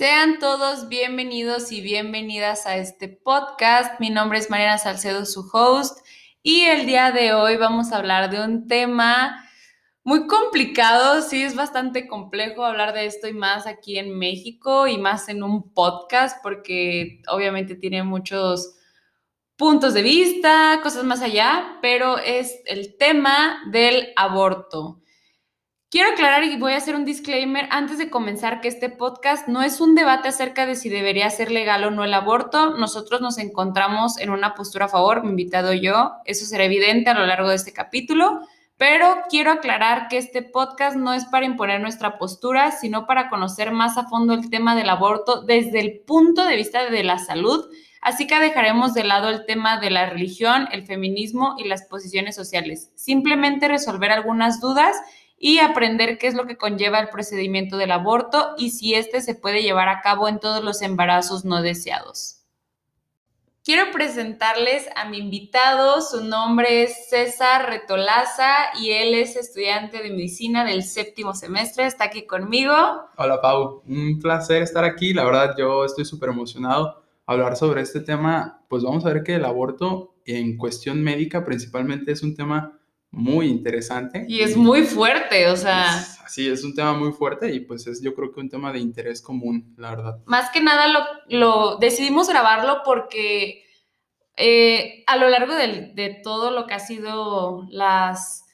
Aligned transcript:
Sean 0.00 0.38
todos 0.38 0.88
bienvenidos 0.88 1.70
y 1.72 1.82
bienvenidas 1.82 2.66
a 2.66 2.78
este 2.78 3.06
podcast. 3.06 4.00
Mi 4.00 4.08
nombre 4.08 4.38
es 4.38 4.48
Mariana 4.48 4.78
Salcedo, 4.78 5.26
su 5.26 5.46
host, 5.52 5.98
y 6.42 6.62
el 6.62 6.86
día 6.86 7.12
de 7.12 7.34
hoy 7.34 7.58
vamos 7.58 7.92
a 7.92 7.98
hablar 7.98 8.30
de 8.30 8.42
un 8.42 8.66
tema 8.66 9.46
muy 10.02 10.26
complicado, 10.26 11.20
sí 11.20 11.42
es 11.42 11.54
bastante 11.54 12.08
complejo 12.08 12.64
hablar 12.64 12.94
de 12.94 13.04
esto 13.04 13.28
y 13.28 13.34
más 13.34 13.66
aquí 13.66 13.98
en 13.98 14.18
México 14.18 14.86
y 14.86 14.96
más 14.96 15.28
en 15.28 15.42
un 15.42 15.70
podcast 15.74 16.42
porque 16.42 17.20
obviamente 17.28 17.74
tiene 17.74 18.02
muchos 18.02 18.78
puntos 19.56 19.92
de 19.92 20.00
vista, 20.00 20.80
cosas 20.82 21.04
más 21.04 21.20
allá, 21.20 21.76
pero 21.82 22.16
es 22.16 22.62
el 22.64 22.96
tema 22.96 23.64
del 23.70 24.14
aborto. 24.16 25.02
Quiero 25.90 26.10
aclarar 26.10 26.44
y 26.44 26.56
voy 26.56 26.74
a 26.74 26.76
hacer 26.76 26.94
un 26.94 27.04
disclaimer 27.04 27.66
antes 27.72 27.98
de 27.98 28.10
comenzar 28.10 28.60
que 28.60 28.68
este 28.68 28.90
podcast 28.90 29.48
no 29.48 29.60
es 29.60 29.80
un 29.80 29.96
debate 29.96 30.28
acerca 30.28 30.64
de 30.64 30.76
si 30.76 30.88
debería 30.88 31.28
ser 31.30 31.50
legal 31.50 31.82
o 31.82 31.90
no 31.90 32.04
el 32.04 32.14
aborto. 32.14 32.76
Nosotros 32.76 33.20
nos 33.20 33.38
encontramos 33.38 34.16
en 34.16 34.30
una 34.30 34.54
postura 34.54 34.84
a 34.84 34.88
favor, 34.88 35.24
mi 35.24 35.30
invitado 35.30 35.72
yo. 35.72 36.12
Eso 36.26 36.46
será 36.46 36.62
evidente 36.62 37.10
a 37.10 37.14
lo 37.14 37.26
largo 37.26 37.48
de 37.48 37.56
este 37.56 37.72
capítulo, 37.72 38.38
pero 38.76 39.16
quiero 39.28 39.50
aclarar 39.50 40.06
que 40.06 40.18
este 40.18 40.42
podcast 40.42 40.96
no 40.96 41.12
es 41.12 41.24
para 41.24 41.44
imponer 41.44 41.80
nuestra 41.80 42.18
postura, 42.18 42.70
sino 42.70 43.08
para 43.08 43.28
conocer 43.28 43.72
más 43.72 43.98
a 43.98 44.06
fondo 44.06 44.32
el 44.34 44.48
tema 44.48 44.76
del 44.76 44.90
aborto 44.90 45.42
desde 45.42 45.80
el 45.80 46.02
punto 46.06 46.44
de 46.44 46.54
vista 46.54 46.88
de 46.88 47.02
la 47.02 47.18
salud. 47.18 47.66
Así 48.00 48.28
que 48.28 48.38
dejaremos 48.38 48.94
de 48.94 49.04
lado 49.04 49.28
el 49.28 49.44
tema 49.44 49.80
de 49.80 49.90
la 49.90 50.08
religión, 50.08 50.68
el 50.70 50.86
feminismo 50.86 51.56
y 51.58 51.68
las 51.68 51.82
posiciones 51.82 52.36
sociales. 52.36 52.92
Simplemente 52.94 53.66
resolver 53.66 54.12
algunas 54.12 54.60
dudas 54.60 54.96
y 55.42 55.58
aprender 55.58 56.18
qué 56.18 56.26
es 56.26 56.34
lo 56.34 56.46
que 56.46 56.58
conlleva 56.58 57.00
el 57.00 57.08
procedimiento 57.08 57.78
del 57.78 57.92
aborto 57.92 58.54
y 58.58 58.70
si 58.70 58.94
éste 58.94 59.22
se 59.22 59.34
puede 59.34 59.62
llevar 59.62 59.88
a 59.88 60.02
cabo 60.02 60.28
en 60.28 60.38
todos 60.38 60.62
los 60.62 60.82
embarazos 60.82 61.46
no 61.46 61.62
deseados. 61.62 62.36
Quiero 63.64 63.90
presentarles 63.90 64.88
a 64.94 65.08
mi 65.08 65.18
invitado, 65.18 66.02
su 66.02 66.24
nombre 66.24 66.82
es 66.82 67.08
César 67.08 67.70
Retolaza 67.70 68.52
y 68.80 68.90
él 68.90 69.14
es 69.14 69.36
estudiante 69.36 70.02
de 70.02 70.10
medicina 70.10 70.64
del 70.64 70.82
séptimo 70.82 71.34
semestre, 71.34 71.86
está 71.86 72.04
aquí 72.04 72.26
conmigo. 72.26 72.74
Hola 73.16 73.40
Pau, 73.40 73.82
un 73.86 74.18
placer 74.20 74.62
estar 74.62 74.84
aquí, 74.84 75.14
la 75.14 75.24
verdad 75.24 75.54
yo 75.56 75.86
estoy 75.86 76.04
súper 76.04 76.30
emocionado 76.30 77.02
hablar 77.24 77.56
sobre 77.56 77.80
este 77.80 78.00
tema, 78.00 78.62
pues 78.68 78.82
vamos 78.82 79.06
a 79.06 79.12
ver 79.12 79.22
que 79.22 79.36
el 79.36 79.44
aborto 79.44 80.16
en 80.26 80.58
cuestión 80.58 81.02
médica 81.02 81.44
principalmente 81.44 82.12
es 82.12 82.22
un 82.22 82.34
tema 82.34 82.79
muy 83.12 83.48
interesante. 83.48 84.24
Y 84.28 84.40
es 84.40 84.56
muy 84.56 84.82
fuerte, 84.82 85.48
o 85.48 85.56
sea... 85.56 86.00
sí, 86.28 86.48
es 86.48 86.62
un 86.62 86.74
tema 86.74 86.92
muy 86.92 87.12
fuerte 87.12 87.52
y 87.52 87.60
pues 87.60 87.86
es 87.86 88.00
yo 88.02 88.14
creo 88.14 88.32
que 88.32 88.40
un 88.40 88.48
tema 88.48 88.72
de 88.72 88.78
interés 88.78 89.20
común, 89.20 89.74
la 89.76 89.90
verdad. 89.90 90.18
Más 90.26 90.50
que 90.50 90.60
nada 90.60 90.86
lo, 90.86 91.00
lo 91.28 91.76
decidimos 91.78 92.28
grabarlo 92.28 92.82
porque 92.84 93.64
eh, 94.36 95.02
a 95.06 95.16
lo 95.16 95.28
largo 95.28 95.54
de, 95.54 95.92
de, 95.94 96.20
todo 96.22 96.50
lo 96.50 96.66
que 96.66 96.74
ha 96.74 96.78
sido 96.78 97.66
las, 97.68 98.44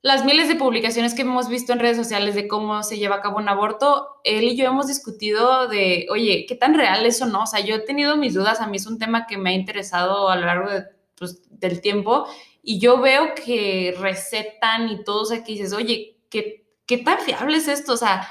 las 0.00 0.24
miles 0.24 0.48
de 0.48 0.54
publicaciones 0.54 1.12
que 1.12 1.22
hemos 1.22 1.48
visto 1.48 1.72
en 1.72 1.80
redes 1.80 1.96
sociales 1.96 2.34
de 2.36 2.46
cómo 2.46 2.82
se 2.82 2.98
lleva 2.98 3.16
a 3.16 3.20
cabo 3.20 3.38
un 3.38 3.48
aborto, 3.48 4.20
él 4.22 4.44
y 4.44 4.56
yo 4.56 4.64
hemos 4.66 4.86
discutido 4.86 5.66
de, 5.66 6.06
oye, 6.10 6.46
¿qué 6.48 6.54
tan 6.54 6.74
real 6.74 7.04
eso 7.04 7.26
no? 7.26 7.42
O 7.42 7.46
sea, 7.46 7.60
yo 7.60 7.74
he 7.74 7.80
tenido 7.80 8.16
mis 8.16 8.34
dudas, 8.34 8.60
a 8.60 8.68
mí 8.68 8.76
es 8.76 8.86
un 8.86 8.98
tema 8.98 9.26
que 9.26 9.36
me 9.36 9.50
ha 9.50 9.54
interesado 9.54 10.30
a 10.30 10.36
lo 10.36 10.46
largo 10.46 10.70
de, 10.70 10.84
pues, 11.16 11.42
del 11.50 11.80
tiempo 11.80 12.26
y 12.64 12.78
yo 12.80 13.00
veo 13.00 13.34
que 13.34 13.94
recetan 13.98 14.88
y 14.88 15.04
todos 15.04 15.32
aquí 15.32 15.52
dices, 15.52 15.72
oye, 15.72 16.18
¿qué, 16.30 16.66
¿qué 16.86 16.98
tan 16.98 17.18
fiable 17.18 17.58
es 17.58 17.68
esto? 17.68 17.92
O 17.92 17.96
sea, 17.96 18.26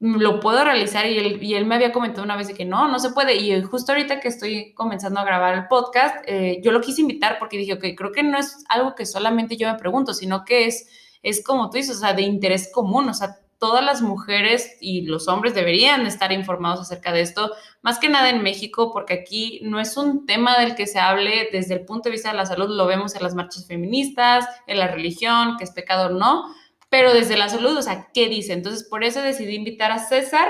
lo 0.00 0.40
puedo 0.40 0.64
realizar 0.64 1.06
y 1.06 1.18
él, 1.18 1.42
y 1.42 1.54
él 1.54 1.66
me 1.66 1.74
había 1.74 1.92
comentado 1.92 2.24
una 2.24 2.36
vez 2.36 2.48
de 2.48 2.54
que 2.54 2.64
no, 2.64 2.88
no 2.88 2.98
se 2.98 3.10
puede. 3.10 3.36
Y 3.36 3.62
justo 3.62 3.92
ahorita 3.92 4.20
que 4.20 4.28
estoy 4.28 4.74
comenzando 4.74 5.20
a 5.20 5.24
grabar 5.24 5.54
el 5.54 5.66
podcast, 5.68 6.16
eh, 6.26 6.60
yo 6.62 6.72
lo 6.72 6.80
quise 6.80 7.02
invitar 7.02 7.38
porque 7.38 7.58
dije, 7.58 7.74
ok, 7.74 7.84
creo 7.96 8.12
que 8.12 8.22
no 8.22 8.38
es 8.38 8.64
algo 8.68 8.94
que 8.94 9.06
solamente 9.06 9.56
yo 9.56 9.70
me 9.70 9.78
pregunto, 9.78 10.14
sino 10.14 10.44
que 10.44 10.66
es, 10.66 10.88
es 11.22 11.44
como 11.44 11.70
tú 11.70 11.76
dices, 11.76 11.96
o 11.96 12.00
sea, 12.00 12.14
de 12.14 12.22
interés 12.22 12.70
común, 12.72 13.08
o 13.08 13.14
sea, 13.14 13.36
todas 13.64 13.82
las 13.82 14.02
mujeres 14.02 14.76
y 14.78 15.06
los 15.06 15.26
hombres 15.26 15.54
deberían 15.54 16.06
estar 16.06 16.32
informados 16.32 16.80
acerca 16.80 17.12
de 17.14 17.22
esto, 17.22 17.50
más 17.80 17.98
que 17.98 18.10
nada 18.10 18.28
en 18.28 18.42
México, 18.42 18.92
porque 18.92 19.14
aquí 19.14 19.58
no 19.62 19.80
es 19.80 19.96
un 19.96 20.26
tema 20.26 20.58
del 20.58 20.74
que 20.74 20.86
se 20.86 20.98
hable 20.98 21.48
desde 21.50 21.72
el 21.72 21.86
punto 21.86 22.10
de 22.10 22.12
vista 22.12 22.30
de 22.30 22.36
la 22.36 22.44
salud, 22.44 22.68
lo 22.68 22.86
vemos 22.86 23.16
en 23.16 23.22
las 23.22 23.34
marchas 23.34 23.66
feministas, 23.66 24.44
en 24.66 24.78
la 24.80 24.88
religión, 24.88 25.56
que 25.56 25.64
es 25.64 25.70
pecado 25.70 26.14
o 26.14 26.18
no, 26.18 26.54
pero 26.90 27.14
desde 27.14 27.38
la 27.38 27.48
salud, 27.48 27.74
o 27.74 27.80
sea, 27.80 28.08
¿qué 28.12 28.28
dice? 28.28 28.52
Entonces, 28.52 28.84
por 28.84 29.02
eso 29.02 29.22
decidí 29.22 29.54
invitar 29.54 29.90
a 29.92 29.98
César. 29.98 30.46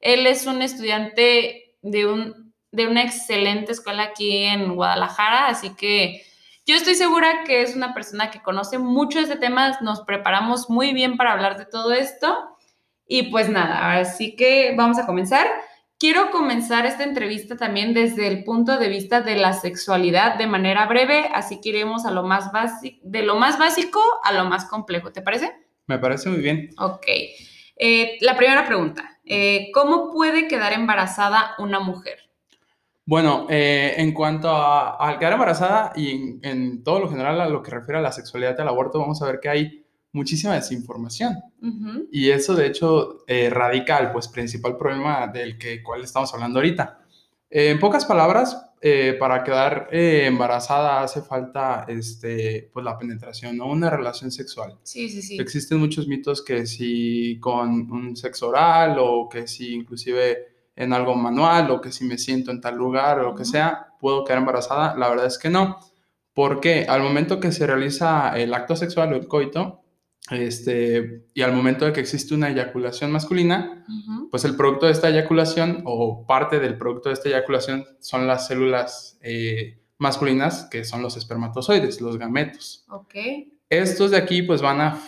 Él 0.00 0.26
es 0.26 0.46
un 0.46 0.62
estudiante 0.62 1.76
de, 1.82 2.06
un, 2.06 2.54
de 2.72 2.86
una 2.88 3.02
excelente 3.02 3.72
escuela 3.72 4.04
aquí 4.04 4.44
en 4.44 4.74
Guadalajara, 4.74 5.48
así 5.48 5.76
que 5.76 6.22
yo 6.64 6.76
estoy 6.76 6.94
segura 6.94 7.44
que 7.44 7.60
es 7.60 7.76
una 7.76 7.92
persona 7.92 8.30
que 8.30 8.40
conoce 8.40 8.78
mucho 8.78 9.20
este 9.20 9.36
tema, 9.36 9.76
nos 9.82 10.00
preparamos 10.00 10.70
muy 10.70 10.94
bien 10.94 11.18
para 11.18 11.32
hablar 11.32 11.58
de 11.58 11.66
todo 11.66 11.92
esto 11.92 12.53
y 13.06 13.24
pues 13.24 13.48
nada, 13.48 13.94
así 13.94 14.36
que 14.36 14.74
vamos 14.76 14.98
a 14.98 15.06
comenzar. 15.06 15.46
Quiero 15.98 16.30
comenzar 16.30 16.86
esta 16.86 17.04
entrevista 17.04 17.56
también 17.56 17.94
desde 17.94 18.26
el 18.26 18.44
punto 18.44 18.78
de 18.78 18.88
vista 18.88 19.20
de 19.20 19.36
la 19.36 19.52
sexualidad 19.52 20.36
de 20.36 20.46
manera 20.46 20.86
breve, 20.86 21.30
así 21.32 21.60
que 21.60 21.70
iremos 21.70 22.04
a 22.04 22.10
lo 22.10 22.24
más 22.24 22.52
básico, 22.52 22.98
de 23.02 23.22
lo 23.22 23.36
más 23.36 23.58
básico 23.58 24.00
a 24.22 24.32
lo 24.32 24.44
más 24.44 24.66
complejo, 24.66 25.12
¿te 25.12 25.22
parece? 25.22 25.52
Me 25.86 25.98
parece 25.98 26.28
muy 26.28 26.40
bien. 26.40 26.70
Ok. 26.78 27.06
Eh, 27.76 28.18
la 28.20 28.36
primera 28.36 28.66
pregunta, 28.66 29.18
eh, 29.24 29.70
¿cómo 29.72 30.10
puede 30.10 30.48
quedar 30.48 30.72
embarazada 30.72 31.54
una 31.58 31.80
mujer? 31.80 32.18
Bueno, 33.06 33.46
eh, 33.50 33.94
en 33.98 34.12
cuanto 34.12 34.48
a, 34.50 34.96
al 34.96 35.18
quedar 35.18 35.34
embarazada 35.34 35.92
y 35.94 36.10
en, 36.10 36.40
en, 36.42 36.84
todo 36.84 37.00
lo 37.00 37.08
general 37.08 37.40
a 37.40 37.48
lo 37.48 37.62
que 37.62 37.70
refiere 37.70 37.98
a 37.98 38.02
la 38.02 38.12
sexualidad 38.12 38.56
del 38.56 38.68
aborto, 38.68 38.98
vamos 38.98 39.20
a 39.22 39.26
ver 39.26 39.40
que 39.40 39.48
hay 39.48 39.83
muchísima 40.14 40.54
desinformación. 40.54 41.42
Y 42.10 42.30
eso, 42.30 42.54
de 42.54 42.66
hecho, 42.66 43.24
eh, 43.26 43.50
radica 43.50 43.98
el 43.98 44.12
pues, 44.12 44.28
principal 44.28 44.78
problema 44.78 45.26
del 45.26 45.58
que, 45.58 45.82
cual 45.82 46.02
estamos 46.02 46.32
hablando 46.32 46.60
ahorita. 46.60 47.00
en 47.50 47.78
pocas 47.78 48.04
palabras, 48.06 48.74
eh, 48.86 49.16
para 49.18 49.42
quedar 49.42 49.88
eh, 49.92 50.26
embarazada 50.26 51.02
hace 51.02 51.22
falta 51.22 51.86
este, 51.88 52.68
pues, 52.70 52.84
la 52.84 52.98
penetración, 52.98 53.56
¿no? 53.56 53.66
Una 53.66 53.88
relación 53.88 54.30
sexual. 54.30 54.78
Sí, 54.82 55.08
sí, 55.08 55.22
sí. 55.22 55.38
Existen 55.40 55.78
muchos 55.78 56.06
mitos 56.06 56.42
que 56.42 56.66
si 56.66 57.38
con 57.40 57.90
un 57.90 58.14
sexo 58.14 58.48
oral 58.48 58.96
o 58.98 59.28
que 59.28 59.46
si 59.46 59.72
inclusive 59.72 60.70
en 60.76 60.92
algo 60.92 61.14
manual 61.14 61.70
o 61.70 61.80
que 61.80 61.92
si 61.92 62.04
me 62.04 62.18
siento 62.18 62.50
en 62.50 62.60
tal 62.60 62.76
lugar 62.76 63.20
o 63.20 63.22
lo 63.22 63.34
que 63.34 63.46
sea, 63.46 63.94
puedo 63.98 64.22
quedar 64.22 64.40
embarazada. 64.40 64.94
La 64.96 65.08
verdad 65.08 65.26
es 65.26 65.38
que 65.38 65.48
no. 65.48 65.78
Porque 66.34 66.84
al 66.86 67.02
momento 67.02 67.40
que 67.40 67.52
se 67.52 67.66
realiza 67.66 68.38
el 68.38 68.52
acto 68.52 68.76
sexual 68.76 69.12
o 69.14 69.16
el 69.16 69.28
coito, 69.28 69.83
este, 70.30 71.26
y 71.34 71.42
al 71.42 71.52
momento 71.52 71.84
de 71.84 71.92
que 71.92 72.00
existe 72.00 72.34
una 72.34 72.48
eyaculación 72.48 73.12
masculina, 73.12 73.84
pues 74.30 74.44
el 74.44 74.56
producto 74.56 74.86
de 74.86 74.92
esta 74.92 75.10
eyaculación 75.10 75.82
o 75.84 76.26
parte 76.26 76.60
del 76.60 76.78
producto 76.78 77.10
de 77.10 77.14
esta 77.14 77.28
eyaculación 77.28 77.84
son 78.00 78.26
las 78.26 78.46
células 78.46 79.18
eh, 79.20 79.78
masculinas, 79.98 80.66
que 80.70 80.84
son 80.84 81.02
los 81.02 81.16
espermatozoides, 81.16 82.00
los 82.00 82.16
gametos. 82.16 82.86
Estos 83.68 84.12
de 84.12 84.16
aquí 84.16 84.42
pues 84.42 84.62
van 84.62 84.80
a, 84.80 85.02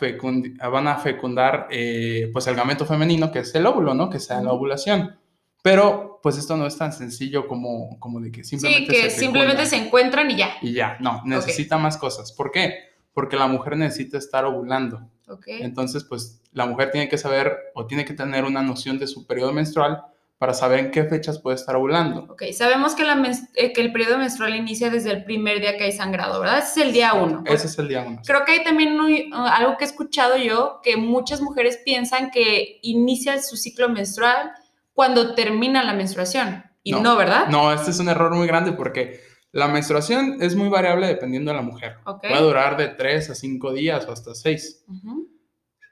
van 0.70 0.88
a 0.88 0.96
fecundar 0.96 1.68
eh, 1.70 2.28
pues 2.32 2.46
el 2.46 2.54
gameto 2.54 2.84
femenino, 2.84 3.32
que 3.32 3.38
es 3.38 3.54
el 3.54 3.64
óvulo, 3.64 3.94
¿no? 3.94 4.10
Que 4.10 4.20
sea 4.20 4.42
la 4.42 4.52
ovulación. 4.52 5.16
Pero 5.62 6.20
pues 6.22 6.36
esto 6.36 6.56
no 6.56 6.66
es 6.66 6.76
tan 6.76 6.92
sencillo 6.92 7.48
como, 7.48 7.98
como 7.98 8.20
de 8.20 8.30
que 8.30 8.44
simplemente... 8.44 8.94
Sí, 8.94 9.02
que 9.02 9.10
se 9.10 9.18
simplemente 9.18 9.66
se 9.66 9.76
encuentran 9.76 10.30
y 10.30 10.36
ya. 10.36 10.50
Y 10.60 10.72
ya, 10.72 10.96
no, 11.00 11.22
necesita 11.24 11.78
más 11.78 11.96
cosas. 11.96 12.32
¿Por 12.32 12.50
qué? 12.50 12.95
Porque 13.16 13.38
la 13.38 13.46
mujer 13.46 13.78
necesita 13.78 14.18
estar 14.18 14.44
ovulando. 14.44 15.00
Okay. 15.26 15.62
Entonces, 15.62 16.04
pues 16.04 16.42
la 16.52 16.66
mujer 16.66 16.90
tiene 16.90 17.08
que 17.08 17.16
saber 17.16 17.56
o 17.74 17.86
tiene 17.86 18.04
que 18.04 18.12
tener 18.12 18.44
una 18.44 18.60
noción 18.60 18.98
de 18.98 19.06
su 19.06 19.26
periodo 19.26 19.54
menstrual 19.54 20.02
para 20.36 20.52
saber 20.52 20.80
en 20.80 20.90
qué 20.90 21.02
fechas 21.04 21.38
puede 21.38 21.56
estar 21.56 21.76
ovulando. 21.76 22.26
Ok, 22.28 22.42
sabemos 22.52 22.94
que, 22.94 23.04
la 23.04 23.18
eh, 23.54 23.72
que 23.72 23.80
el 23.80 23.90
periodo 23.90 24.18
menstrual 24.18 24.54
inicia 24.54 24.90
desde 24.90 25.12
el 25.12 25.24
primer 25.24 25.60
día 25.60 25.78
que 25.78 25.84
hay 25.84 25.92
sangrado, 25.92 26.38
¿verdad? 26.40 26.58
Ese 26.58 26.80
es 26.80 26.86
el 26.88 26.92
día 26.92 27.14
uno. 27.14 27.42
Ese 27.46 27.68
es 27.68 27.78
el 27.78 27.88
día 27.88 28.04
uno. 28.06 28.20
Creo 28.22 28.44
que 28.44 28.52
hay 28.52 28.64
también 28.64 29.00
uh, 29.00 29.46
algo 29.46 29.78
que 29.78 29.84
he 29.84 29.88
escuchado 29.88 30.36
yo, 30.36 30.80
que 30.82 30.98
muchas 30.98 31.40
mujeres 31.40 31.80
piensan 31.82 32.30
que 32.30 32.80
inicia 32.82 33.40
su 33.40 33.56
ciclo 33.56 33.88
menstrual 33.88 34.52
cuando 34.92 35.34
termina 35.34 35.82
la 35.84 35.94
menstruación. 35.94 36.64
Y 36.82 36.92
no, 36.92 37.00
no 37.00 37.16
¿verdad? 37.16 37.48
No, 37.48 37.72
este 37.72 37.92
es 37.92 37.98
un 37.98 38.10
error 38.10 38.34
muy 38.34 38.46
grande 38.46 38.72
porque 38.72 39.25
la 39.52 39.68
menstruación 39.68 40.38
es 40.40 40.54
muy 40.54 40.68
variable 40.68 41.06
dependiendo 41.06 41.50
de 41.50 41.56
la 41.56 41.62
mujer. 41.62 41.96
Puede 42.20 42.42
durar 42.42 42.76
de 42.76 42.88
3 42.88 43.30
a 43.30 43.34
5 43.34 43.72
días 43.72 44.06
o 44.06 44.12
hasta 44.12 44.34
6. 44.34 44.84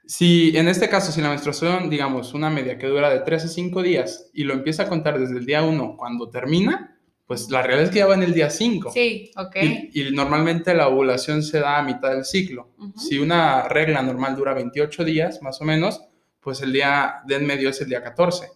Si 0.06 0.56
en 0.56 0.68
este 0.68 0.88
caso, 0.88 1.12
si 1.12 1.22
la 1.22 1.30
menstruación, 1.30 1.88
digamos, 1.88 2.34
una 2.34 2.50
media 2.50 2.76
que 2.76 2.86
dura 2.86 3.08
de 3.08 3.20
3 3.20 3.44
a 3.44 3.48
5 3.48 3.82
días 3.82 4.30
y 4.34 4.44
lo 4.44 4.52
empieza 4.52 4.82
a 4.82 4.88
contar 4.88 5.18
desde 5.18 5.38
el 5.38 5.46
día 5.46 5.62
1 5.62 5.96
cuando 5.96 6.28
termina, 6.28 6.98
pues 7.26 7.50
la 7.50 7.62
realidad 7.62 7.86
es 7.86 7.90
que 7.90 8.00
ya 8.00 8.06
va 8.06 8.14
en 8.14 8.22
el 8.22 8.34
día 8.34 8.50
5. 8.50 8.92
Sí, 8.92 9.30
ok. 9.36 9.56
Y, 9.92 10.10
normalmente 10.12 10.74
la 10.74 10.88
ovulación 10.88 11.42
se 11.42 11.60
da 11.60 11.78
a 11.78 11.82
mitad 11.82 12.10
del 12.10 12.24
ciclo. 12.24 12.74
Si 12.96 13.18
una 13.18 13.66
regla 13.66 14.02
normal 14.02 14.36
dura 14.36 14.52
28 14.52 15.04
días, 15.04 15.40
más 15.40 15.60
o 15.62 15.64
menos, 15.64 16.02
pues 16.40 16.60
el 16.60 16.72
día 16.72 17.22
de 17.26 17.36
en 17.36 17.46
medio 17.46 17.70
es 17.70 17.80
el 17.80 17.88
día 17.88 18.02
14. 18.02 18.48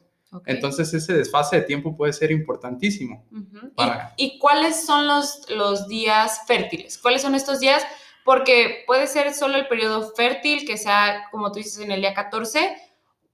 Entonces 0.47 0.93
ese 0.93 1.15
desfase 1.15 1.57
de 1.57 1.63
tiempo 1.63 1.97
puede 1.97 2.13
ser 2.13 2.31
importantísimo. 2.31 3.25
¿Y- 3.33 3.69
para- 3.75 4.15
¿Y, 4.17 4.39
cuáles 4.39 4.85
son 4.85 5.07
los, 5.07 5.49
los 5.51 5.89
días 5.89 6.43
fértiles? 6.47 6.99
¿Cuáles 6.99 7.23
son 7.23 7.35
estos 7.35 7.61
días? 7.61 7.83
Porque 8.25 8.85
puede 8.87 9.07
ser 9.07 9.33
solo 9.33 9.57
el 9.57 9.69
periodo 9.69 10.13
fértil, 10.15 10.67
que 10.67 10.77
sea, 10.77 11.25
como 11.31 11.51
tú 11.51 11.59
dices, 11.61 11.79
en 11.79 11.91
el 11.93 12.01
día 12.01 12.13
14, 12.13 12.77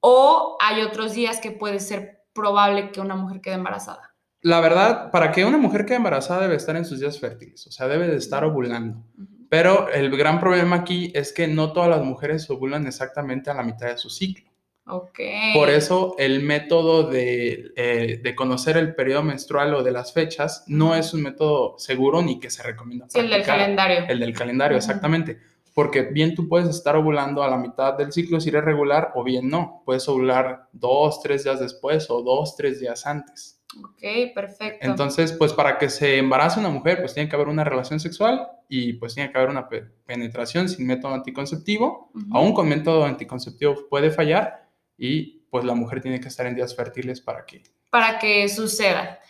o 0.01 0.57
hay 0.61 0.83
otros 0.83 1.15
días 1.15 1.41
que 1.41 1.51
puede 1.51 1.81
ser 1.81 2.23
probable 2.33 2.91
que 2.93 3.01
una 3.01 3.17
mujer 3.17 3.41
quede 3.41 3.55
embarazada. 3.55 4.15
La 4.43 4.61
verdad, 4.61 5.11
para 5.11 5.33
que 5.33 5.45
una 5.45 5.57
mujer 5.59 5.87
quede 5.87 5.97
embarazada 5.97 6.43
debe 6.43 6.57
estar 6.57 6.77
en 6.77 6.85
sus 6.85 7.01
días 7.01 7.19
fértiles, 7.19 7.67
o 7.67 7.73
sea, 7.73 7.89
debe 7.89 8.07
de 8.07 8.17
estar 8.19 8.45
ovulando. 8.45 9.03
Pero 9.49 9.89
el 9.89 10.15
gran 10.17 10.39
problema 10.41 10.77
aquí 10.77 11.11
es 11.15 11.33
que 11.33 11.47
no 11.49 11.73
todas 11.73 11.89
las 11.89 12.03
mujeres 12.03 12.49
ovulan 12.51 12.87
exactamente 12.87 13.51
a 13.51 13.55
la 13.55 13.63
mitad 13.63 13.87
de 13.89 13.97
su 13.99 14.11
ciclo. 14.11 14.51
Ok. 14.87 15.19
Por 15.55 15.71
eso 15.71 16.15
el 16.19 16.43
método 16.43 17.05
de, 17.09 17.73
eh, 17.77 18.21
de 18.23 18.35
conocer 18.35 18.77
el 18.77 18.95
periodo 18.95 19.23
menstrual 19.23 19.75
o 19.75 19.83
de 19.83 19.93
las 19.93 20.13
fechas 20.13 20.65
no 20.67 20.95
es 20.95 21.15
un 21.15 21.23
método 21.23 21.79
seguro 21.79 22.21
ni 22.23 22.39
que 22.39 22.51
se 22.51 22.63
recomienda. 22.63 23.07
Sí, 23.09 23.19
el 23.19 23.31
del 23.31 23.43
calendario. 23.45 24.05
El 24.09 24.21
del 24.21 24.35
calendario, 24.35 24.77
Ujú. 24.77 24.85
exactamente. 24.87 25.39
Porque 25.75 26.03
bien 26.03 26.35
tú 26.35 26.49
puedes 26.49 26.69
estar 26.69 26.95
ovulando 26.97 27.43
a 27.43 27.49
la 27.49 27.57
mitad 27.57 27.95
del 27.95 28.13
ciclo 28.13 28.41
si 28.41 28.51
eres 28.51 28.65
regular 28.65 29.11
o 29.15 29.25
bien 29.25 29.49
no. 29.49 29.83
Puedes 29.85 30.09
ovular 30.09 30.69
dos, 30.73 31.21
tres 31.23 31.45
días 31.45 31.59
después 31.61 32.09
o 32.11 32.23
dos, 32.23 32.55
tres 32.55 32.79
días 32.79 33.07
antes. 33.07 33.61
Ok, 33.83 34.03
perfecto. 34.35 34.87
Entonces, 34.87 35.33
pues 35.33 35.53
para 35.53 35.79
que 35.79 35.89
se 35.89 36.19
embarace 36.19 36.61
una 36.61 36.69
mujer, 36.69 37.01
pues 37.01 37.13
tiene 37.15 37.29
que 37.29 37.35
haber 37.35 37.49
una 37.49 37.65
relación 37.65 37.99
sexual 37.99 38.47
y 38.69 38.93
pues 38.93 39.15
tiene 39.17 39.33
que 39.33 39.39
haber 39.39 39.51
una 39.51 39.69
pe- 39.69 39.87
penetración 40.07 40.69
sin 40.69 40.87
método 40.87 41.13
anticonceptivo. 41.15 42.11
Ujú. 42.15 42.37
Aún 42.37 42.53
con 42.55 42.69
método 42.69 43.05
anticonceptivo 43.05 43.75
puede 43.91 44.13
fallar 44.13 44.64
y 44.99 45.41
pues 45.51 45.65
la 45.65 45.75
mujer 45.75 46.01
tiene 46.01 46.21
que 46.21 46.29
estar 46.29 46.47
en 46.47 46.55
días 46.55 46.75
fértiles 46.75 47.21
para 47.21 47.45
que... 47.45 47.63
Para 47.91 48.19
que 48.19 48.49
suceda. 48.49 49.21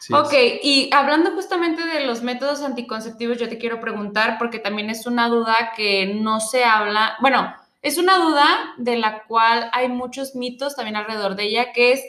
sí, 0.00 0.12
Ok, 0.12 0.32
y 0.62 0.90
hablando 0.92 1.30
justamente 1.32 1.84
de 1.86 2.04
los 2.04 2.22
métodos 2.22 2.62
anticonceptivos, 2.62 3.38
yo 3.38 3.48
te 3.48 3.58
quiero 3.58 3.80
preguntar, 3.80 4.36
porque 4.38 4.58
también 4.58 4.90
es 4.90 5.06
una 5.06 5.28
duda 5.28 5.72
que 5.76 6.06
no 6.14 6.40
se 6.40 6.64
habla, 6.64 7.16
bueno, 7.20 7.54
es 7.80 7.96
una 7.96 8.16
duda 8.18 8.74
de 8.78 8.96
la 8.96 9.22
cual 9.24 9.70
hay 9.72 9.88
muchos 9.88 10.34
mitos 10.34 10.74
también 10.74 10.96
alrededor 10.96 11.36
de 11.36 11.44
ella, 11.44 11.72
que 11.72 11.92
es, 11.92 12.02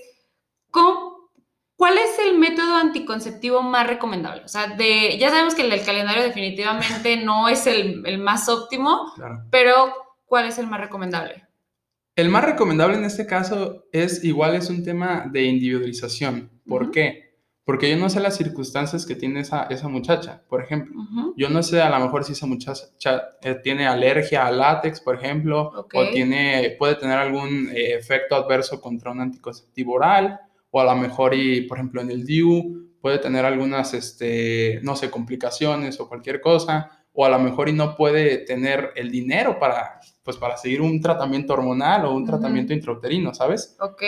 ¿cómo- 0.71 1.29
¿cuál 1.75 1.97
es 1.99 2.17
el 2.19 2.37
método 2.39 2.75
anticonceptivo 2.75 3.61
más 3.61 3.85
recomendable? 3.87 4.43
O 4.43 4.47
sea, 4.47 4.67
de, 4.67 5.15
ya 5.19 5.29
sabemos 5.29 5.53
que 5.53 5.61
el 5.61 5.69
del 5.69 5.85
calendario 5.85 6.23
definitivamente 6.23 7.17
no 7.17 7.47
es 7.49 7.67
el, 7.67 8.01
el 8.05 8.17
más 8.17 8.49
óptimo, 8.49 9.13
claro. 9.15 9.43
pero 9.51 9.93
¿cuál 10.25 10.45
es 10.47 10.57
el 10.57 10.65
más 10.67 10.79
recomendable? 10.81 11.45
El 12.19 12.27
más 12.27 12.43
recomendable 12.43 12.97
en 12.97 13.05
este 13.05 13.25
caso 13.25 13.85
es 13.93 14.25
igual 14.25 14.53
es 14.53 14.69
un 14.69 14.83
tema 14.83 15.29
de 15.31 15.43
individualización. 15.43 16.51
¿Por 16.67 16.91
qué? 16.91 17.29
Porque 17.63 17.89
yo 17.89 17.95
no 17.95 18.09
sé 18.09 18.19
las 18.19 18.35
circunstancias 18.35 19.05
que 19.05 19.15
tiene 19.15 19.39
esa, 19.39 19.63
esa 19.69 19.87
muchacha, 19.87 20.43
por 20.49 20.61
ejemplo. 20.61 21.01
Yo 21.37 21.47
no 21.47 21.63
sé 21.63 21.81
a 21.81 21.89
lo 21.89 21.97
mejor 21.97 22.25
si 22.25 22.33
esa 22.33 22.45
muchacha 22.45 22.89
eh, 23.41 23.55
tiene 23.63 23.87
alergia 23.87 24.45
al 24.45 24.57
látex, 24.57 24.99
por 24.99 25.15
ejemplo, 25.15 25.71
o 25.93 26.09
tiene, 26.09 26.75
puede 26.77 26.95
tener 26.95 27.17
algún 27.17 27.69
eh, 27.69 27.93
efecto 27.93 28.35
adverso 28.35 28.81
contra 28.81 29.11
un 29.11 29.21
anticonceptivo 29.21 29.93
oral, 29.93 30.41
o 30.71 30.81
a 30.81 30.83
lo 30.83 30.95
mejor, 30.97 31.33
y, 31.33 31.61
por 31.61 31.77
ejemplo, 31.77 32.01
en 32.01 32.11
el 32.11 32.25
DIU 32.25 32.97
puede 32.99 33.19
tener 33.19 33.45
algunas, 33.45 33.93
este, 33.93 34.81
no 34.83 34.97
sé, 34.97 35.09
complicaciones 35.09 36.01
o 36.01 36.09
cualquier 36.09 36.41
cosa, 36.41 37.05
o 37.13 37.23
a 37.23 37.29
lo 37.29 37.39
mejor 37.39 37.69
y 37.69 37.73
no 37.73 37.95
puede 37.95 38.39
tener 38.39 38.91
el 38.95 39.09
dinero 39.09 39.57
para, 39.57 40.01
pues, 40.29 40.37
para 40.37 40.57
seguir 40.57 40.79
un 40.83 41.01
tratamiento 41.01 41.53
hormonal 41.53 42.05
o 42.05 42.13
un 42.13 42.23
tratamiento 42.23 42.71
intrauterino, 42.71 43.33
¿sabes? 43.33 43.75
Ok, 43.79 44.03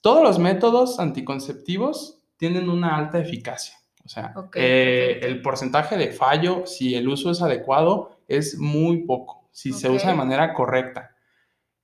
Todos 0.00 0.24
los 0.24 0.40
métodos 0.40 0.98
anticonceptivos 0.98 2.18
tienen 2.36 2.68
una 2.68 2.96
alta 2.96 3.20
eficacia. 3.20 3.76
O 4.04 4.08
sea, 4.08 4.34
eh, 4.56 5.20
el 5.22 5.40
porcentaje 5.40 5.96
de 5.96 6.10
fallo, 6.10 6.66
si 6.66 6.96
el 6.96 7.06
uso 7.06 7.30
es 7.30 7.40
adecuado, 7.40 8.18
es 8.26 8.58
muy 8.58 9.04
poco, 9.04 9.48
si 9.52 9.72
se 9.72 9.88
usa 9.88 10.10
de 10.10 10.16
manera 10.16 10.54
correcta. 10.54 11.14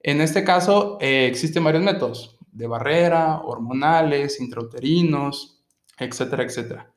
En 0.00 0.20
este 0.20 0.42
caso, 0.42 0.98
eh, 1.00 1.28
existen 1.30 1.62
varios 1.62 1.84
métodos 1.84 2.36
de 2.50 2.66
barrera, 2.66 3.40
hormonales, 3.40 4.40
intrauterinos, 4.40 5.62
etcétera, 5.96 6.42
etcétera. 6.42 6.92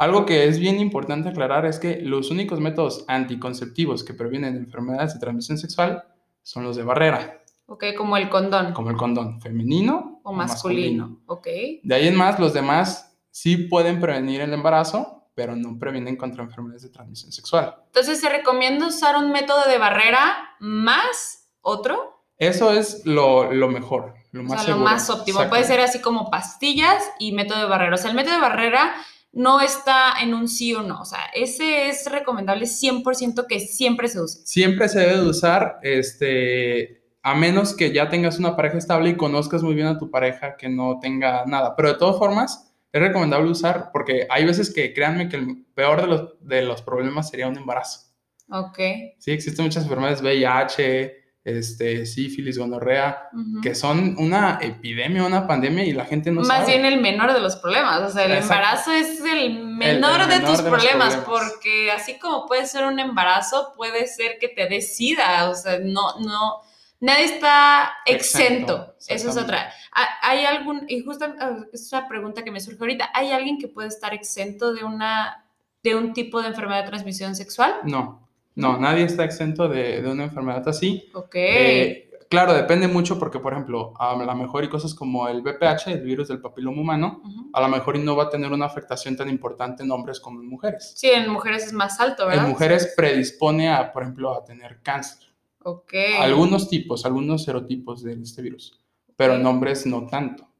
Algo 0.00 0.24
que 0.24 0.48
es 0.48 0.58
bien 0.58 0.80
importante 0.80 1.28
aclarar 1.28 1.66
es 1.66 1.78
que 1.78 2.00
los 2.00 2.30
únicos 2.30 2.58
métodos 2.58 3.04
anticonceptivos 3.06 4.02
que 4.02 4.14
previenen 4.14 4.56
enfermedades 4.56 5.12
de 5.12 5.20
transmisión 5.20 5.58
sexual 5.58 6.04
son 6.42 6.64
los 6.64 6.76
de 6.76 6.84
barrera, 6.84 7.42
ok, 7.66 7.84
como 7.98 8.16
el 8.16 8.30
condón 8.30 8.72
como 8.72 8.88
el 8.88 8.96
condón 8.96 9.42
femenino 9.42 10.22
o 10.22 10.32
masculino. 10.32 11.20
Ok. 11.26 11.46
de 11.82 11.94
ahí 11.94 12.08
en 12.08 12.16
más, 12.16 12.40
los 12.40 12.54
demás 12.54 13.14
sí 13.30 13.58
pueden 13.58 14.00
prevenir 14.00 14.40
el 14.40 14.54
embarazo, 14.54 15.26
pero 15.34 15.54
no 15.54 15.78
previenen 15.78 16.16
contra 16.16 16.44
enfermedades 16.44 16.80
de 16.80 16.88
transmisión 16.88 17.30
sexual. 17.30 17.76
Entonces, 17.88 18.20
¿se 18.20 18.30
recomienda 18.30 18.86
usar 18.86 19.18
un 19.18 19.32
método 19.32 19.68
de 19.68 19.76
barrera 19.76 20.56
más 20.60 21.50
otro? 21.60 22.24
Eso 22.38 22.72
es 22.72 23.04
lo, 23.04 23.52
lo 23.52 23.68
mejor, 23.68 24.14
lo 24.32 24.40
O 24.40 24.44
más 24.44 24.64
sea, 24.64 24.74
lo 24.74 24.80
más 24.82 25.10
óptimo. 25.10 25.46
Puede 25.50 25.64
ser 25.64 25.80
así 25.80 26.00
como 26.00 26.30
pastillas 26.30 27.04
y 27.18 27.32
método 27.32 27.58
de 27.58 27.66
barrera. 27.66 27.96
O 27.96 27.98
sea, 27.98 28.08
el 28.08 28.16
método 28.16 28.36
de 28.36 28.40
barrera 28.40 28.94
no 29.32 29.60
está 29.60 30.20
en 30.22 30.34
un 30.34 30.48
sí 30.48 30.74
o 30.74 30.82
no. 30.82 31.02
O 31.02 31.04
sea, 31.04 31.26
ese 31.34 31.88
es 31.88 32.10
recomendable 32.10 32.66
100% 32.66 33.46
que 33.46 33.60
siempre 33.60 34.08
se 34.08 34.20
use. 34.20 34.40
Siempre 34.44 34.88
se 34.88 35.00
debe 35.00 35.18
de 35.18 35.28
usar, 35.28 35.78
este, 35.82 37.02
a 37.22 37.34
menos 37.34 37.74
que 37.74 37.92
ya 37.92 38.08
tengas 38.08 38.38
una 38.38 38.56
pareja 38.56 38.78
estable 38.78 39.10
y 39.10 39.16
conozcas 39.16 39.62
muy 39.62 39.74
bien 39.74 39.86
a 39.86 39.98
tu 39.98 40.10
pareja 40.10 40.56
que 40.56 40.68
no 40.68 40.98
tenga 41.00 41.44
nada. 41.46 41.76
Pero 41.76 41.92
de 41.92 41.98
todas 41.98 42.18
formas, 42.18 42.72
es 42.92 43.00
recomendable 43.00 43.50
usar 43.50 43.90
porque 43.92 44.26
hay 44.28 44.44
veces 44.44 44.72
que, 44.72 44.92
créanme, 44.92 45.28
que 45.28 45.36
el 45.36 45.64
peor 45.74 46.00
de 46.00 46.06
los, 46.08 46.28
de 46.40 46.62
los 46.62 46.82
problemas 46.82 47.30
sería 47.30 47.48
un 47.48 47.56
embarazo. 47.56 48.10
Ok. 48.50 48.78
Sí, 49.18 49.30
existen 49.30 49.64
muchas 49.64 49.84
enfermedades 49.84 50.22
VIH, 50.22 51.19
este, 51.58 52.06
sífilis, 52.06 52.58
gonorrea, 52.58 53.28
que 53.62 53.74
son 53.74 54.16
una 54.18 54.58
epidemia, 54.60 55.24
una 55.24 55.46
pandemia 55.46 55.84
y 55.84 55.92
la 55.92 56.04
gente 56.04 56.30
no 56.30 56.40
Más 56.42 56.48
sabe. 56.60 56.72
bien 56.78 56.84
el 56.84 57.00
menor 57.00 57.32
de 57.32 57.40
los 57.40 57.56
problemas. 57.56 58.00
O 58.02 58.10
sea, 58.12 58.24
el 58.24 58.32
Exacto. 58.32 58.54
embarazo 58.54 58.92
es 58.92 59.20
el 59.24 59.64
menor 59.64 60.20
el 60.22 60.28
de 60.28 60.36
menor 60.36 60.50
tus 60.50 60.64
de 60.64 60.70
problemas, 60.70 61.16
problemas. 61.16 61.26
porque 61.54 61.90
así 61.92 62.18
como 62.18 62.46
puede 62.46 62.66
ser 62.66 62.84
un 62.84 62.98
embarazo, 62.98 63.72
puede 63.76 64.06
ser 64.06 64.38
que 64.40 64.48
te 64.48 64.68
decida. 64.68 65.48
O 65.50 65.54
sea, 65.54 65.78
no, 65.78 66.18
no, 66.20 66.60
nadie 67.00 67.24
está 67.24 67.92
exento. 68.06 68.94
Eso 69.08 69.30
es 69.30 69.36
otra. 69.36 69.72
Ha- 69.92 70.28
¿Hay 70.30 70.44
algún, 70.44 70.84
y 70.88 71.00
justo 71.02 71.26
ah, 71.40 71.56
es 71.72 71.92
una 71.92 72.06
pregunta 72.08 72.44
que 72.44 72.50
me 72.50 72.60
surge 72.60 72.78
ahorita, 72.80 73.10
¿hay 73.14 73.32
alguien 73.32 73.58
que 73.58 73.68
puede 73.68 73.88
estar 73.88 74.14
exento 74.14 74.72
de 74.72 74.84
una, 74.84 75.44
de 75.82 75.94
un 75.96 76.12
tipo 76.12 76.40
de 76.42 76.48
enfermedad 76.48 76.82
de 76.82 76.88
transmisión 76.88 77.34
sexual? 77.34 77.74
No, 77.84 78.28
no, 78.60 78.78
nadie 78.78 79.04
está 79.04 79.24
exento 79.24 79.68
de, 79.68 80.02
de 80.02 80.10
una 80.10 80.24
enfermedad 80.24 80.68
así. 80.68 81.08
Ok. 81.14 81.34
Eh, 81.34 82.10
claro, 82.28 82.54
depende 82.54 82.88
mucho 82.88 83.18
porque, 83.18 83.38
por 83.38 83.52
ejemplo, 83.52 83.94
a 83.98 84.14
lo 84.14 84.34
mejor 84.34 84.64
y 84.64 84.68
cosas 84.68 84.94
como 84.94 85.28
el 85.28 85.42
VPH, 85.42 85.88
el 85.88 86.02
virus 86.02 86.28
del 86.28 86.40
papiloma 86.40 86.80
humano, 86.80 87.22
a 87.52 87.60
lo 87.60 87.68
mejor 87.68 87.96
y 87.96 88.00
no 88.00 88.16
va 88.16 88.24
a 88.24 88.30
tener 88.30 88.52
una 88.52 88.66
afectación 88.66 89.16
tan 89.16 89.28
importante 89.28 89.82
en 89.82 89.90
hombres 89.90 90.20
como 90.20 90.40
en 90.40 90.48
mujeres. 90.48 90.92
Sí, 90.96 91.10
en 91.10 91.30
mujeres 91.30 91.66
es 91.66 91.72
más 91.72 92.00
alto, 92.00 92.26
¿verdad? 92.26 92.44
En 92.44 92.50
mujeres 92.50 92.92
predispone 92.96 93.70
a, 93.70 93.92
por 93.92 94.02
ejemplo, 94.02 94.32
a 94.32 94.44
tener 94.44 94.80
cáncer. 94.82 95.28
Ok. 95.62 95.92
Algunos 96.20 96.68
tipos, 96.68 97.04
algunos 97.04 97.44
serotipos 97.44 98.02
de 98.02 98.14
este 98.14 98.42
virus, 98.42 98.80
pero 99.16 99.34
en 99.34 99.44
hombres 99.44 99.86
no 99.86 100.06
tanto. 100.06 100.50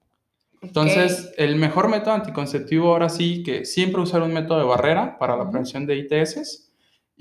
Entonces, 0.63 1.33
el 1.39 1.57
mejor 1.57 1.89
método 1.89 2.13
anticonceptivo 2.13 2.91
ahora 2.91 3.09
sí 3.09 3.43
que 3.43 3.65
siempre 3.65 4.03
usar 4.03 4.23
un 4.23 4.35
método 4.35 4.59
de 4.59 4.65
barrera 4.67 5.19
para 5.19 5.35
la 5.37 5.49
prevención 5.49 5.87
de 5.87 5.97
ITS 5.97 6.70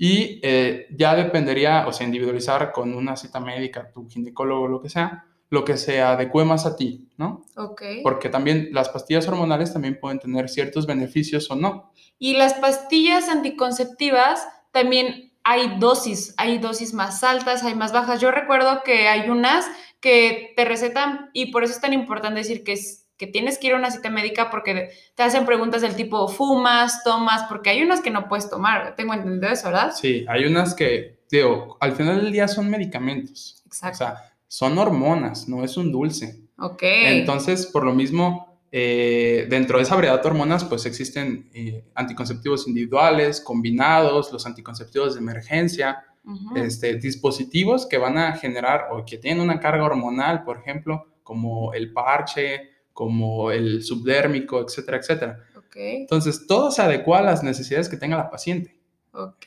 y 0.02 0.40
eh, 0.42 0.86
ya 0.96 1.14
dependería, 1.14 1.86
o 1.86 1.92
sea, 1.92 2.06
individualizar 2.06 2.72
con 2.72 2.94
una 2.94 3.16
cita 3.16 3.38
médica, 3.38 3.90
tu 3.92 4.08
ginecólogo, 4.08 4.66
lo 4.66 4.80
que 4.80 4.88
sea, 4.88 5.26
lo 5.50 5.62
que 5.62 5.76
se 5.76 6.00
adecue 6.00 6.46
más 6.46 6.64
a 6.64 6.74
ti, 6.74 7.10
¿no? 7.18 7.44
Ok. 7.54 7.82
Porque 8.02 8.30
también 8.30 8.70
las 8.72 8.88
pastillas 8.88 9.28
hormonales 9.28 9.74
también 9.74 10.00
pueden 10.00 10.18
tener 10.18 10.48
ciertos 10.48 10.86
beneficios 10.86 11.50
o 11.50 11.54
no. 11.54 11.92
Y 12.18 12.38
las 12.38 12.54
pastillas 12.54 13.28
anticonceptivas 13.28 14.48
también 14.72 15.34
hay 15.44 15.78
dosis, 15.78 16.32
hay 16.38 16.56
dosis 16.56 16.94
más 16.94 17.22
altas, 17.22 17.62
hay 17.62 17.74
más 17.74 17.92
bajas. 17.92 18.22
Yo 18.22 18.30
recuerdo 18.30 18.82
que 18.82 19.06
hay 19.06 19.28
unas 19.28 19.66
que 20.00 20.54
te 20.56 20.64
recetan 20.64 21.28
y 21.34 21.52
por 21.52 21.62
eso 21.62 21.74
es 21.74 21.80
tan 21.82 21.92
importante 21.92 22.38
decir 22.38 22.64
que, 22.64 22.72
es, 22.72 22.99
que 23.20 23.26
tienes 23.26 23.58
que 23.58 23.66
ir 23.66 23.74
a 23.74 23.76
una 23.76 23.90
cita 23.90 24.08
médica 24.08 24.48
porque 24.50 24.92
te 25.14 25.22
hacen 25.22 25.44
preguntas 25.44 25.82
del 25.82 25.94
tipo 25.94 26.26
fumas, 26.26 27.04
tomas, 27.04 27.42
porque 27.50 27.68
hay 27.68 27.82
unas 27.82 28.00
que 28.00 28.10
no 28.10 28.26
puedes 28.28 28.48
tomar. 28.48 28.96
Tengo 28.96 29.12
entendido 29.12 29.52
eso, 29.52 29.66
¿verdad? 29.66 29.92
Sí, 29.94 30.24
hay 30.26 30.46
unas 30.46 30.74
que, 30.74 31.18
digo, 31.30 31.76
al 31.80 31.92
final 31.92 32.22
del 32.22 32.32
día 32.32 32.48
son 32.48 32.70
medicamentos. 32.70 33.62
Exacto. 33.66 33.94
O 33.94 33.98
sea, 33.98 34.16
son 34.48 34.78
hormonas, 34.78 35.50
no 35.50 35.62
es 35.62 35.76
un 35.76 35.92
dulce. 35.92 36.40
ok. 36.56 36.82
Entonces, 36.82 37.66
por 37.66 37.84
lo 37.84 37.92
mismo, 37.92 38.58
eh, 38.72 39.46
dentro 39.50 39.76
de 39.76 39.82
esa 39.82 39.96
variedad 39.96 40.22
de 40.22 40.26
hormonas, 40.26 40.64
pues 40.64 40.86
existen 40.86 41.50
eh, 41.52 41.84
anticonceptivos 41.94 42.66
individuales, 42.68 43.42
combinados, 43.42 44.32
los 44.32 44.46
anticonceptivos 44.46 45.12
de 45.14 45.20
emergencia, 45.20 46.04
Ujú. 46.24 46.56
este, 46.56 46.94
dispositivos 46.94 47.86
que 47.86 47.98
van 47.98 48.16
a 48.16 48.32
generar 48.32 48.88
o 48.92 49.04
que 49.04 49.18
tienen 49.18 49.42
una 49.42 49.60
carga 49.60 49.84
hormonal, 49.84 50.42
por 50.42 50.56
ejemplo, 50.56 51.06
como 51.22 51.74
el 51.74 51.92
parche, 51.92 52.69
como 53.00 53.50
el 53.50 53.82
subdérmico, 53.82 54.60
etcétera, 54.60 54.98
etcétera. 54.98 55.38
Entonces, 55.74 56.46
todo 56.46 56.70
se 56.70 56.82
adecua 56.82 57.20
a 57.20 57.22
las 57.22 57.42
necesidades 57.42 57.88
que 57.88 57.96
tenga 57.96 58.18
la 58.18 58.28
paciente. 58.28 58.76
ok. 59.12 59.46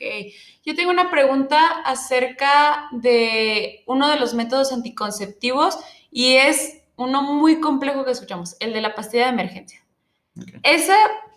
Yo 0.66 0.74
tengo 0.74 0.90
una 0.90 1.08
pregunta 1.08 1.64
acerca 1.84 2.88
de 2.90 3.84
uno 3.86 4.10
de 4.10 4.18
los 4.18 4.34
métodos 4.34 4.72
anticonceptivos 4.72 5.78
y 6.10 6.32
es 6.32 6.82
uno 6.96 7.22
muy 7.22 7.60
complejo 7.60 8.04
que 8.04 8.10
escuchamos, 8.10 8.56
el 8.58 8.72
de 8.72 8.80
la 8.80 8.96
pastilla 8.96 9.26
de 9.26 9.34
emergencia. 9.34 9.86
Ok. 10.36 10.48
Esa, 10.64 10.96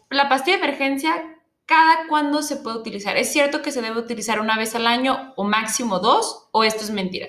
la 0.10 0.28
pastilla 0.28 0.58
de 0.58 0.64
emergencia, 0.64 1.38
¿cada 1.68 2.08
cuándo 2.10 2.42
se 2.42 2.56
puede 2.56 2.80
utilizar? 2.80 3.16
¿Es 3.16 3.32
cierto 3.32 3.62
que 3.62 3.72
se 3.72 3.84
debe 3.84 4.00
utilizar 4.00 4.40
una 4.40 4.58
vez 4.58 4.74
al 4.74 4.88
año 4.88 5.34
o 5.36 5.44
máximo 5.44 6.00
dos 6.00 6.48
o 6.52 6.64
esto 6.64 6.84
es 6.84 6.90
mentira? 6.90 7.28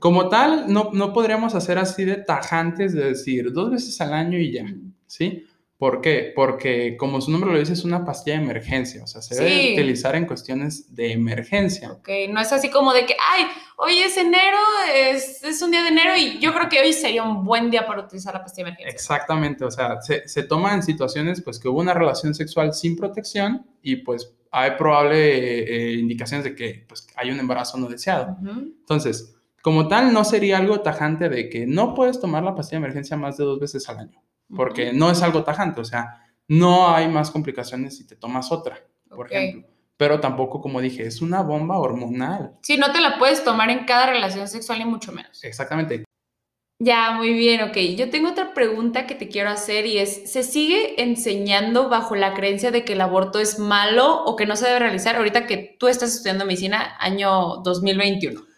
Como 0.00 0.28
tal, 0.28 0.64
no, 0.72 0.90
no 0.92 1.12
podríamos 1.12 1.54
hacer 1.54 1.78
así 1.78 2.04
de 2.04 2.16
tajantes 2.16 2.92
de 2.92 3.04
decir 3.10 3.52
dos 3.52 3.70
veces 3.70 4.00
al 4.00 4.12
año 4.14 4.38
y 4.38 4.50
ya, 4.52 4.64
¿sí? 5.06 5.46
¿Por 5.76 6.02
qué? 6.02 6.32
Porque 6.36 6.96
como 6.98 7.22
su 7.22 7.30
nombre 7.30 7.52
lo 7.52 7.58
dice, 7.58 7.72
es 7.72 7.84
una 7.84 8.04
pastilla 8.04 8.36
de 8.36 8.42
emergencia, 8.44 9.02
o 9.02 9.06
sea, 9.06 9.22
se 9.22 9.34
debe 9.34 9.50
Sí. 9.50 9.72
utilizar 9.72 10.14
en 10.14 10.26
cuestiones 10.26 10.94
de 10.94 11.12
emergencia. 11.12 11.90
Ok, 11.92 12.08
no 12.28 12.38
es 12.40 12.52
así 12.52 12.68
como 12.70 12.92
de 12.92 13.06
que, 13.06 13.14
ay, 13.32 13.44
hoy 13.78 13.98
es 14.00 14.14
enero, 14.18 14.58
es, 14.94 15.42
es 15.42 15.62
un 15.62 15.70
día 15.70 15.82
de 15.82 15.88
enero 15.88 16.10
y 16.18 16.38
yo 16.38 16.52
creo 16.52 16.68
que 16.68 16.80
hoy 16.80 16.92
sería 16.92 17.22
un 17.22 17.44
buen 17.46 17.70
día 17.70 17.86
para 17.86 18.02
utilizar 18.02 18.34
la 18.34 18.42
pastilla 18.42 18.64
de 18.66 18.70
emergencia. 18.72 18.94
Exactamente, 18.94 19.64
o 19.64 19.70
sea, 19.70 20.02
se, 20.02 20.28
se 20.28 20.42
toma 20.42 20.74
en 20.74 20.82
situaciones 20.82 21.40
pues 21.40 21.58
que 21.58 21.68
hubo 21.68 21.80
una 21.80 21.94
relación 21.94 22.34
sexual 22.34 22.74
sin 22.74 22.94
protección 22.96 23.66
y 23.82 23.96
pues 23.96 24.34
hay 24.50 24.72
probable 24.72 25.60
eh, 25.60 25.92
indicaciones 25.94 26.44
de 26.44 26.54
que 26.54 26.84
pues 26.88 27.06
hay 27.16 27.30
un 27.30 27.38
embarazo 27.40 27.78
no 27.78 27.86
deseado. 27.88 28.36
Ujú. 28.42 28.50
Entonces, 28.80 29.34
como 29.62 29.88
tal, 29.88 30.12
no 30.12 30.24
sería 30.24 30.58
algo 30.58 30.80
tajante 30.80 31.28
de 31.28 31.48
que 31.48 31.66
no 31.66 31.94
puedes 31.94 32.20
tomar 32.20 32.42
la 32.42 32.54
pastilla 32.54 32.80
de 32.80 32.86
emergencia 32.86 33.16
más 33.16 33.36
de 33.36 33.44
dos 33.44 33.60
veces 33.60 33.88
al 33.88 33.98
año, 33.98 34.22
porque 34.54 34.92
no 34.92 35.10
es 35.10 35.22
algo 35.22 35.44
tajante, 35.44 35.80
o 35.80 35.84
sea, 35.84 36.24
no 36.48 36.94
hay 36.94 37.08
más 37.08 37.30
complicaciones 37.30 37.96
si 37.96 38.06
te 38.06 38.16
tomas 38.16 38.50
otra, 38.50 38.84
por 39.08 39.32
ejemplo. 39.32 39.68
Pero 39.96 40.18
tampoco, 40.18 40.62
como 40.62 40.80
dije, 40.80 41.06
es 41.06 41.20
una 41.20 41.42
bomba 41.42 41.78
hormonal. 41.78 42.56
Sí, 42.62 42.78
no 42.78 42.90
te 42.90 43.00
la 43.00 43.18
puedes 43.18 43.44
tomar 43.44 43.68
en 43.68 43.84
cada 43.84 44.06
relación 44.06 44.48
sexual 44.48 44.78
ni 44.78 44.86
mucho 44.86 45.12
menos. 45.12 45.44
Exactamente. 45.44 46.04
Ya, 46.82 47.12
muy 47.12 47.34
bien, 47.34 47.60
ok. 47.60 47.76
Yo 47.98 48.08
tengo 48.08 48.30
otra 48.30 48.54
pregunta 48.54 49.06
que 49.06 49.14
te 49.14 49.28
quiero 49.28 49.50
hacer 49.50 49.84
y 49.84 49.98
es, 49.98 50.32
¿se 50.32 50.42
sigue 50.42 51.02
enseñando 51.02 51.90
bajo 51.90 52.16
la 52.16 52.32
creencia 52.32 52.70
de 52.70 52.86
que 52.86 52.94
el 52.94 53.02
aborto 53.02 53.38
es 53.38 53.58
malo 53.58 54.24
o 54.24 54.34
que 54.34 54.46
no 54.46 54.56
se 54.56 54.66
debe 54.66 54.78
realizar 54.78 55.16
ahorita 55.16 55.46
que 55.46 55.76
tú 55.78 55.88
estás 55.88 56.14
estudiando 56.14 56.46
medicina 56.46 56.96
año 56.98 57.58
2021? 57.58 58.49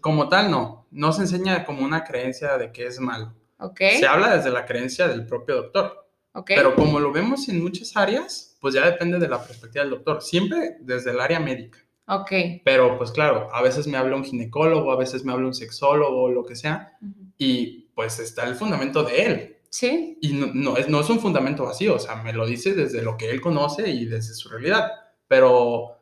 Como 0.00 0.28
tal, 0.28 0.50
no. 0.50 0.86
No 0.90 1.12
se 1.12 1.22
enseña 1.22 1.64
como 1.64 1.84
una 1.84 2.04
creencia 2.04 2.58
de 2.58 2.72
que 2.72 2.86
es 2.86 2.98
malo. 3.00 3.34
¿Ok? 3.58 3.80
Se 3.98 4.06
habla 4.06 4.36
desde 4.36 4.50
la 4.50 4.66
creencia 4.66 5.06
del 5.08 5.26
propio 5.26 5.56
doctor. 5.56 6.08
¿Ok? 6.32 6.52
Pero 6.54 6.74
como 6.74 6.98
lo 6.98 7.12
vemos 7.12 7.48
en 7.48 7.62
muchas 7.62 7.96
áreas, 7.96 8.56
pues 8.60 8.74
ya 8.74 8.84
depende 8.84 9.18
de 9.18 9.28
la 9.28 9.42
perspectiva 9.42 9.84
del 9.84 9.94
doctor. 9.94 10.22
Siempre 10.22 10.76
desde 10.80 11.10
el 11.10 11.20
área 11.20 11.40
médica. 11.40 11.78
Ok. 12.06 12.32
Pero 12.64 12.98
pues 12.98 13.12
claro, 13.12 13.48
a 13.52 13.62
veces 13.62 13.86
me 13.86 13.96
habla 13.96 14.16
un 14.16 14.24
ginecólogo, 14.24 14.90
a 14.90 14.96
veces 14.96 15.24
me 15.24 15.32
habla 15.32 15.46
un 15.46 15.54
sexólogo, 15.54 16.28
lo 16.28 16.44
que 16.44 16.56
sea. 16.56 16.96
Y 17.38 17.90
pues 17.94 18.18
está 18.18 18.48
el 18.48 18.56
fundamento 18.56 19.04
de 19.04 19.24
él. 19.24 19.56
¿Sí? 19.68 20.18
Y 20.20 20.32
no, 20.32 20.48
no, 20.52 20.76
es, 20.76 20.88
no 20.88 21.00
es 21.00 21.08
un 21.08 21.20
fundamento 21.20 21.64
vacío, 21.64 21.94
o 21.94 21.98
sea, 22.00 22.16
me 22.16 22.32
lo 22.32 22.44
dice 22.44 22.74
desde 22.74 23.02
lo 23.02 23.16
que 23.16 23.30
él 23.30 23.40
conoce 23.40 23.88
y 23.88 24.06
desde 24.06 24.34
su 24.34 24.48
realidad. 24.48 24.90
Pero 25.28 25.99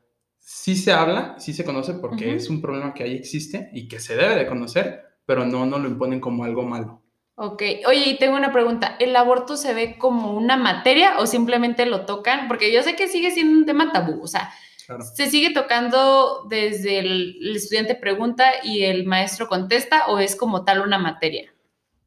sí 0.50 0.76
se 0.76 0.92
habla, 0.92 1.34
sí 1.38 1.52
se 1.52 1.62
conoce 1.62 1.92
porque 1.92 2.34
es 2.34 2.48
un 2.48 2.62
problema 2.62 2.94
que 2.94 3.02
ahí 3.02 3.14
existe 3.14 3.68
y 3.74 3.86
que 3.86 4.00
se 4.00 4.16
debe 4.16 4.34
de 4.34 4.46
conocer, 4.46 5.02
pero 5.26 5.44
no 5.44 5.66
nos 5.66 5.82
lo 5.82 5.88
imponen 5.88 6.20
como 6.20 6.44
algo 6.44 6.62
malo. 6.62 7.02
Ok. 7.34 7.62
Oye, 7.86 8.08
y 8.08 8.16
tengo 8.18 8.34
una 8.34 8.50
pregunta. 8.50 8.96
¿El 8.98 9.14
aborto 9.14 9.58
se 9.58 9.74
ve 9.74 9.98
como 9.98 10.32
una 10.32 10.56
materia 10.56 11.18
o 11.18 11.26
simplemente 11.26 11.84
lo 11.84 12.06
tocan? 12.06 12.48
Porque 12.48 12.72
yo 12.72 12.82
sé 12.82 12.96
que 12.96 13.08
sigue 13.08 13.30
siendo 13.30 13.58
un 13.58 13.66
tema 13.66 13.92
tabú. 13.92 14.22
O 14.22 14.26
sea, 14.26 14.50
Claro. 14.86 15.04
¿se 15.04 15.28
sigue 15.28 15.50
tocando 15.52 16.46
desde 16.48 17.00
el, 17.00 17.36
el 17.42 17.56
estudiante 17.56 17.94
pregunta 17.94 18.46
y 18.64 18.84
el 18.84 19.04
maestro 19.04 19.46
contesta 19.48 20.06
o 20.06 20.18
es 20.18 20.34
como 20.34 20.64
tal 20.64 20.80
una 20.80 20.96
materia? 20.98 21.52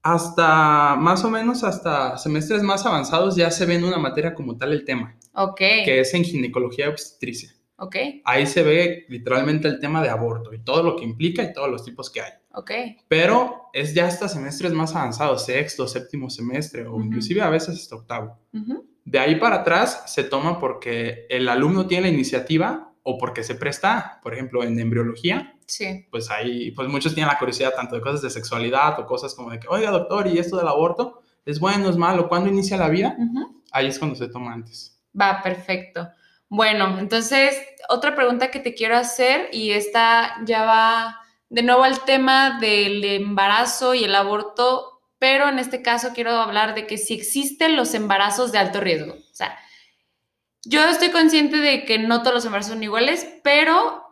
Hasta 0.01 0.95
más 0.95 1.23
o 1.23 1.29
menos 1.29 1.63
hasta 1.63 2.17
semestres 2.17 2.63
más 2.63 2.87
avanzados 2.87 3.35
ya 3.35 3.51
se 3.51 3.67
ve 3.67 3.75
en 3.75 3.83
una 3.83 3.99
materia 3.99 4.33
como 4.33 4.57
tal 4.57 4.73
el 4.73 4.83
tema, 4.83 5.15
Ok. 5.35 5.57
que 5.59 5.99
es 5.99 6.11
en 6.15 6.23
ginecología 6.23 6.89
obstetricia. 6.89 7.51
Ok. 7.83 7.95
Ahí 8.25 8.45
se 8.45 8.61
ve 8.61 9.05
literalmente 9.09 9.67
el 9.67 9.79
tema 9.79 10.03
de 10.03 10.09
aborto 10.09 10.53
y 10.53 10.59
todo 10.59 10.83
lo 10.83 10.95
que 10.95 11.03
implica 11.03 11.41
y 11.41 11.51
todos 11.51 11.67
los 11.69 11.83
tipos 11.83 12.11
que 12.11 12.21
hay. 12.21 12.31
Ok. 12.53 12.71
Pero 13.07 13.69
es 13.73 13.95
ya 13.95 14.05
hasta 14.05 14.27
semestres 14.29 14.71
más 14.71 14.95
avanzados, 14.95 15.45
sexto, 15.45 15.87
séptimo 15.87 16.29
semestre 16.29 16.85
o 16.85 16.99
inclusive 17.01 17.41
a 17.41 17.49
veces 17.49 17.79
hasta 17.81 17.95
octavo. 17.95 18.37
De 19.03 19.17
ahí 19.17 19.35
para 19.37 19.57
atrás 19.57 20.03
se 20.05 20.23
toma 20.23 20.59
porque 20.59 21.25
el 21.29 21.49
alumno 21.49 21.87
tiene 21.87 22.07
la 22.09 22.13
iniciativa 22.13 22.93
o 23.01 23.17
porque 23.17 23.43
se 23.43 23.55
presta, 23.55 24.19
por 24.21 24.35
ejemplo, 24.35 24.63
en 24.63 24.79
embriología, 24.79 25.57
Sí. 25.65 26.05
pues 26.11 26.29
ahí, 26.29 26.69
pues 26.71 26.87
muchos 26.87 27.15
tienen 27.15 27.29
la 27.33 27.39
curiosidad 27.39 27.73
tanto 27.75 27.95
de 27.95 28.01
cosas 28.01 28.21
de 28.21 28.29
sexualidad 28.29 28.99
o 28.99 29.07
cosas 29.07 29.33
como 29.33 29.49
de 29.49 29.59
que, 29.59 29.67
oiga, 29.69 29.89
doctor, 29.89 30.27
¿y 30.27 30.37
esto 30.37 30.57
del 30.57 30.67
aborto? 30.67 31.21
¿Es 31.45 31.59
bueno, 31.59 31.89
es 31.89 31.97
malo? 31.97 32.29
¿Cuándo 32.29 32.47
inicia 32.49 32.77
la 32.77 32.89
vida? 32.89 33.17
Ahí 33.71 33.87
es 33.87 33.97
cuando 33.97 34.15
se 34.15 34.27
toma 34.27 34.53
antes. 34.53 35.01
Va, 35.19 35.41
perfecto. 35.41 36.07
Bueno, 36.51 36.99
entonces, 36.99 37.55
otra 37.87 38.13
pregunta 38.13 38.51
que 38.51 38.59
te 38.59 38.73
quiero 38.73 38.97
hacer, 38.97 39.47
y 39.53 39.71
esta 39.71 40.35
ya 40.43 40.65
va 40.65 41.17
de 41.47 41.63
nuevo 41.63 41.85
al 41.85 42.03
tema 42.03 42.59
del 42.59 43.05
embarazo 43.05 43.93
y 43.93 44.03
el 44.03 44.13
aborto, 44.13 45.01
pero 45.17 45.47
en 45.47 45.59
este 45.59 45.81
caso 45.81 46.09
quiero 46.13 46.31
hablar 46.31 46.75
de 46.75 46.87
que 46.87 46.97
si 46.97 47.13
existen 47.13 47.77
los 47.77 47.93
embarazos 47.93 48.51
de 48.51 48.57
alto 48.57 48.81
riesgo. 48.81 49.13
O 49.13 49.33
sea, 49.33 49.57
yo 50.65 50.83
estoy 50.89 51.11
consciente 51.11 51.55
de 51.55 51.85
que 51.85 51.99
no 51.99 52.19
todos 52.19 52.33
los 52.33 52.45
embarazos 52.45 52.73
son 52.73 52.83
iguales, 52.83 53.25
pero 53.45 54.03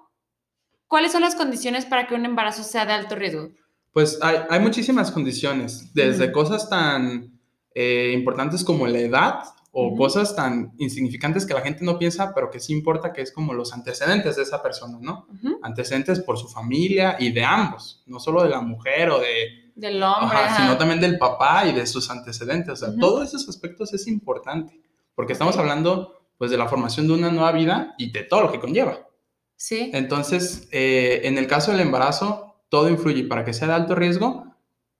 ¿cuáles 0.87 1.11
son 1.11 1.23
las 1.23 1.35
condiciones 1.35 1.85
para 1.85 2.07
que 2.07 2.15
un 2.15 2.23
embarazo 2.23 2.63
sea 2.63 2.85
de 2.85 2.93
alto 2.93 3.15
riesgo? 3.15 3.49
Pues 3.91 4.17
hay, 4.21 4.37
hay 4.49 4.61
muchísimas 4.61 5.11
condiciones, 5.11 5.93
desde 5.93 6.31
cosas 6.31 6.69
tan 6.69 7.37
eh, 7.75 8.13
importantes 8.13 8.63
como 8.63 8.87
la 8.87 8.99
edad 8.99 9.43
o 9.71 9.95
cosas 9.95 10.35
tan 10.35 10.73
insignificantes 10.79 11.45
que 11.45 11.53
la 11.53 11.61
gente 11.61 11.83
no 11.85 11.99
piensa, 11.99 12.33
pero 12.33 12.49
que 12.49 12.59
sí 12.59 12.73
importa, 12.73 13.13
que 13.13 13.21
es 13.21 13.31
como 13.31 13.53
los 13.53 13.71
antecedentes 13.73 14.35
de 14.35 14.43
esa 14.43 14.63
persona, 14.63 14.97
¿no? 14.99 15.27
Antecedentes 15.61 16.19
por 16.19 16.37
su 16.37 16.47
familia 16.47 17.17
y 17.19 17.31
de 17.31 17.43
ambos, 17.43 18.01
no 18.07 18.19
solo 18.19 18.41
de 18.43 18.49
la 18.49 18.61
mujer 18.61 19.09
o 19.11 19.19
de, 19.19 19.71
Del 19.75 20.01
hombre. 20.01 20.37
ajá, 20.37 20.45
ajá. 20.47 20.63
sino 20.63 20.77
también 20.77 20.99
del 20.99 21.17
papá 21.19 21.65
y 21.67 21.73
de 21.73 21.85
sus 21.85 22.09
antecedentes. 22.09 22.73
O 22.73 22.75
sea, 22.75 22.95
todos 22.99 23.27
esos 23.27 23.47
aspectos 23.47 23.93
es 23.93 24.07
importante, 24.07 24.79
porque 25.15 25.33
estamos 25.33 25.55
hablando 25.57 26.15
pues 26.37 26.49
de 26.51 26.57
la 26.57 26.67
formación 26.67 27.07
de 27.07 27.13
una 27.13 27.29
nueva 27.29 27.51
vida 27.51 27.93
y 27.97 28.11
de 28.11 28.23
todo 28.23 28.41
lo 28.43 28.51
que 28.51 28.59
conlleva. 28.59 29.07
Sí. 29.55 29.91
Entonces, 29.93 30.67
eh, 30.71 31.21
en 31.25 31.37
el 31.37 31.47
caso 31.47 31.71
del 31.71 31.81
embarazo, 31.81 32.55
todo 32.69 32.89
influye 32.89 33.25
para 33.25 33.43
que 33.43 33.53
sea 33.53 33.67
de 33.67 33.73
alto 33.73 33.93
riesgo. 33.93 34.45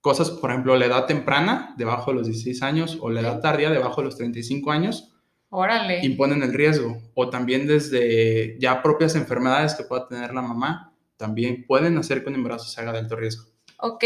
Cosas, 0.00 0.30
por 0.30 0.50
ejemplo, 0.50 0.76
la 0.76 0.86
edad 0.86 1.06
temprana, 1.06 1.74
debajo 1.76 2.10
de 2.10 2.18
los 2.18 2.26
16 2.26 2.62
años, 2.62 2.98
o 3.00 3.10
la 3.10 3.20
edad 3.20 3.40
tardía, 3.40 3.70
debajo 3.70 4.00
de 4.00 4.06
los 4.06 4.16
35 4.16 4.70
años, 4.70 5.12
Órale. 5.50 6.00
imponen 6.04 6.42
el 6.42 6.54
riesgo. 6.54 6.96
O 7.14 7.28
también 7.28 7.66
desde 7.66 8.58
ya 8.58 8.82
propias 8.82 9.14
enfermedades 9.14 9.74
que 9.74 9.84
pueda 9.84 10.08
tener 10.08 10.32
la 10.32 10.42
mamá, 10.42 10.94
también 11.16 11.66
pueden 11.66 11.98
hacer 11.98 12.22
que 12.22 12.30
un 12.30 12.36
embarazo 12.36 12.64
se 12.64 12.80
haga 12.80 12.92
de 12.92 13.00
alto 13.00 13.16
riesgo. 13.16 13.44
Ok, 13.78 14.04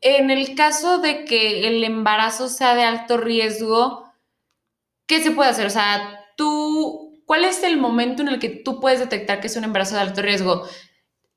en 0.00 0.30
el 0.30 0.54
caso 0.56 0.98
de 0.98 1.24
que 1.24 1.68
el 1.68 1.84
embarazo 1.84 2.48
sea 2.48 2.74
de 2.74 2.82
alto 2.82 3.16
riesgo, 3.16 4.04
¿qué 5.06 5.22
se 5.22 5.30
puede 5.30 5.50
hacer? 5.50 5.66
O 5.66 5.70
sea, 5.70 6.24
tú, 6.36 7.22
¿cuál 7.24 7.44
es 7.44 7.62
el 7.62 7.76
momento 7.76 8.22
en 8.22 8.28
el 8.28 8.38
que 8.38 8.48
tú 8.48 8.80
puedes 8.80 8.98
detectar 8.98 9.40
que 9.40 9.46
es 9.46 9.56
un 9.56 9.64
embarazo 9.64 9.94
de 9.94 10.00
alto 10.00 10.22
riesgo? 10.22 10.64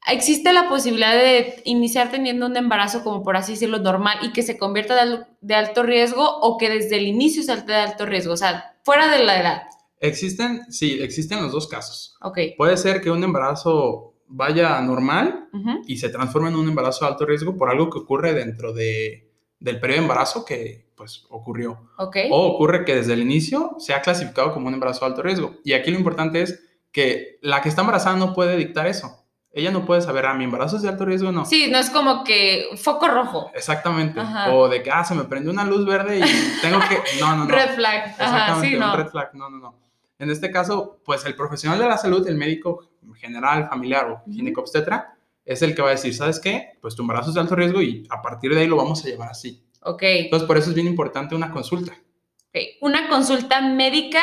¿Existe 0.07 0.53
la 0.53 0.69
posibilidad 0.69 1.13
de 1.13 1.61
iniciar 1.65 2.09
teniendo 2.09 2.45
un 2.45 2.55
embarazo, 2.57 3.03
como 3.03 3.21
por 3.21 3.35
así 3.37 3.53
decirlo, 3.53 3.79
normal 3.79 4.17
y 4.21 4.31
que 4.31 4.41
se 4.43 4.57
convierta 4.57 4.95
de, 4.95 5.01
al- 5.01 5.27
de 5.41 5.55
alto 5.55 5.83
riesgo 5.83 6.23
o 6.41 6.57
que 6.57 6.69
desde 6.69 6.97
el 6.97 7.05
inicio 7.07 7.43
sea 7.43 7.57
de 7.57 7.75
alto 7.75 8.05
riesgo? 8.05 8.33
O 8.33 8.37
sea, 8.37 8.77
fuera 8.83 9.11
de 9.15 9.23
la 9.23 9.39
edad. 9.39 9.61
Existen, 9.99 10.61
sí, 10.71 10.99
existen 11.01 11.41
los 11.43 11.51
dos 11.51 11.67
casos. 11.67 12.15
Ok. 12.21 12.37
Puede 12.57 12.77
ser 12.77 13.01
que 13.01 13.11
un 13.11 13.23
embarazo 13.23 14.13
vaya 14.27 14.79
normal 14.81 15.49
y 15.87 15.97
se 15.97 16.09
transforma 16.09 16.49
en 16.49 16.55
un 16.55 16.69
embarazo 16.69 17.03
de 17.05 17.11
alto 17.11 17.25
riesgo 17.25 17.57
por 17.57 17.69
algo 17.69 17.89
que 17.89 17.99
ocurre 17.99 18.33
dentro 18.33 18.73
de, 18.73 19.29
del 19.59 19.79
periodo 19.79 19.97
de 19.99 20.03
embarazo 20.03 20.45
que 20.45 20.87
pues 20.95 21.25
ocurrió. 21.29 21.89
O 22.31 22.47
ocurre 22.47 22.85
que 22.85 22.95
desde 22.95 23.13
el 23.13 23.21
inicio 23.21 23.75
se 23.79 23.93
ha 23.93 24.01
clasificado 24.01 24.53
como 24.53 24.67
un 24.67 24.73
embarazo 24.73 25.01
de 25.01 25.05
alto 25.07 25.21
riesgo. 25.21 25.55
Y 25.63 25.73
aquí 25.73 25.91
lo 25.91 25.97
importante 25.97 26.41
es 26.41 26.63
que 26.91 27.37
la 27.41 27.61
que 27.61 27.69
está 27.69 27.81
embarazada 27.81 28.15
no 28.17 28.33
puede 28.33 28.55
dictar 28.57 28.87
eso. 28.87 29.18
Ella 29.51 29.71
no 29.71 29.85
puede 29.85 30.01
saber, 30.01 30.25
ah, 30.27 30.33
mi 30.35 30.43
embarazo 30.43 30.75
es 30.75 30.83
de 30.83 30.89
alto 30.89 31.05
riesgo 31.05 31.29
o 31.29 31.31
no. 31.31 31.43
Sí, 31.43 31.69
no 31.71 31.79
es 31.79 31.89
como 31.89 32.23
que 32.23 32.67
foco 32.77 33.07
rojo. 33.07 33.49
Exactamente. 33.55 34.19
Ajá. 34.19 34.53
O 34.53 34.69
de 34.69 34.83
que, 34.83 34.91
ah, 34.91 35.03
se 35.03 35.15
me 35.15 35.23
prendió 35.23 35.51
una 35.51 35.65
luz 35.65 35.85
verde 35.85 36.19
y 36.19 36.61
tengo 36.61 36.79
que... 36.87 36.99
No, 37.19 37.35
no, 37.35 37.45
no. 37.45 37.51
Red 37.51 37.75
flag. 37.75 38.03
Ajá, 38.03 38.11
Exactamente, 38.11 38.67
sí, 38.69 38.73
un 38.75 38.79
no. 38.81 38.95
red 38.95 39.07
flag. 39.07 39.29
No, 39.33 39.49
no, 39.49 39.57
no. 39.57 39.75
En 40.19 40.29
este 40.29 40.51
caso, 40.51 40.99
pues 41.03 41.25
el 41.25 41.33
profesional 41.35 41.79
de 41.79 41.87
la 41.87 41.97
salud, 41.97 42.27
el 42.27 42.35
médico 42.35 42.89
general, 43.15 43.67
familiar 43.67 44.09
o 44.11 44.21
ginecobstetra, 44.31 45.15
es 45.45 45.61
el 45.63 45.73
que 45.73 45.81
va 45.81 45.87
a 45.87 45.91
decir, 45.91 46.13
¿sabes 46.13 46.39
qué? 46.39 46.73
Pues 46.79 46.95
tu 46.95 47.01
embarazo 47.01 47.29
es 47.29 47.35
de 47.35 47.41
alto 47.41 47.55
riesgo 47.55 47.81
y 47.81 48.05
a 48.09 48.21
partir 48.21 48.53
de 48.53 48.61
ahí 48.61 48.67
lo 48.67 48.75
vamos 48.75 49.03
a 49.03 49.07
llevar 49.07 49.29
así. 49.29 49.63
Ok. 49.81 50.03
Entonces, 50.03 50.45
por 50.47 50.57
eso 50.57 50.69
es 50.69 50.75
bien 50.75 50.85
importante 50.87 51.33
una 51.35 51.49
consulta. 51.51 51.93
ok. 51.93 52.57
Una 52.81 53.07
consulta 53.09 53.61
médica, 53.61 54.21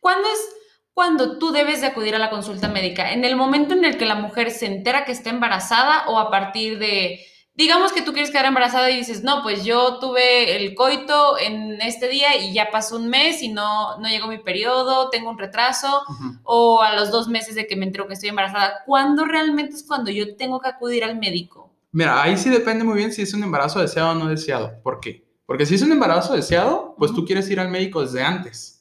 ¿cuándo 0.00 0.26
es 0.28 0.55
cuando 0.96 1.36
tú 1.36 1.52
debes 1.52 1.82
de 1.82 1.88
acudir 1.88 2.14
a 2.14 2.18
la 2.18 2.30
consulta 2.30 2.68
médica? 2.68 3.12
¿En 3.12 3.26
el 3.26 3.36
momento 3.36 3.74
en 3.74 3.84
el 3.84 3.98
que 3.98 4.06
la 4.06 4.14
mujer 4.14 4.50
se 4.50 4.64
entera 4.64 5.04
que 5.04 5.12
está 5.12 5.28
embarazada 5.28 6.08
o 6.08 6.18
a 6.18 6.30
partir 6.30 6.78
de, 6.78 7.20
digamos 7.52 7.92
que 7.92 8.00
tú 8.00 8.14
quieres 8.14 8.30
quedar 8.30 8.46
embarazada 8.46 8.90
y 8.90 8.96
dices, 8.96 9.22
no, 9.22 9.42
pues 9.42 9.62
yo 9.62 9.98
tuve 9.98 10.56
el 10.56 10.74
coito 10.74 11.38
en 11.38 11.82
este 11.82 12.08
día 12.08 12.38
y 12.38 12.54
ya 12.54 12.70
pasó 12.70 12.96
un 12.96 13.08
mes 13.08 13.42
y 13.42 13.48
no, 13.48 13.98
no 13.98 14.08
llegó 14.08 14.26
mi 14.26 14.38
periodo, 14.38 15.10
tengo 15.10 15.28
un 15.28 15.36
retraso, 15.36 16.02
o 16.44 16.80
a 16.80 16.94
los 16.94 17.10
dos 17.10 17.28
meses 17.28 17.56
de 17.56 17.66
que 17.66 17.76
me 17.76 17.84
entero 17.84 18.08
que 18.08 18.14
estoy 18.14 18.30
embarazada, 18.30 18.82
¿cuándo 18.86 19.26
realmente 19.26 19.74
es 19.74 19.84
cuando 19.86 20.10
yo 20.10 20.34
tengo 20.34 20.60
que 20.60 20.70
acudir 20.70 21.04
al 21.04 21.18
médico? 21.18 21.74
Mira, 21.92 22.22
ahí 22.22 22.38
sí 22.38 22.48
depende 22.48 22.84
muy 22.84 22.96
bien 22.96 23.12
si 23.12 23.20
es 23.20 23.34
un 23.34 23.42
embarazo 23.42 23.80
deseado 23.80 24.12
o 24.12 24.14
no 24.14 24.28
deseado. 24.28 24.80
¿Por 24.82 25.00
qué? 25.00 25.26
Porque 25.44 25.66
si 25.66 25.74
es 25.74 25.82
un 25.82 25.92
embarazo 25.92 26.32
deseado, 26.32 26.94
pues 26.96 27.12
tú 27.12 27.26
quieres 27.26 27.50
ir 27.50 27.60
al 27.60 27.68
médico 27.68 28.00
desde 28.00 28.22
antes, 28.22 28.75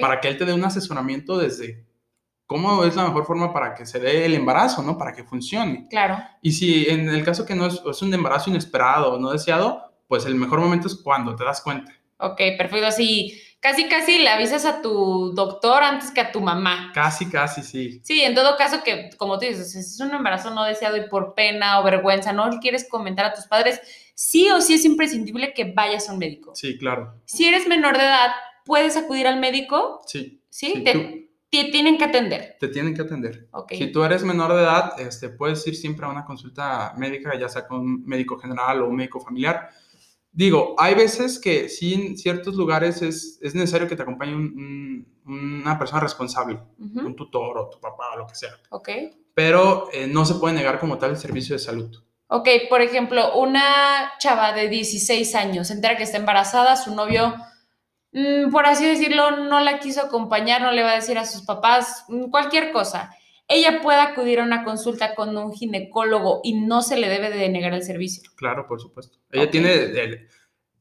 Para 0.00 0.20
que 0.20 0.28
él 0.28 0.36
te 0.36 0.44
dé 0.44 0.52
un 0.52 0.64
asesoramiento 0.64 1.38
desde 1.38 1.84
cómo 2.46 2.84
es 2.84 2.94
la 2.96 3.04
mejor 3.04 3.24
forma 3.24 3.52
para 3.52 3.74
que 3.74 3.86
se 3.86 3.98
dé 3.98 4.26
el 4.26 4.34
embarazo, 4.34 4.82
¿no? 4.82 4.98
Para 4.98 5.12
que 5.14 5.24
funcione. 5.24 5.86
Claro. 5.88 6.18
Y 6.42 6.52
si 6.52 6.88
en 6.88 7.08
el 7.08 7.24
caso 7.24 7.46
que 7.46 7.54
no 7.54 7.66
es, 7.66 7.80
es 7.88 8.02
un 8.02 8.12
embarazo 8.12 8.50
inesperado 8.50 9.14
o 9.14 9.18
no 9.18 9.30
deseado, 9.30 9.92
pues 10.06 10.26
el 10.26 10.34
mejor 10.34 10.60
momento 10.60 10.88
es 10.88 10.96
cuando 10.96 11.34
te 11.34 11.44
das 11.44 11.62
cuenta. 11.62 11.92
Ok, 12.18 12.36
perfecto. 12.58 12.86
Así, 12.86 13.40
casi, 13.58 13.88
casi 13.88 14.18
le 14.18 14.28
avisas 14.28 14.64
a 14.64 14.82
tu 14.82 15.32
doctor 15.34 15.82
antes 15.82 16.10
que 16.10 16.20
a 16.20 16.30
tu 16.30 16.40
mamá. 16.40 16.92
Casi, 16.94 17.28
casi, 17.30 17.62
sí. 17.62 18.00
Sí, 18.04 18.20
en 18.20 18.34
todo 18.34 18.56
caso 18.56 18.82
que, 18.84 19.10
como 19.16 19.38
tú 19.38 19.46
dices, 19.46 19.72
si 19.72 19.78
es 19.78 20.00
un 20.00 20.14
embarazo 20.14 20.50
no 20.50 20.64
deseado 20.64 20.96
y 20.98 21.08
por 21.08 21.34
pena 21.34 21.80
o 21.80 21.82
vergüenza 21.82 22.32
no 22.32 22.48
le 22.48 22.58
quieres 22.58 22.86
comentar 22.88 23.24
a 23.24 23.34
tus 23.34 23.46
padres, 23.46 23.80
sí 24.14 24.50
o 24.50 24.60
sí 24.60 24.74
es 24.74 24.84
imprescindible 24.84 25.52
que 25.54 25.72
vayas 25.72 26.08
a 26.08 26.12
un 26.12 26.18
médico. 26.18 26.54
Sí, 26.54 26.78
claro. 26.78 27.14
Si 27.24 27.48
eres 27.48 27.66
menor 27.66 27.96
de 27.96 28.04
edad, 28.04 28.30
puedes 28.64 28.96
acudir 28.96 29.26
al 29.26 29.38
médico, 29.40 30.00
Sí. 30.06 30.42
¿sí? 30.48 30.72
Sí, 30.76 30.84
te, 30.84 30.92
tú- 30.92 31.22
te 31.50 31.64
tienen 31.70 31.98
que 31.98 32.04
atender. 32.04 32.56
te 32.58 32.68
tienen 32.68 32.94
que 32.94 33.02
atender. 33.02 33.48
Ok. 33.52 33.72
Si 33.74 33.92
tú 33.92 34.02
eres 34.04 34.22
menor 34.24 34.54
de 34.54 34.62
edad, 34.62 34.98
este, 35.00 35.28
puedes 35.28 35.66
ir 35.66 35.76
siempre 35.76 36.06
a 36.06 36.08
una 36.08 36.24
consulta 36.24 36.94
médica, 36.96 37.38
ya 37.38 37.48
sea 37.48 37.66
con 37.66 37.80
un 37.80 38.04
médico 38.06 38.38
general 38.38 38.82
o 38.82 38.88
un 38.88 38.96
médico 38.96 39.20
familiar. 39.20 39.68
Digo, 40.34 40.74
hay 40.78 40.94
veces 40.94 41.38
que 41.38 41.68
sí 41.68 41.92
en 41.92 42.16
ciertos 42.16 42.54
lugares 42.54 43.02
es, 43.02 43.38
es 43.42 43.54
necesario 43.54 43.86
que 43.86 43.96
te 43.96 44.02
acompañe 44.02 44.34
un- 44.34 45.06
un- 45.26 45.62
una 45.62 45.78
persona 45.78 46.00
responsable, 46.00 46.58
Ujú, 46.78 47.00
un 47.06 47.14
tutor 47.14 47.58
o 47.58 47.68
tu 47.68 47.78
papá 47.78 48.14
o 48.14 48.18
lo 48.18 48.26
que 48.26 48.34
sea. 48.34 48.52
Ok. 48.70 48.88
Pero 49.34 49.88
eh, 49.92 50.06
no 50.06 50.24
se 50.24 50.34
puede 50.36 50.54
negar 50.54 50.78
como 50.80 50.96
tal 50.98 51.10
el 51.10 51.16
servicio 51.18 51.54
de 51.54 51.58
salud. 51.58 52.02
Ok, 52.28 52.48
por 52.70 52.80
ejemplo, 52.80 53.38
una 53.38 54.12
chava 54.18 54.52
de 54.54 54.68
16 54.70 55.34
años 55.34 55.66
se 55.68 55.74
entera 55.74 55.98
que 55.98 56.02
está 56.02 56.16
embarazada, 56.16 56.76
su 56.76 56.94
novio, 56.94 57.34
por 58.50 58.66
así 58.66 58.86
decirlo, 58.86 59.30
no 59.44 59.60
la 59.60 59.78
quiso 59.78 60.02
acompañar, 60.02 60.60
no 60.62 60.72
le 60.72 60.82
va 60.82 60.92
a 60.92 60.96
decir 60.96 61.18
a 61.18 61.24
sus 61.26 61.42
papás, 61.42 62.04
mm, 62.08 62.30
cualquier 62.30 62.72
cosa. 62.72 63.14
Ella 63.48 63.80
puede 63.82 64.00
acudir 64.00 64.40
a 64.40 64.44
una 64.44 64.64
consulta 64.64 65.14
con 65.14 65.36
un 65.36 65.52
ginecólogo 65.52 66.40
y 66.42 66.54
no 66.60 66.82
se 66.82 66.96
le 66.96 67.08
debe 67.08 67.30
de 67.30 67.48
negar 67.48 67.74
el 67.74 67.82
servicio. 67.82 68.22
Claro, 68.36 68.66
por 68.66 68.80
supuesto. 68.80 69.18
Ella 69.30 69.50
tiene... 69.50 69.72
el- 69.74 70.28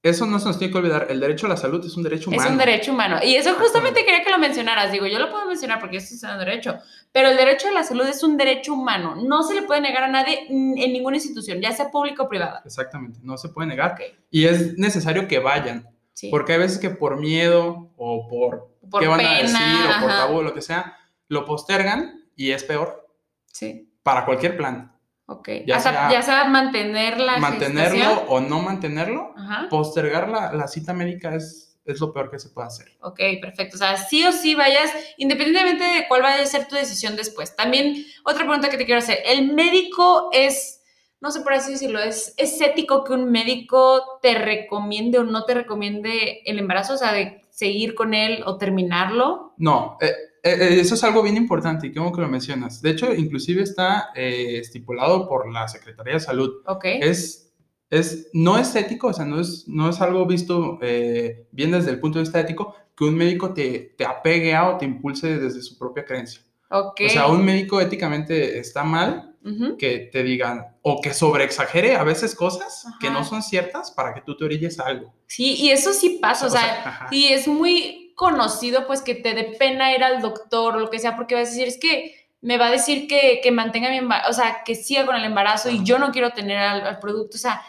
eso 0.04 0.26
no 0.26 0.40
se 0.40 0.46
nos 0.48 0.58
tiene 0.58 0.72
que 0.72 0.80
olvidar. 0.80 1.08
El 1.12 1.20
derecho 1.20 1.46
a 1.46 1.50
la 1.50 1.58
salud 1.58 1.86
es 1.86 1.96
un 1.96 2.02
derecho 2.02 2.32
humano. 2.32 2.44
Es 2.44 2.52
un 2.52 2.58
derecho 2.58 2.92
humano. 2.92 3.20
Y 3.24 3.36
eso 3.36 3.54
justamente 3.54 4.04
quería 4.04 4.24
que 4.24 4.32
lo 4.32 4.40
mencionaras. 4.40 4.92
Digo, 4.92 5.06
yo 5.06 5.20
lo 5.20 5.30
puedo 5.30 5.46
mencionar 5.46 5.80
porque 5.80 5.98
eso 5.98 6.16
es 6.16 6.24
un 6.24 6.40
derecho. 6.40 6.80
Pero 7.12 7.30
el 7.30 7.38
derecho 7.38 7.68
a 7.68 7.72
la 7.72 7.84
salud 7.84 8.08
es 8.08 8.24
un 8.24 8.36
derecho 8.36 8.74
humano. 8.74 9.16
No 9.16 9.44
se 9.44 9.54
le 9.54 9.62
puede 9.62 9.80
negar 9.80 10.04
a 10.04 10.08
nadie 10.08 10.48
mm, 10.50 10.78
en 10.80 10.92
ninguna 10.94 11.18
institución, 11.18 11.62
ya 11.62 11.72
sea 11.72 11.92
pública 11.92 12.24
o 12.24 12.30
privada. 12.30 12.64
Exactamente, 12.66 13.20
no 13.22 13.38
se 13.38 13.50
puede 13.50 13.68
negar. 13.68 13.92
Ok, 13.92 14.02
Y 14.32 14.46
es 14.46 14.76
necesario 14.76 15.28
que 15.28 15.38
vayan. 15.38 15.88
Sí. 16.22 16.30
Porque 16.30 16.54
hay 16.54 16.60
veces 16.60 16.78
que 16.80 16.90
por 16.90 17.18
miedo 17.20 17.92
o 17.98 18.28
por, 18.28 18.70
Por 18.90 19.02
qué 19.02 19.08
van 19.08 19.22
a 19.26 19.38
decir 19.42 19.56
o 19.98 20.02
por 20.02 20.10
tabú 20.10 20.38
o 20.38 20.44
lo 20.44 20.54
que 20.54 20.62
sea, 20.62 20.96
lo 21.28 21.46
postergan 21.46 22.26
y 22.36 22.52
es 22.52 22.64
peor 22.64 23.08
Sí. 23.52 23.90
para 24.04 24.26
cualquier 24.26 24.58
plan. 24.58 24.96
Ok. 25.28 25.50
Ya 25.66 25.78
Hasta- 25.78 25.92
sea- 25.92 26.12
ya 26.12 26.22
sea 26.22 26.44
mantener 26.46 27.20
la 27.20 27.38
Mantenerlo 27.38 27.96
gestación. 27.98 28.26
o 28.28 28.40
no 28.42 28.60
mantenerlo, 28.62 29.34
Ajá. 29.38 29.68
postergar 29.70 30.28
la, 30.30 30.52
la 30.54 30.68
cita 30.68 30.94
médica 30.94 31.34
es, 31.36 31.78
es 31.86 32.00
lo 32.02 32.12
peor 32.14 32.30
que 32.30 32.38
se 32.40 32.50
puede 32.50 32.68
hacer. 32.68 32.88
Ok, 33.02 33.20
perfecto. 33.42 33.76
O 33.76 33.80
sea, 33.80 33.96
sí 33.98 34.26
o 34.26 34.32
sí 34.34 34.56
vayas, 34.56 34.92
independientemente 35.18 35.84
de 35.86 36.08
cuál 36.10 36.22
vaya 36.22 36.44
a 36.44 36.46
ser 36.46 36.68
tu 36.68 36.76
decisión 36.76 37.16
después. 37.16 37.56
También, 37.56 38.06
otra 38.26 38.42
pregunta 38.44 38.70
que 38.70 38.78
te 38.78 38.86
quiero 38.86 39.00
hacer. 39.00 39.20
¿El 39.26 39.54
médico 39.54 40.30
es, 40.34 40.81
no 41.22 41.30
sé 41.30 41.42
por 41.42 41.54
así 41.54 41.72
decirlo, 41.74 42.00
es, 42.00 42.34
es 42.38 42.60
ético 42.62 43.04
que 43.04 43.14
un 43.14 43.32
médico 43.32 44.20
te 44.22 44.34
recomiende 44.34 45.20
o 45.20 45.24
no 45.24 45.46
te 45.46 45.54
recomiende 45.54 46.42
el 46.46 46.58
embarazo? 46.58 46.96
O 46.96 46.98
sea, 46.98 47.14
de 47.14 47.42
seguir 47.52 47.94
con 47.94 48.16
él 48.16 48.42
o 48.46 48.58
terminarlo. 48.58 49.54
No, 49.58 49.98
eh, 50.02 50.12
eh, 50.44 50.80
eso 50.80 50.96
es 50.96 51.04
algo 51.04 51.22
bien 51.22 51.38
importante 51.38 51.88
y 51.88 51.92
bueno 51.92 52.12
que 52.12 52.22
lo 52.22 52.28
mencionas. 52.28 52.82
De 52.82 52.90
hecho, 52.90 53.14
inclusive 53.14 53.62
está 53.62 54.10
eh, 54.16 54.58
estipulado 54.58 55.28
por 55.28 55.52
la 55.52 55.68
Secretaría 55.68 56.16
de 56.16 56.20
Salud. 56.20 56.64
Ok. 56.66 56.86
Es, 56.86 57.54
es, 57.92 58.30
no 58.34 58.58
es 58.58 58.76
ético, 58.76 59.08
o 59.08 59.14
sea, 59.14 59.26
no 59.26 59.40
es, 59.40 59.68
no 59.68 59.90
es 59.90 60.02
algo 60.02 60.26
visto 60.26 60.80
eh, 60.82 61.48
bien 61.52 61.72
desde 61.72 61.92
el 61.92 62.00
punto 62.00 62.18
de 62.18 62.24
vista 62.24 62.40
ético 62.40 62.76
que 62.98 63.04
un 63.04 63.16
médico 63.16 63.54
te, 63.54 63.94
te 63.96 64.06
apegue 64.06 64.56
a 64.56 64.70
o 64.70 64.78
te 64.78 64.86
impulse 64.86 65.38
desde 65.38 65.62
su 65.62 65.78
propia 65.78 66.04
creencia. 66.04 66.42
ok. 66.72 67.02
O 67.06 67.10
sea, 67.10 67.28
un 67.28 67.46
médico 67.46 67.80
éticamente 67.80 68.58
está 68.58 68.84
mal 68.84 69.31
Que 69.80 70.10
te 70.12 70.24
digan 70.24 70.78
o 70.84 71.02
que 71.02 71.14
sobreexagere 71.14 71.96
a 71.96 72.04
veces 72.04 72.36
cosas 72.36 72.86
que 73.00 73.10
no 73.10 73.24
son 73.24 73.42
ciertas 73.42 73.92
para 73.92 74.14
que 74.14 74.22
tú 74.22 74.38
te 74.38 74.46
orilles 74.46 74.80
a 74.80 74.86
algo. 74.86 75.14
Sí, 75.26 75.56
y 75.56 75.72
eso 75.72 75.94
sí 75.94 76.20
pasa. 76.22 76.46
O 76.46 76.50
sea. 76.50 77.08
Sí, 77.10 77.28
es 77.28 77.48
muy 77.48 78.14
conocido 78.16 78.86
pues 78.86 79.02
que 79.02 79.16
te 79.16 79.34
dé 79.34 79.56
pena 79.58 79.96
ir 79.96 80.04
al 80.04 80.22
doctor 80.22 80.76
o 80.76 80.80
lo 80.80 80.92
que 80.92 81.00
sea, 81.00 81.16
porque 81.16 81.34
vas 81.34 81.48
a 81.48 81.52
decir, 81.52 81.68
es 81.68 81.80
que 81.80 82.28
me 82.42 82.60
va 82.60 82.68
a 82.68 82.72
decir 82.72 83.08
que, 83.08 83.40
que 83.42 83.52
mantenga 83.52 83.90
mi 83.90 83.98
embarazo, 83.98 84.30
o 84.30 84.34
sea, 84.34 84.62
que 84.64 84.76
siga 84.76 85.08
con 85.08 85.16
el 85.16 85.24
embarazo 85.24 85.72
y 85.72 85.84
yo 85.84 85.98
no 85.98 86.12
quiero 86.12 86.32
tener 86.32 86.58
al, 86.58 86.82
al 86.82 87.00
producto, 87.00 87.38
o 87.38 87.40
sea, 87.40 87.64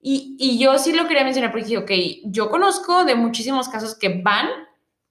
y, 0.00 0.36
y 0.40 0.58
yo 0.58 0.76
sí 0.78 0.92
lo 0.92 1.06
quería 1.06 1.22
mencionar 1.22 1.52
porque 1.52 1.66
dije, 1.66 1.78
ok, 1.78 1.90
yo 2.24 2.50
conozco 2.50 3.04
de 3.04 3.14
muchísimos 3.14 3.68
casos 3.68 3.96
que 3.96 4.20
van 4.20 4.48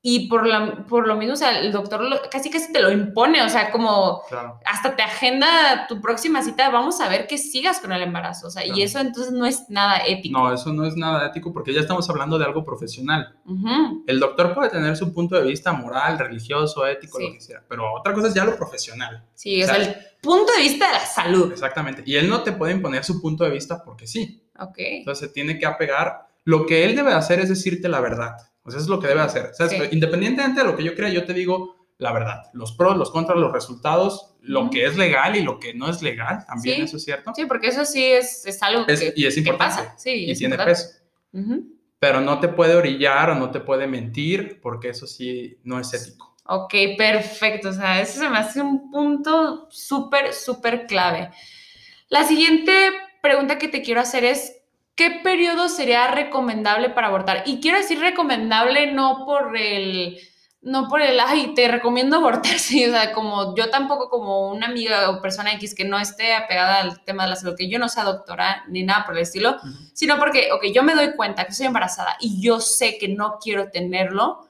y 0.04 0.28
por, 0.28 0.48
la, 0.48 0.84
por 0.88 1.08
lo 1.08 1.16
mismo, 1.16 1.34
o 1.34 1.38
sea, 1.38 1.60
el 1.60 1.72
doctor 1.72 2.02
lo- 2.02 2.20
casi 2.32 2.50
casi 2.50 2.74
te 2.74 2.82
lo 2.82 2.92
impone, 2.92 3.42
o 3.44 3.50
sea, 3.50 3.70
como 3.72 4.24
Claro. 4.30 4.60
hasta 4.66 4.96
te 4.96 5.04
agenda 5.04 5.86
tu 5.88 6.02
próxima 6.02 6.42
cita, 6.42 6.70
vamos 6.72 7.00
a 7.02 7.08
ver 7.08 7.28
que 7.28 7.38
sigas 7.38 7.80
con 7.80 7.92
el 7.92 8.02
embarazo, 8.02 8.48
o 8.48 8.50
sea, 8.50 8.64
Claro. 8.64 8.80
y 8.80 8.82
eso 8.82 9.00
entonces 9.00 9.32
no 9.32 9.46
es 9.46 9.70
nada 9.70 9.98
ético. 10.08 10.40
No, 10.40 10.52
eso 10.52 10.74
no 10.74 10.86
es 10.86 10.96
nada 10.96 11.28
ético 11.28 11.54
porque 11.54 11.72
ya 11.72 11.82
estamos 11.82 12.10
hablando 12.10 12.40
de 12.40 12.46
algo 12.46 12.64
profesional. 12.64 13.36
Ujú. 13.46 14.04
El 14.08 14.20
doctor 14.20 14.56
puede 14.56 14.70
tener 14.72 14.98
su 14.98 15.14
punto 15.14 15.36
de 15.36 15.44
vista 15.44 15.72
moral, 15.72 16.18
religioso, 16.18 16.88
ético, 16.88 17.20
Sí. 17.20 17.28
lo 17.28 17.34
que 17.34 17.42
sea, 17.42 17.62
pero 17.70 17.94
otra 17.94 18.14
cosa 18.14 18.28
es 18.30 18.34
ya 18.34 18.44
lo 18.44 18.56
profesional. 18.58 19.24
Sí, 19.36 19.62
o 19.62 19.66
O 19.66 19.68
sea, 19.68 19.78
el 19.78 19.96
punto 20.22 20.52
de 20.54 20.64
vista 20.64 20.88
de 20.88 20.94
la 20.94 21.00
salud. 21.06 21.52
Exactamente. 21.52 22.02
Y 22.08 22.16
él 22.16 22.28
no 22.28 22.42
te 22.42 22.52
puede 22.54 22.74
imponer 22.74 23.04
su 23.04 23.22
punto 23.22 23.44
de 23.44 23.52
vista 23.52 23.84
porque 23.84 24.08
sí. 24.08 24.44
Ok. 24.60 24.76
Entonces 24.78 25.28
se 25.28 25.34
tiene 25.34 25.60
que 25.60 25.66
apegar. 25.68 26.28
Lo 26.44 26.66
que 26.66 26.86
él 26.86 26.96
debe 26.96 27.14
hacer 27.14 27.40
es 27.40 27.50
decirte 27.50 27.88
la 27.88 28.00
verdad. 28.02 28.32
O 28.64 28.72
sea, 28.72 28.78
eso 28.80 28.86
es 28.86 28.90
lo 28.90 29.00
que 29.00 29.08
debe 29.08 29.22
hacer. 29.22 29.52
¿Sabes? 29.54 29.74
Sí. 29.74 29.80
Independientemente 29.92 30.62
de 30.62 30.68
lo 30.68 30.76
que 30.76 30.84
yo 30.84 30.94
crea, 30.96 31.10
yo 31.10 31.26
te 31.26 31.34
digo 31.34 31.76
la 31.98 32.12
verdad. 32.14 32.44
Los 32.54 32.72
pros, 32.74 32.98
los 32.98 33.12
contras, 33.12 33.38
los 33.38 33.52
resultados, 33.52 34.34
lo 34.42 34.62
Ujú. 34.62 34.70
que 34.72 34.86
es 34.86 34.98
legal 34.98 35.36
y 35.36 35.44
lo 35.44 35.60
que 35.60 35.74
no 35.76 35.88
es 35.88 36.02
legal, 36.02 36.44
también 36.48 36.78
Sí. 36.78 36.82
eso 36.84 36.98
es 36.98 37.04
cierto. 37.04 37.32
Sí, 37.36 37.46
porque 37.46 37.68
eso 37.68 37.86
sí 37.86 38.04
es, 38.04 38.44
es 38.48 38.62
algo 38.64 38.86
Es- 38.88 39.00
que, 39.00 39.14
y 39.16 39.26
es 39.28 39.36
que 39.36 39.40
importante. 39.42 39.84
pasa. 39.84 39.98
Sí, 40.00 40.10
y 40.26 40.32
es 40.32 40.40
tiene 40.40 40.56
importante. 40.56 40.82
peso. 40.82 41.00
Ujú. 41.34 41.76
Pero 42.00 42.22
no 42.22 42.40
te 42.40 42.48
puede 42.48 42.74
orillar 42.76 43.30
o 43.30 43.36
no 43.36 43.52
te 43.52 43.60
puede 43.60 43.86
mentir 43.86 44.60
porque 44.62 44.90
eso 44.90 45.06
sí 45.06 45.60
no 45.64 45.80
es 45.80 45.94
ético. 45.94 46.36
Ok, 46.46 46.74
perfecto. 46.98 47.70
O 47.70 47.74
sea, 47.74 48.02
eso 48.02 48.20
se 48.20 48.30
me 48.30 48.38
hace 48.40 48.62
un 48.62 48.90
punto 48.90 49.68
súper, 49.70 50.34
súper 50.34 50.88
clave. 50.88 51.30
La 52.10 52.24
siguiente 52.24 52.74
pregunta 53.22 53.60
que 53.60 53.68
te 53.68 53.84
quiero 53.84 54.02
hacer 54.02 54.26
es, 54.26 54.58
¿qué 55.02 55.10
periodo 55.24 55.68
sería 55.68 56.10
recomendable 56.10 56.92
para 56.92 57.08
abortar? 57.08 57.42
Y 57.48 57.60
quiero 57.60 57.80
decir 57.80 58.00
recomendable 58.00 58.92
no 58.92 59.26
por 59.26 59.58
el, 59.58 60.20
no 60.62 60.88
por 60.88 61.02
el, 61.02 61.20
ay, 61.20 61.56
te 61.56 61.68
recomiendo 61.68 62.18
abortar, 62.18 62.54
sí, 62.60 62.86
o 62.86 62.92
sea, 62.92 63.12
como 63.12 63.56
yo 63.56 63.72
tampoco 63.72 64.12
como 64.12 64.52
una 64.52 64.68
amiga 64.68 65.10
o 65.10 65.20
persona 65.20 65.54
X 65.54 65.74
que 65.74 65.86
no 65.86 65.98
esté 65.98 66.36
apegada 66.36 66.82
al 66.82 67.04
tema 67.04 67.24
de 67.24 67.32
la 67.32 67.36
salud, 67.36 67.56
que 67.58 67.68
yo 67.68 67.80
no 67.80 67.90
sea 67.90 68.04
doctora 68.04 68.64
ni 68.68 68.84
nada 68.84 69.04
por 69.04 69.16
el 69.16 69.24
estilo, 69.24 69.58
sino 69.96 70.20
porque, 70.20 70.52
ok, 70.52 70.66
yo 70.72 70.84
me 70.84 70.94
doy 70.94 71.16
cuenta 71.16 71.46
que 71.46 71.52
estoy 71.52 71.66
embarazada 71.66 72.16
y 72.20 72.40
yo 72.40 72.60
sé 72.60 73.00
que 73.00 73.08
no 73.08 73.40
quiero 73.42 73.72
tenerlo, 73.72 74.48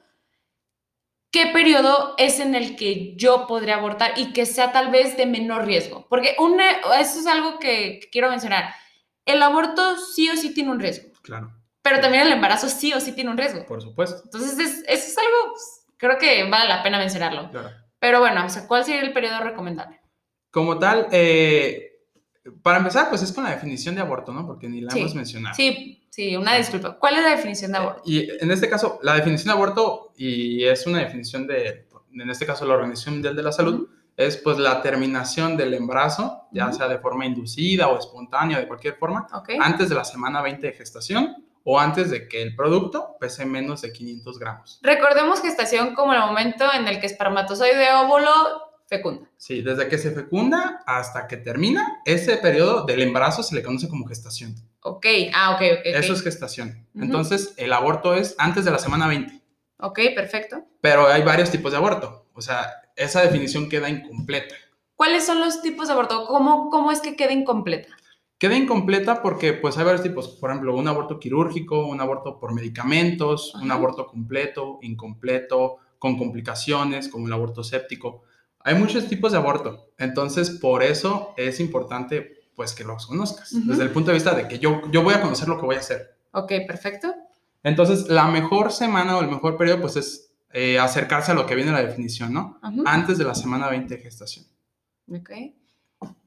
¿qué 1.31 1.45
periodo 1.47 2.13
es 2.17 2.41
en 2.41 2.55
el 2.55 2.75
que 2.75 3.15
yo 3.15 3.47
podría 3.47 3.75
abortar 3.75 4.15
y 4.17 4.33
que 4.33 4.45
sea 4.45 4.73
tal 4.73 4.91
vez 4.91 5.15
de 5.15 5.27
menor 5.27 5.65
riesgo? 5.65 6.07
Porque 6.09 6.35
una, 6.39 6.71
eso 6.99 7.21
es 7.21 7.27
algo 7.27 7.57
que, 7.57 8.01
que 8.01 8.09
quiero 8.09 8.29
mencionar. 8.29 8.73
El 9.25 9.41
aborto 9.43 9.97
sí 9.97 10.29
o 10.29 10.35
sí 10.37 10.53
tiene 10.53 10.71
un 10.71 10.79
riesgo, 10.79 11.09
Claro, 11.21 11.51
pero 11.81 11.99
también 11.99 12.23
el 12.27 12.33
embarazo 12.33 12.67
sí 12.69 12.93
o 12.93 12.99
sí 12.99 13.11
tiene 13.13 13.29
un 13.29 13.37
riesgo. 13.37 13.65
por 13.65 13.81
supuesto. 13.81 14.21
Entonces, 14.25 14.57
es- 14.59 14.83
eso 14.87 15.07
es 15.07 15.17
algo, 15.17 15.51
pues, 15.51 15.85
creo 15.97 16.17
que 16.17 16.49
vale 16.49 16.67
la 16.69 16.81
pena 16.83 16.97
mencionarlo. 16.97 17.49
Claro. 17.51 17.69
Pero 17.99 18.19
bueno, 18.19 18.45
o 18.45 18.49
sea, 18.49 18.67
¿cuál 18.67 18.83
sería 18.83 19.01
el 19.01 19.13
periodo 19.13 19.39
recomendable? 19.41 19.99
Como 20.49 20.77
tal, 20.79 21.07
eh, 21.11 21.87
Para 22.63 22.79
empezar, 22.79 23.07
pues 23.09 23.21
es 23.21 23.31
con 23.31 23.43
la 23.43 23.51
definición 23.51 23.93
de 23.93 24.01
aborto, 24.01 24.33
¿no? 24.33 24.47
Porque 24.47 24.67
ni 24.67 24.81
la 24.81 24.89
Sí. 24.89 24.99
hemos 24.99 25.13
mencionado. 25.13 25.53
Sí, 25.55 26.03
sí, 26.09 26.35
una 26.35 26.55
disculpa. 26.55 26.97
¿Cuál 26.97 27.17
es 27.17 27.23
la 27.23 27.35
definición 27.35 27.71
de 27.71 27.77
aborto? 27.77 28.01
Y 28.03 28.27
en 28.43 28.49
este 28.49 28.67
caso, 28.67 28.99
la 29.03 29.13
definición 29.13 29.49
de 29.49 29.53
aborto, 29.53 30.11
y 30.17 30.63
es 30.63 30.87
una 30.87 30.97
definición 31.01 31.45
de, 31.45 31.87
en 32.15 32.29
este 32.31 32.47
caso, 32.47 32.65
la 32.65 32.73
Organización 32.73 33.13
Mundial 33.15 33.35
de 33.35 33.43
la 33.43 33.51
Salud, 33.51 33.87
es 34.21 34.37
pues 34.37 34.57
la 34.57 34.81
terminación 34.81 35.57
del 35.57 35.73
embarazo, 35.73 36.47
ya 36.51 36.71
sea 36.71 36.87
de 36.87 36.97
forma 36.99 37.25
inducida 37.25 37.87
o 37.87 37.97
espontánea, 37.99 38.59
de 38.59 38.67
cualquier 38.67 38.95
forma, 38.95 39.27
Ok. 39.33 39.49
antes 39.59 39.89
de 39.89 39.95
la 39.95 40.03
semana 40.03 40.41
20 40.41 40.67
de 40.67 40.73
gestación 40.73 41.45
o 41.63 41.79
antes 41.79 42.09
de 42.09 42.27
que 42.27 42.41
el 42.41 42.55
producto 42.55 43.15
pese 43.19 43.45
menos 43.45 43.81
de 43.81 43.91
500 43.93 44.39
gramos. 44.39 44.79
Recordemos 44.81 45.41
gestación 45.41 45.93
como 45.93 46.13
el 46.13 46.19
momento 46.19 46.65
en 46.73 46.87
el 46.87 46.99
que 46.99 47.05
espermatozoide 47.07 47.93
óvulo 47.93 48.31
fecunda. 48.87 49.29
Sí, 49.37 49.61
desde 49.61 49.87
que 49.87 49.97
se 49.97 50.11
fecunda 50.11 50.83
hasta 50.85 51.27
que 51.27 51.37
termina, 51.37 52.01
ese 52.05 52.37
periodo 52.37 52.83
del 52.85 53.01
embarazo 53.01 53.41
se 53.41 53.55
le 53.55 53.63
conoce 53.63 53.87
como 53.87 54.05
gestación. 54.05 54.55
Ok, 54.81 55.05
ah, 55.33 55.51
ok, 55.51 55.61
ok. 55.61 55.79
ok. 55.79 55.85
Eso 55.85 56.13
es 56.13 56.21
gestación. 56.21 56.87
Ujú. 56.93 57.05
Entonces, 57.05 57.53
el 57.57 57.71
aborto 57.71 58.15
es 58.15 58.35
antes 58.37 58.65
de 58.65 58.71
la 58.71 58.79
semana 58.79 59.07
20. 59.07 59.41
Ok, 59.79 59.99
perfecto. 60.15 60.65
Pero 60.81 61.07
hay 61.07 61.21
varios 61.23 61.49
tipos 61.51 61.71
de 61.71 61.77
aborto. 61.77 62.27
O 62.33 62.41
sea, 62.41 62.69
esa 63.03 63.21
definición 63.21 63.69
queda 63.69 63.89
incompleta. 63.89 64.55
¿Cuáles 64.95 65.25
son 65.25 65.39
los 65.39 65.61
tipos 65.61 65.87
de 65.87 65.93
aborto? 65.93 66.25
¿Cómo, 66.27 66.69
cómo 66.69 66.91
es 66.91 67.01
que 67.01 67.15
queda 67.15 67.33
incompleta? 67.33 67.89
Queda 68.37 68.55
incompleta 68.55 69.21
porque 69.21 69.53
pues 69.53 69.77
hay 69.77 69.85
varios 69.85 70.03
tipos. 70.03 70.27
Por 70.27 70.49
ejemplo, 70.49 70.75
un 70.75 70.87
aborto 70.87 71.19
quirúrgico, 71.19 71.87
un 71.87 72.01
aborto 72.01 72.39
por 72.39 72.53
medicamentos, 72.53 73.53
un 73.55 73.71
aborto 73.71 74.07
completo, 74.07 74.79
incompleto, 74.81 75.77
con 75.99 76.17
complicaciones, 76.17 77.07
como 77.07 77.27
el 77.27 77.33
aborto 77.33 77.63
séptico. 77.63 78.23
Hay 78.63 78.75
muchos 78.75 79.07
tipos 79.07 79.31
de 79.31 79.37
aborto. 79.37 79.91
Entonces, 79.97 80.49
por 80.49 80.83
eso 80.83 81.33
es 81.37 81.59
importante 81.59 82.41
pues 82.55 82.73
que 82.73 82.83
los 82.83 83.07
conozcas. 83.07 83.55
Desde 83.65 83.83
el 83.83 83.91
punto 83.91 84.11
de 84.11 84.15
vista 84.15 84.33
de 84.33 84.47
que 84.47 84.59
yo, 84.59 84.81
yo 84.91 85.03
voy 85.03 85.13
a 85.13 85.21
conocer 85.21 85.47
lo 85.47 85.59
que 85.59 85.65
voy 85.65 85.75
a 85.75 85.79
hacer. 85.79 86.15
Ok, 86.31 86.51
perfecto. 86.67 87.13
Entonces, 87.63 88.07
la 88.07 88.27
mejor 88.27 88.71
semana 88.71 89.17
o 89.17 89.21
el 89.21 89.29
mejor 89.29 89.57
periodo 89.57 89.81
pues 89.81 89.95
es 89.95 90.30
eh, 90.53 90.79
acercarse 90.79 91.31
a 91.31 91.35
lo 91.35 91.45
que 91.45 91.55
viene 91.55 91.69
en 91.71 91.75
la 91.75 91.83
definición, 91.83 92.33
¿no? 92.33 92.59
Ujú. 92.63 92.83
Antes 92.85 93.17
de 93.17 93.23
la 93.25 93.35
semana 93.35 93.69
20 93.69 93.95
de 93.97 94.01
gestación. 94.01 94.45
Ok. 95.11 95.29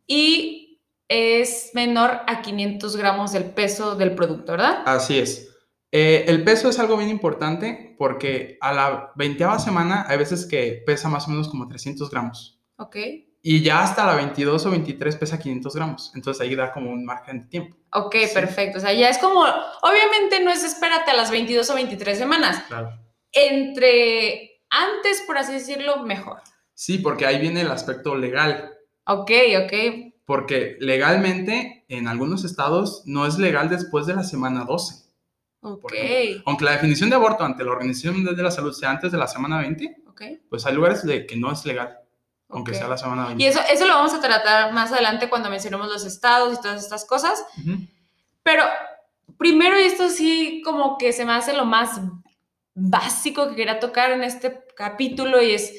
Y 0.07 0.81
es 1.09 1.71
menor 1.75 2.21
a 2.27 2.43
500 2.43 2.97
gramos 2.97 3.33
del 3.33 3.45
peso 3.45 3.95
del 3.97 4.15
producto, 4.15 4.53
¿verdad? 4.53 4.83
Así 4.87 5.19
es. 5.19 5.51
Eh, 5.93 6.25
el 6.29 6.43
peso 6.43 6.69
es 6.69 6.79
algo 6.79 6.97
bien 6.97 7.11
importante 7.11 7.95
porque 7.99 8.59
a 8.61 8.73
la 8.73 9.13
veinteava 9.15 9.59
semana 9.59 10.07
hay 10.09 10.19
veces 10.19 10.45
que 10.45 10.83
pesa 10.85 11.09
más 11.09 11.27
o 11.29 11.31
menos 11.31 11.49
como 11.49 11.69
300 11.69 12.11
gramos 12.11 12.61
Ok. 12.79 12.97
y 13.43 13.63
ya 13.63 13.81
hasta 13.85 14.05
la 14.05 14.17
22 14.17 14.67
o 14.67 14.71
23 14.73 15.15
pesa 15.17 15.39
500 15.39 15.77
gramos. 15.77 16.13
Entonces 16.17 16.41
ahí 16.41 16.55
da 16.57 16.73
como 16.73 16.91
un 16.91 17.05
margen 17.05 17.43
de 17.43 17.47
tiempo. 17.47 17.77
Ok, 17.93 18.17
Sí. 18.27 18.35
perfecto. 18.35 18.79
O 18.79 18.81
sea, 18.81 18.93
ya 18.93 19.09
es 19.09 19.19
como, 19.19 19.43
obviamente 19.83 20.43
no 20.43 20.51
es 20.51 20.65
espérate 20.65 21.13
a 21.13 21.15
las 21.15 21.31
22 21.31 21.71
o 21.71 21.75
23 21.77 22.19
semanas. 22.19 22.65
Claro. 22.67 22.99
Entre 23.35 24.63
antes, 24.71 25.23
por 25.27 25.39
así 25.39 25.53
decirlo, 25.53 26.03
mejor. 26.05 26.39
Sí, 26.75 26.99
porque 26.99 27.27
ahí 27.27 27.39
viene 27.41 27.61
el 27.63 27.71
aspecto 27.71 28.15
legal. 28.17 28.73
Ok, 29.07 29.31
ok. 29.65 29.73
Porque 30.25 30.77
legalmente 30.81 31.85
en 31.89 32.09
algunos 32.09 32.45
estados 32.45 33.03
no 33.07 33.27
es 33.27 33.39
legal 33.39 33.69
después 33.69 34.07
de 34.07 34.15
la 34.15 34.25
semana 34.25 34.65
12. 34.65 35.05
Ok. 35.61 35.93
Aunque 36.47 36.65
la 36.65 36.73
definición 36.73 37.11
de 37.11 37.17
aborto 37.17 37.45
ante 37.45 37.65
la 37.65 37.73
Organización 37.73 38.15
Mundial 38.15 38.37
de 38.37 38.43
la 38.43 38.51
Salud 38.51 38.73
sea 38.73 38.91
antes 38.91 39.13
de 39.13 39.19
la 39.19 39.27
semana 39.29 39.59
20, 39.59 39.97
Ok. 40.09 40.23
pues 40.49 40.65
hay 40.67 40.75
lugares 40.75 41.05
de 41.05 41.27
que 41.27 41.37
no 41.37 41.51
es 41.53 41.65
legal, 41.65 41.99
aunque 42.49 42.75
sea 42.75 42.89
la 42.89 42.99
semana 42.99 43.27
20. 43.27 43.43
Y 43.43 43.47
eso, 43.47 43.61
eso 43.71 43.87
lo 43.87 43.95
vamos 43.95 44.13
a 44.15 44.21
tratar 44.21 44.73
más 44.73 44.93
adelante 44.93 45.29
cuando 45.29 45.51
mencionemos 45.51 45.89
los 45.89 46.05
estados 46.05 46.55
y 46.55 46.61
todas 46.61 46.83
estas 46.83 47.05
cosas. 47.05 47.45
Pero 48.43 48.63
primero, 49.39 49.77
esto 49.77 50.09
sí 50.09 50.63
como 50.65 50.99
que 50.99 51.13
se 51.13 51.25
me 51.25 51.33
hace 51.33 51.55
lo 51.55 51.65
más 51.65 52.01
básico 52.75 53.49
que 53.49 53.57
quería 53.57 53.81
tocar 53.81 54.11
en 54.11 54.23
este 54.23 54.65
capítulo 54.77 55.43
y 55.43 55.53
es 55.53 55.73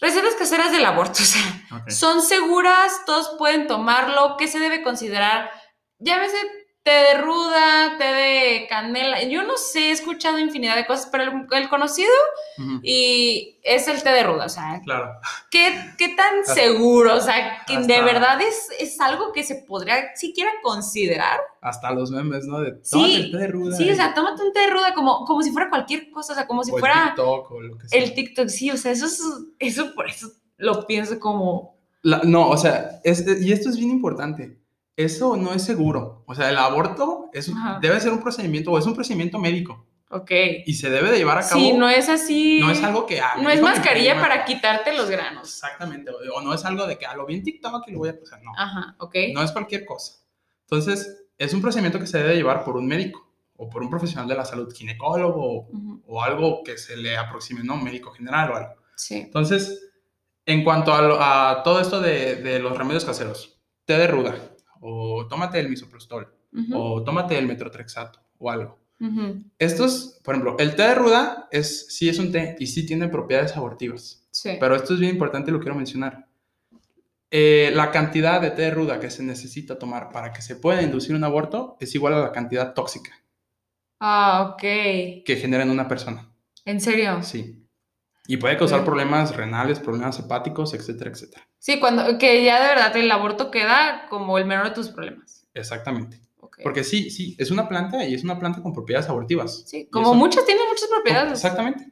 recetas 0.00 0.34
caseras 0.34 0.72
del 0.72 0.84
aborto. 0.84 1.22
O 1.22 1.26
sea, 1.26 1.42
son 1.88 2.22
seguras, 2.22 3.04
todos 3.06 3.36
pueden 3.38 3.66
tomarlo. 3.66 4.36
¿Qué 4.38 4.48
se 4.48 4.58
debe 4.58 4.82
considerar? 4.82 5.50
Llámese 5.98 6.36
té 6.82 6.90
de 6.90 7.14
ruda, 7.20 7.96
té 7.98 8.04
de 8.04 8.66
canela. 8.68 9.22
Yo 9.24 9.42
no 9.42 9.56
sé, 9.58 9.88
he 9.88 9.90
escuchado 9.90 10.38
infinidad 10.38 10.76
de 10.76 10.86
cosas, 10.86 11.08
pero 11.12 11.24
el, 11.24 11.46
el 11.52 11.68
conocido 11.68 12.10
Ujú. 12.58 12.80
y 12.82 13.58
es 13.62 13.86
el 13.86 14.02
té 14.02 14.10
de 14.10 14.22
ruda. 14.22 14.46
O 14.46 14.48
sea, 14.48 14.80
Claro. 14.82 15.10
¿qué, 15.50 15.74
qué 15.98 16.08
tan 16.16 16.40
Hasta- 16.40 16.54
seguro? 16.54 17.14
O 17.16 17.20
sea, 17.20 17.62
que 17.66 17.78
de 17.78 18.00
verdad 18.02 18.40
es, 18.40 18.68
es 18.78 18.98
algo 19.00 19.32
que 19.32 19.44
se 19.44 19.56
podría 19.56 20.16
siquiera 20.16 20.50
considerar. 20.62 21.38
Hasta 21.60 21.90
los 21.92 22.10
memes, 22.10 22.46
¿no? 22.46 22.60
De 22.60 22.78
Sí, 22.82 22.90
tómate 22.92 23.14
el 23.16 23.30
té 23.30 23.36
de 23.36 23.46
ruda. 23.48 23.76
Sí, 23.76 23.90
o 23.90 23.94
sea, 23.94 24.14
tómate 24.14 24.42
un 24.42 24.52
té 24.54 24.60
de 24.60 24.70
ruda 24.70 24.94
como, 24.94 25.24
como 25.26 25.42
si 25.42 25.50
fuera 25.50 25.68
cualquier 25.68 26.10
cosa, 26.10 26.32
o 26.32 26.36
sea, 26.36 26.46
como 26.46 26.64
si 26.64 26.70
o 26.72 26.76
el 26.76 26.80
fuera 26.80 27.04
TikTok 27.14 27.50
o 27.50 27.60
lo 27.60 27.76
que 27.78 27.88
sea. 27.88 28.00
el 28.02 28.14
TikTok. 28.14 28.48
Sí, 28.48 28.70
o 28.70 28.76
sea, 28.78 28.92
eso 28.92 29.04
es, 29.06 29.22
eso 29.58 29.94
por 29.94 30.08
eso 30.08 30.28
lo 30.56 30.86
pienso 30.86 31.20
como, 31.20 31.76
La- 32.02 32.22
no, 32.24 32.48
o 32.48 32.56
sea, 32.56 33.00
es- 33.04 33.24
y 33.42 33.52
esto 33.52 33.68
es 33.68 33.76
bien 33.76 33.90
importante. 33.90 34.56
Eso 35.04 35.36
no 35.36 35.52
es 35.52 35.62
seguro. 35.64 36.22
O 36.26 36.34
sea, 36.34 36.48
el 36.50 36.58
aborto 36.58 37.30
es, 37.32 37.48
Ajá. 37.48 37.78
debe 37.80 38.00
ser 38.00 38.12
un 38.12 38.20
procedimiento 38.22 38.70
o 38.72 38.78
es 38.78 38.86
un 38.86 38.94
procedimiento 38.94 39.38
médico 39.38 39.86
ok. 40.10 40.30
y 40.66 40.74
se 40.74 40.90
debe 40.90 41.10
de 41.10 41.18
llevar 41.18 41.38
a 41.38 41.48
cabo. 41.48 41.60
Sí, 41.60 41.72
no 41.72 41.88
es 41.88 42.08
así. 42.08 42.60
no 42.60 42.70
es 42.70 42.82
algo 42.82 43.06
que... 43.06 43.20
ah, 43.20 43.34
No 43.40 43.48
es 43.50 43.60
mascarilla 43.62 44.20
para 44.20 44.44
quitarte 44.44 44.96
los 44.96 45.08
granos. 45.10 45.48
Exactamente. 45.48 46.10
O, 46.34 46.40
no 46.40 46.52
es 46.54 46.64
algo 46.64 46.86
de 46.86 46.98
que 46.98 47.06
a 47.06 47.14
lo 47.14 47.26
vi 47.26 47.36
en 47.36 47.42
TikTok 47.42 47.88
y 47.88 47.92
lo 47.92 47.98
voy 47.98 48.08
a... 48.10 48.12
Sea, 48.24 48.38
no. 48.42 48.52
Ajá, 48.56 48.96
ok. 48.98 49.14
No 49.34 49.42
es 49.42 49.52
cualquier 49.52 49.84
cosa. 49.84 50.14
Entonces, 50.62 51.24
es 51.38 51.54
un 51.54 51.60
procedimiento 51.62 51.98
que 51.98 52.06
se 52.06 52.18
debe 52.18 52.34
llevar 52.36 52.64
por 52.64 52.76
un 52.76 52.86
médico 52.86 53.26
o 53.56 53.68
por 53.68 53.82
un 53.82 53.90
profesional 53.90 54.26
de 54.28 54.34
la 54.36 54.44
salud, 54.44 54.72
ginecólogo 54.72 55.68
o 56.06 56.22
algo 56.22 56.62
que 56.64 56.78
se 56.78 56.96
le 56.96 57.16
aproxime, 57.16 57.62
¿no? 57.64 57.74
Un 57.74 57.84
médico 57.84 58.10
general 58.12 58.50
o 58.52 58.56
algo. 58.56 58.74
Sí. 58.96 59.16
Entonces, 59.16 59.90
en 60.46 60.64
cuanto 60.64 60.92
a, 60.94 61.02
lo- 61.02 61.18
a 61.20 61.62
todo 61.62 61.80
esto 61.80 62.00
de, 62.00 62.36
de 62.36 62.58
los 62.58 62.76
remedios 62.76 63.04
caseros, 63.04 63.60
té 63.84 63.98
de 63.98 64.06
ruda, 64.06 64.34
o 64.80 65.26
tómate 65.28 65.60
el 65.60 65.68
misoprostol, 65.68 66.32
o 66.72 67.02
tómate 67.04 67.38
el 67.38 67.46
metrotrexato, 67.46 68.20
o 68.38 68.50
algo. 68.50 68.78
Estos, 69.58 70.20
por 70.22 70.34
ejemplo, 70.34 70.56
el 70.58 70.74
té 70.76 70.82
de 70.82 70.94
ruda 70.94 71.48
es, 71.50 71.86
sí 71.94 72.08
es 72.08 72.18
un 72.18 72.30
té 72.32 72.56
y 72.58 72.66
sí 72.66 72.84
tiene 72.86 73.08
propiedades 73.08 73.56
abortivas, 73.56 74.26
Sí. 74.30 74.50
pero 74.60 74.76
esto 74.76 74.94
es 74.94 75.00
bien 75.00 75.12
importante 75.12 75.50
y 75.50 75.54
lo 75.54 75.60
quiero 75.60 75.74
mencionar. 75.74 76.26
Eh, 77.30 77.70
la 77.74 77.90
cantidad 77.92 78.40
de 78.40 78.50
té 78.50 78.62
de 78.62 78.70
ruda 78.72 78.98
que 79.00 79.08
se 79.10 79.22
necesita 79.22 79.78
tomar 79.78 80.10
para 80.10 80.32
que 80.32 80.42
se 80.42 80.56
pueda 80.56 80.82
inducir 80.82 81.14
un 81.14 81.22
aborto 81.24 81.76
es 81.80 81.94
igual 81.94 82.14
a 82.14 82.18
la 82.20 82.32
cantidad 82.32 82.74
tóxica 82.74 83.12
Ah, 84.00 84.50
ok. 84.52 84.60
que 84.60 85.38
genera 85.40 85.62
en 85.62 85.70
una 85.70 85.86
persona. 85.86 86.28
¿En 86.64 86.80
serio? 86.80 87.22
Sí. 87.22 87.64
Y 88.26 88.36
puede 88.36 88.56
causar 88.56 88.84
problemas 88.84 89.34
renales, 89.36 89.80
problemas 89.80 90.18
hepáticos, 90.18 90.72
etcétera, 90.74 91.10
etcétera. 91.10 91.48
Sí, 91.58 91.80
cuando, 91.80 92.16
que 92.18 92.44
ya 92.44 92.60
de 92.62 92.68
verdad 92.68 92.96
el 92.96 93.10
aborto 93.10 93.50
queda 93.50 94.06
como 94.08 94.38
el 94.38 94.44
menor 94.44 94.66
de 94.68 94.74
tus 94.74 94.88
problemas. 94.88 95.46
Exactamente. 95.54 96.20
Porque 96.62 96.84
sí, 96.84 97.10
sí, 97.10 97.34
es 97.38 97.50
una 97.50 97.68
planta 97.68 98.04
y 98.04 98.14
es 98.14 98.22
una 98.22 98.38
planta 98.38 98.62
con 98.62 98.72
propiedades 98.72 99.08
abortivas. 99.08 99.64
Sí, 99.66 99.86
como 99.90 100.06
eso- 100.08 100.14
muchas 100.14 100.44
tienen 100.44 100.64
muchas 100.68 100.88
propiedades. 100.88 101.32
Exactamente. 101.32 101.90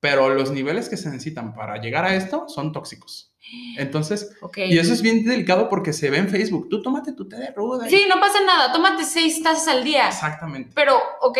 Pero 0.00 0.28
los 0.34 0.50
niveles 0.50 0.88
que 0.88 0.96
se 0.96 1.10
necesitan 1.10 1.54
para 1.54 1.76
llegar 1.80 2.04
a 2.04 2.14
esto 2.14 2.48
son 2.48 2.72
tóxicos. 2.72 3.32
Entonces, 3.76 4.36
Ok. 4.40 4.58
y 4.58 4.78
eso 4.78 4.92
es 4.92 5.02
bien 5.02 5.24
delicado 5.24 5.68
porque 5.68 5.92
se 5.92 6.10
ve 6.10 6.18
en 6.18 6.28
Facebook. 6.28 6.68
Tú 6.68 6.82
tómate 6.82 7.12
tu 7.12 7.28
té 7.28 7.36
de 7.36 7.50
ruda. 7.52 7.86
y- 7.86 7.90
Sí, 7.90 8.04
no 8.08 8.18
pasa 8.20 8.38
nada, 8.44 8.72
tómate 8.72 9.04
seis 9.04 9.42
tazas 9.42 9.68
al 9.68 9.84
día. 9.84 10.08
Exactamente. 10.08 10.72
Pero, 10.74 10.98
ok, 11.20 11.38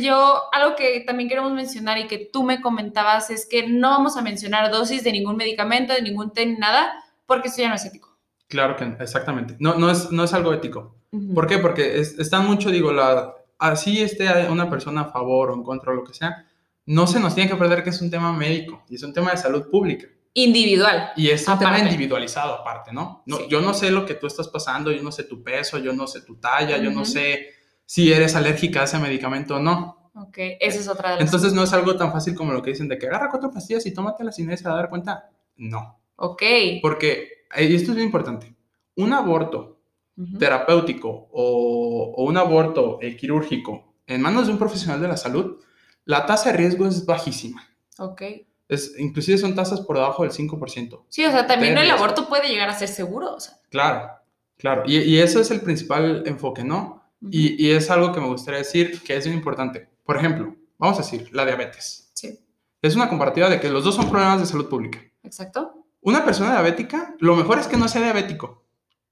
yo 0.00 0.42
algo 0.52 0.76
que 0.76 1.00
también 1.06 1.28
queremos 1.28 1.52
mencionar 1.52 1.98
y 1.98 2.06
que 2.06 2.18
tú 2.32 2.42
me 2.42 2.60
comentabas 2.60 3.30
es 3.30 3.46
que 3.46 3.66
no 3.66 3.90
vamos 3.90 4.16
a 4.16 4.22
mencionar 4.22 4.70
dosis 4.70 5.02
de 5.04 5.12
ningún 5.12 5.36
medicamento, 5.36 5.92
de 5.92 6.02
ningún 6.02 6.32
té, 6.32 6.46
ni 6.46 6.54
nada, 6.56 6.92
porque 7.26 7.48
eso 7.48 7.58
ya 7.62 7.68
no 7.68 7.74
es 7.74 7.84
ético. 7.84 8.16
Claro 8.48 8.76
que 8.76 8.84
exactamente. 9.00 9.56
No, 9.58 9.74
no, 9.74 9.90
es, 9.90 10.10
no 10.12 10.24
es 10.24 10.32
algo 10.32 10.52
ético. 10.52 10.96
Ujú. 11.10 11.34
¿Por 11.34 11.46
qué? 11.46 11.58
Porque 11.58 11.98
es- 11.98 12.18
están 12.18 12.46
mucho, 12.46 12.70
digo, 12.70 12.92
la, 12.92 13.34
así 13.58 14.00
esté 14.02 14.28
una 14.48 14.70
persona 14.70 15.00
a 15.02 15.10
favor 15.10 15.50
o 15.50 15.54
en 15.54 15.62
contra 15.64 15.90
o 15.92 15.94
lo 15.96 16.04
que 16.04 16.14
sea, 16.14 16.46
no 16.84 17.06
se 17.08 17.18
nos 17.18 17.34
tiene 17.34 17.50
que 17.50 17.56
perder 17.56 17.82
que 17.82 17.90
es 17.90 18.00
un 18.00 18.10
tema 18.10 18.32
médico 18.32 18.84
y 18.88 18.94
es 18.94 19.02
un 19.02 19.12
tema 19.12 19.32
de 19.32 19.36
salud 19.38 19.68
pública. 19.70 20.06
Individual. 20.34 21.12
Y 21.16 21.30
es 21.30 21.48
un 21.48 21.58
tema 21.58 21.70
Aparte. 21.70 21.86
individualizado 21.86 22.54
aparte, 22.54 22.92
¿no? 22.92 23.22
no 23.26 23.38
Sí. 23.38 23.46
Yo 23.48 23.60
no 23.62 23.74
sé 23.74 23.90
lo 23.90 24.04
que 24.06 24.14
tú 24.14 24.26
estás 24.28 24.46
pasando, 24.48 24.92
yo 24.92 25.02
no 25.02 25.10
sé 25.10 25.24
tu 25.24 25.42
peso, 25.42 25.78
yo 25.78 25.92
no 25.94 26.06
sé 26.06 26.20
tu 26.20 26.36
talla, 26.36 26.76
yo 26.76 26.90
no 26.92 27.04
sé 27.04 27.48
si 27.86 28.12
eres 28.12 28.34
alérgica 28.36 28.82
a 28.82 28.84
ese 28.84 28.98
medicamento 28.98 29.56
o 29.56 29.60
no. 29.60 30.10
Ok, 30.14 30.38
esa 30.60 30.80
es 30.80 30.88
otra 30.88 31.10
de 31.10 31.16
las... 31.16 31.24
Entonces 31.24 31.52
no 31.52 31.62
es 31.62 31.72
algo 31.72 31.96
tan 31.96 32.12
fácil 32.12 32.34
como 32.34 32.52
lo 32.52 32.62
que 32.62 32.70
dicen 32.70 32.88
de 32.88 32.98
que 32.98 33.06
agarra 33.06 33.30
cuatro 33.30 33.50
pastillas 33.50 33.86
y 33.86 33.92
tómatelas 33.94 34.38
y 34.38 34.44
nadie 34.44 34.56
se 34.58 34.68
va 34.68 34.74
a 34.74 34.78
dar 34.78 34.88
cuenta. 34.90 35.30
No, 35.56 35.98
Ok. 36.16 36.42
porque, 36.82 37.28
eh, 37.54 37.64
y 37.64 37.74
esto 37.74 37.90
es 37.92 37.96
bien 37.96 38.06
importante, 38.06 38.54
un 38.96 39.12
aborto 39.12 39.78
Ujú. 40.18 40.38
terapéutico 40.38 41.28
o, 41.32 42.14
o 42.16 42.24
un 42.24 42.36
aborto 42.38 42.98
eh, 43.02 43.16
quirúrgico 43.16 43.94
en 44.06 44.22
manos 44.22 44.46
de 44.46 44.52
un 44.52 44.58
profesional 44.58 45.00
de 45.00 45.08
la 45.08 45.16
salud, 45.16 45.58
la 46.06 46.24
tasa 46.26 46.50
de 46.52 46.56
riesgo 46.58 46.86
es 46.86 47.04
bajísima. 47.04 47.62
Ok. 47.98 48.22
Es, 48.68 48.98
inclusive 48.98 49.36
son 49.38 49.54
tasas 49.54 49.80
por 49.82 49.96
debajo 49.96 50.22
del 50.22 50.32
5%. 50.32 51.04
Sí, 51.08 51.24
o 51.24 51.30
sea, 51.30 51.46
también 51.46 51.76
el 51.78 51.90
aborto 51.90 52.28
puede 52.28 52.48
llegar 52.48 52.68
a 52.68 52.74
ser 52.78 52.88
seguro, 52.88 53.34
o 53.34 53.40
sea. 53.40 53.54
Claro. 53.70 54.10
Claro, 54.58 54.84
y, 54.86 54.96
y 54.98 55.18
eso 55.18 55.38
es 55.40 55.50
el 55.50 55.60
principal 55.60 56.22
enfoque, 56.26 56.64
¿no? 56.64 57.02
Y, 57.30 57.64
y 57.64 57.70
es 57.72 57.90
algo 57.90 58.12
que 58.12 58.20
me 58.20 58.26
gustaría 58.26 58.58
decir 58.58 59.00
que 59.02 59.16
es 59.16 59.26
muy 59.26 59.36
importante. 59.36 59.88
Por 60.04 60.16
ejemplo, 60.16 60.54
vamos 60.78 60.98
a 60.98 61.02
decir, 61.02 61.28
la 61.32 61.44
diabetes. 61.44 62.10
Sí, 62.14 62.38
Es 62.82 62.94
una 62.94 63.08
comparativa 63.08 63.48
de 63.48 63.58
que 63.60 63.68
los 63.70 63.84
dos 63.84 63.94
son 63.96 64.08
problemas 64.10 64.40
de 64.40 64.46
salud 64.46 64.68
pública. 64.68 65.00
exacto. 65.22 65.82
Una 66.02 66.24
persona 66.24 66.52
diabética, 66.52 67.16
lo 67.18 67.34
mejor 67.34 67.58
es 67.58 67.66
que 67.66 67.76
no 67.76 67.88
sea 67.88 68.00
diabético. 68.02 68.62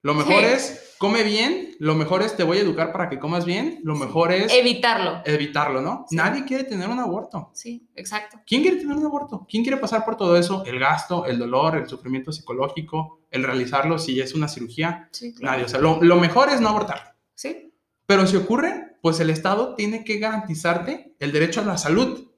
Lo 0.03 0.15
mejor 0.15 0.41
Sí. 0.43 0.45
es 0.45 0.95
come 0.99 1.23
bien, 1.25 1.75
lo 1.81 1.95
mejor 1.97 2.23
es 2.23 2.37
te 2.37 2.45
voy 2.45 2.59
a 2.59 2.61
educar 2.61 2.93
para 2.93 3.09
que 3.09 3.19
comas 3.19 3.45
bien, 3.45 3.81
lo 3.83 3.97
mejor 3.97 4.31
es 4.33 4.53
Evitarlo. 4.53 5.23
evitarlo, 5.25 5.81
¿no? 5.81 6.05
Sí. 6.09 6.15
Nadie 6.15 6.45
quiere 6.45 6.63
tener 6.65 6.89
un 6.89 7.01
aborto. 7.01 7.51
Sí, 7.53 7.89
exacto. 7.97 8.39
¿Quién 8.47 8.63
quiere 8.63 8.77
tener 8.77 8.97
un 8.97 9.05
aborto? 9.05 9.45
¿Quién 9.51 9.65
quiere 9.65 9.79
pasar 9.79 10.05
por 10.05 10.17
todo 10.17 10.37
eso? 10.37 10.63
El 10.67 10.79
gasto, 10.79 11.27
el 11.27 11.39
dolor, 11.39 11.77
el 11.77 11.89
sufrimiento 11.89 12.31
psicológico, 12.33 13.21
el 13.31 13.43
realizarlo 13.43 13.99
si 13.99 14.21
es 14.21 14.35
una 14.35 14.47
cirugía. 14.47 15.09
Sí, 15.11 15.35
claro. 15.35 15.53
Nadie. 15.57 15.65
O 15.65 15.69
sea, 15.69 15.81
lo, 15.81 16.01
lo 16.03 16.17
mejor 16.17 16.49
es 16.51 16.61
no 16.61 16.69
abortar. 16.69 17.17
Sí, 17.35 17.74
Pero 18.07 18.27
si 18.27 18.37
ocurre, 18.37 18.97
pues 19.03 19.21
el 19.21 19.31
Estado 19.31 19.75
tiene 19.75 20.05
que 20.05 20.19
garantizarte 20.19 21.15
el 21.19 21.33
derecho 21.33 21.61
a 21.61 21.65
la 21.65 21.77
salud. 21.79 22.29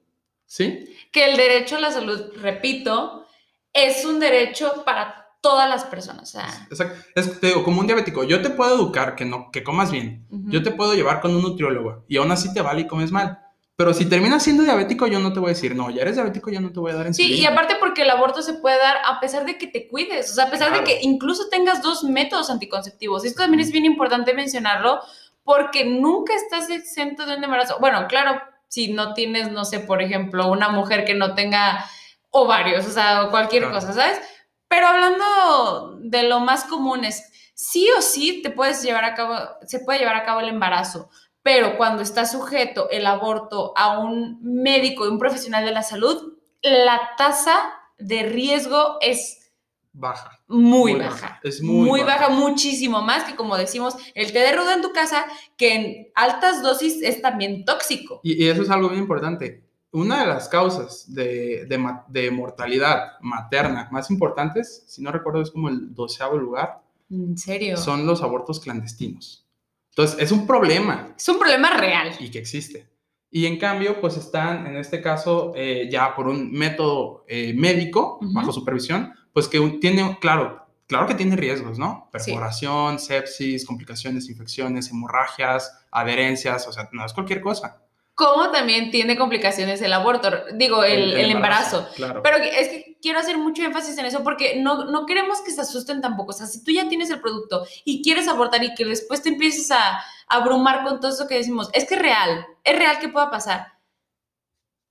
¿Sí? 0.45 0.85
que 1.11 1.25
el 1.31 1.37
derecho 1.37 1.77
a 1.77 1.79
la 1.79 1.91
salud, 1.91 2.21
repito, 2.41 3.25
es 3.73 4.05
un 4.05 4.19
derecho 4.19 4.83
para 4.85 5.25
todas 5.41 5.69
las 5.69 5.83
personas. 5.85 6.23
O 6.23 6.31
sea, 6.33 6.67
Exacto. 6.69 6.95
Es, 7.15 7.39
te 7.39 7.47
digo, 7.47 7.63
como 7.63 7.79
un 7.81 7.87
diabético, 7.87 8.23
yo 8.23 8.41
te 8.41 8.49
puedo 8.49 8.75
educar 8.75 9.15
que, 9.15 9.25
no, 9.25 9.49
que 9.51 9.63
comas 9.63 9.91
bien. 9.91 10.25
Yo 10.29 10.61
te 10.63 10.71
puedo 10.71 10.93
llevar 10.93 11.21
con 11.21 11.35
un 11.35 11.41
nutriólogo 11.41 12.03
y 12.07 12.17
aún 12.17 12.31
así 12.31 12.53
te 12.53 12.61
vale 12.61 12.81
y 12.81 12.87
comes 12.87 13.11
mal. 13.11 13.39
Pero 13.77 13.93
si 13.93 14.05
terminas 14.05 14.43
siendo 14.43 14.63
diabético, 14.63 15.05
yo 15.07 15.19
no 15.19 15.31
te 15.33 15.39
voy 15.39 15.49
a 15.51 15.53
decir, 15.53 15.75
no, 15.75 15.89
ya 15.89 16.01
eres 16.01 16.15
diabético, 16.15 16.49
yo 16.51 16.59
no 16.59 16.71
te 16.71 16.79
voy 16.79 16.91
a 16.91 16.95
dar 16.95 17.13
Sí, 17.13 17.21
y 17.23 17.25
insulina. 17.27 17.51
aparte 17.51 17.75
porque 17.79 18.01
el 18.01 18.09
aborto 18.09 18.41
se 18.41 18.55
puede 18.55 18.77
dar 18.77 18.97
a 19.05 19.19
pesar 19.19 19.45
de 19.45 19.57
que 19.57 19.67
te 19.67 19.87
cuides, 19.87 20.31
o 20.31 20.35
sea, 20.35 20.45
a 20.45 20.49
pesar 20.49 20.69
Claro. 20.69 20.83
de 20.85 20.91
que 20.91 20.99
incluso 21.03 21.47
tengas 21.49 21.81
dos 21.83 22.03
métodos 22.03 22.49
anticonceptivos. 22.49 23.23
Esto 23.23 23.41
también 23.43 23.59
es 23.61 23.71
bien 23.71 23.85
importante 23.85 24.33
mencionarlo 24.33 24.99
porque 25.47 25.85
nunca 25.85 26.35
estás 26.35 26.69
exento 26.69 27.25
de 27.25 27.37
un 27.37 27.43
embarazo. 27.45 27.77
Bueno, 27.79 28.05
claro, 28.09 28.41
si 28.67 28.91
no 28.91 29.13
tienes, 29.13 29.49
no 29.49 29.63
sé, 29.63 29.79
por 29.79 30.01
ejemplo, 30.01 30.51
una 30.51 30.67
mujer 30.67 31.05
que 31.05 31.13
no 31.13 31.35
tenga 31.35 31.85
ovarios, 32.31 32.85
o 32.85 32.91
sea, 32.91 33.23
o 33.23 33.29
cualquier 33.31 33.63
Claro. 33.63 33.75
cosa, 33.79 33.93
¿sabes? 33.93 34.19
Pero 34.67 34.87
hablando 34.87 35.95
de 36.01 36.23
lo 36.23 36.41
más 36.41 36.65
común 36.65 37.05
es, 37.05 37.31
sí 37.55 37.87
o 37.97 38.01
sí 38.01 38.41
te 38.41 38.49
puedes 38.49 38.83
llevar 38.83 39.05
a 39.05 39.13
cabo, 39.15 39.37
se 39.65 39.79
puede 39.79 39.99
llevar 39.99 40.17
a 40.17 40.25
cabo 40.25 40.41
el 40.41 40.49
embarazo, 40.49 41.09
pero 41.43 41.77
cuando 41.77 42.03
está 42.03 42.25
sujeto 42.25 42.89
el 42.89 43.05
aborto 43.05 43.71
a 43.77 43.99
un 43.99 44.39
médico 44.41 45.05
y 45.05 45.07
un 45.07 45.17
profesional 45.17 45.63
de 45.63 45.71
la 45.71 45.81
salud, 45.81 46.33
la 46.61 47.11
tasa 47.17 47.73
de 47.97 48.23
riesgo 48.23 48.97
es 48.99 49.49
Baja. 49.93 50.36
Muy, 50.47 50.93
Muy 50.93 51.01
baja. 51.01 51.11
baja, 51.11 51.39
es 51.43 51.61
muy 51.61 52.01
baja. 52.01 52.27
baja. 52.27 52.29
muchísimo 52.29 53.01
más 53.01 53.23
que 53.25 53.35
como 53.35 53.57
decimos, 53.57 53.95
el 54.15 54.31
té 54.31 54.39
de 54.39 54.53
ruda 54.53 54.73
en 54.75 54.81
tu 54.81 54.91
casa, 54.93 55.25
que 55.57 55.73
en 55.75 56.07
altas 56.15 56.61
dosis 56.63 57.01
es 57.01 57.21
también 57.21 57.65
tóxico. 57.65 58.21
Y, 58.23 58.43
y 58.45 58.47
eso 58.47 58.61
es 58.61 58.69
algo 58.69 58.89
bien 58.89 59.01
importante. 59.01 59.63
Una 59.91 60.21
de 60.21 60.27
las 60.27 60.47
causas 60.49 61.13
de, 61.13 61.65
de 62.07 62.31
mortalidad 62.31 63.13
materna 63.21 63.87
más 63.91 64.09
importantes, 64.11 64.83
si 64.87 65.01
no 65.01 65.11
recuerdo, 65.11 65.41
es 65.41 65.51
como 65.51 65.69
el 65.69 65.93
doceavo 65.93 66.37
lugar, 66.37 66.81
En 67.09 67.37
serio. 67.37 67.77
son 67.77 68.05
los 68.05 68.21
abortos 68.21 68.59
clandestinos. 68.59 69.45
Entonces, 69.89 70.17
es 70.19 70.31
un 70.31 70.45
problema 70.45 71.13
Es 71.17 71.27
un 71.27 71.39
problema 71.39 71.75
real. 71.77 72.11
y 72.19 72.29
que 72.29 72.37
existe. 72.39 72.87
Y 73.31 73.45
en 73.45 73.57
cambio, 73.57 73.99
pues 73.99 74.15
están, 74.17 74.67
en 74.67 74.77
este 74.77 75.01
caso, 75.01 75.51
eh, 75.55 75.89
ya 75.91 76.15
por 76.15 76.27
un 76.27 76.51
método 76.51 77.25
eh, 77.27 77.53
médico, 77.53 78.19
bajo 78.21 78.51
supervisión, 78.53 79.13
pues 79.37 79.47
que 79.47 79.59
tiene, 79.79 80.17
claro, 80.19 80.65
claro 80.87 81.05
que 81.05 81.13
tiene 81.13 81.35
riesgos, 81.35 81.77
¿no? 81.77 82.09
Sí. 82.17 82.31
Perforación, 82.31 82.97
sepsis, 82.97 83.67
complicaciones, 83.67 84.29
infecciones, 84.29 84.89
hemorragias, 84.89 85.77
adherencias, 85.91 86.67
o 86.67 86.73
sea, 86.73 86.89
no 86.91 87.05
es 87.05 87.13
cualquier 87.13 87.39
cosa. 87.41 87.83
Como 88.15 88.49
también 88.49 88.89
tiene 88.89 89.15
complicaciones 89.15 89.79
el 89.83 89.93
aborto, 89.93 90.31
digo, 90.55 90.83
el, 90.83 91.13
el 91.13 91.29
embarazo. 91.29 91.87
Claro. 91.95 92.23
Pero 92.23 92.37
es 92.37 92.69
que 92.69 92.97
quiero 92.99 93.19
hacer 93.19 93.37
mucho 93.37 93.61
énfasis 93.61 93.95
en 93.99 94.07
eso 94.07 94.23
porque 94.23 94.59
no, 94.59 94.85
no 94.85 95.05
queremos 95.05 95.41
que 95.41 95.51
se 95.51 95.61
asusten 95.61 96.01
tampoco. 96.01 96.31
O 96.31 96.33
sea, 96.33 96.47
si 96.47 96.63
tú 96.63 96.71
ya 96.71 96.89
tienes 96.89 97.11
el 97.11 97.21
producto 97.21 97.63
y 97.85 98.01
quieres 98.01 98.27
abortar 98.27 98.63
y 98.63 98.73
que 98.73 98.85
después 98.85 99.21
te 99.21 99.29
empieces 99.29 99.69
a, 99.69 99.97
a 99.97 100.01
abrumar 100.29 100.83
con 100.83 100.99
todo 100.99 101.11
eso 101.11 101.27
que 101.27 101.35
decimos, 101.35 101.69
es 101.73 101.87
que 101.87 101.93
es 101.93 102.01
real, 102.01 102.43
es 102.63 102.75
real 102.75 102.97
que 102.97 103.09
pueda 103.09 103.29
pasar. 103.29 103.76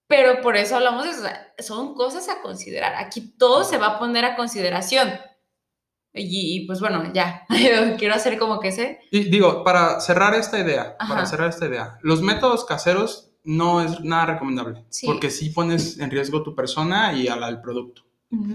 Pero 0.08 0.40
por 0.40 0.56
eso 0.56 0.76
hablamos 0.76 1.04
de 1.04 1.10
eso. 1.10 1.22
son 1.58 1.94
cosas 1.94 2.28
a 2.28 2.40
considerar. 2.42 2.94
Aquí 2.96 3.20
todo 3.38 3.64
se 3.64 3.78
va 3.78 3.86
a 3.88 3.98
poner 3.98 4.24
a 4.24 4.36
consideración. 4.36 5.10
Y, 6.14 6.56
y, 6.62 6.66
pues 6.66 6.80
bueno, 6.80 7.12
ya, 7.12 7.44
quiero 7.98 8.14
hacer 8.14 8.38
como 8.38 8.58
que 8.60 8.72
sé. 8.72 9.00
Y 9.10 9.24
digo, 9.24 9.62
para 9.64 10.00
cerrar 10.00 10.34
esta 10.34 10.58
idea, 10.58 10.96
Ajá. 10.98 11.14
para 11.14 11.26
cerrar 11.26 11.50
esta 11.50 11.66
idea, 11.66 11.98
los 12.02 12.22
métodos 12.22 12.64
caseros 12.64 13.32
no 13.44 13.82
es 13.82 14.00
nada 14.00 14.26
recomendable, 14.26 14.84
Sí. 14.88 15.06
porque 15.06 15.30
sí 15.30 15.50
pones 15.50 15.98
en 15.98 16.10
riesgo 16.10 16.42
tu 16.42 16.54
persona 16.54 17.12
y 17.12 17.28
a 17.28 17.36
la 17.36 17.46
del 17.46 17.60
producto, 17.60 18.02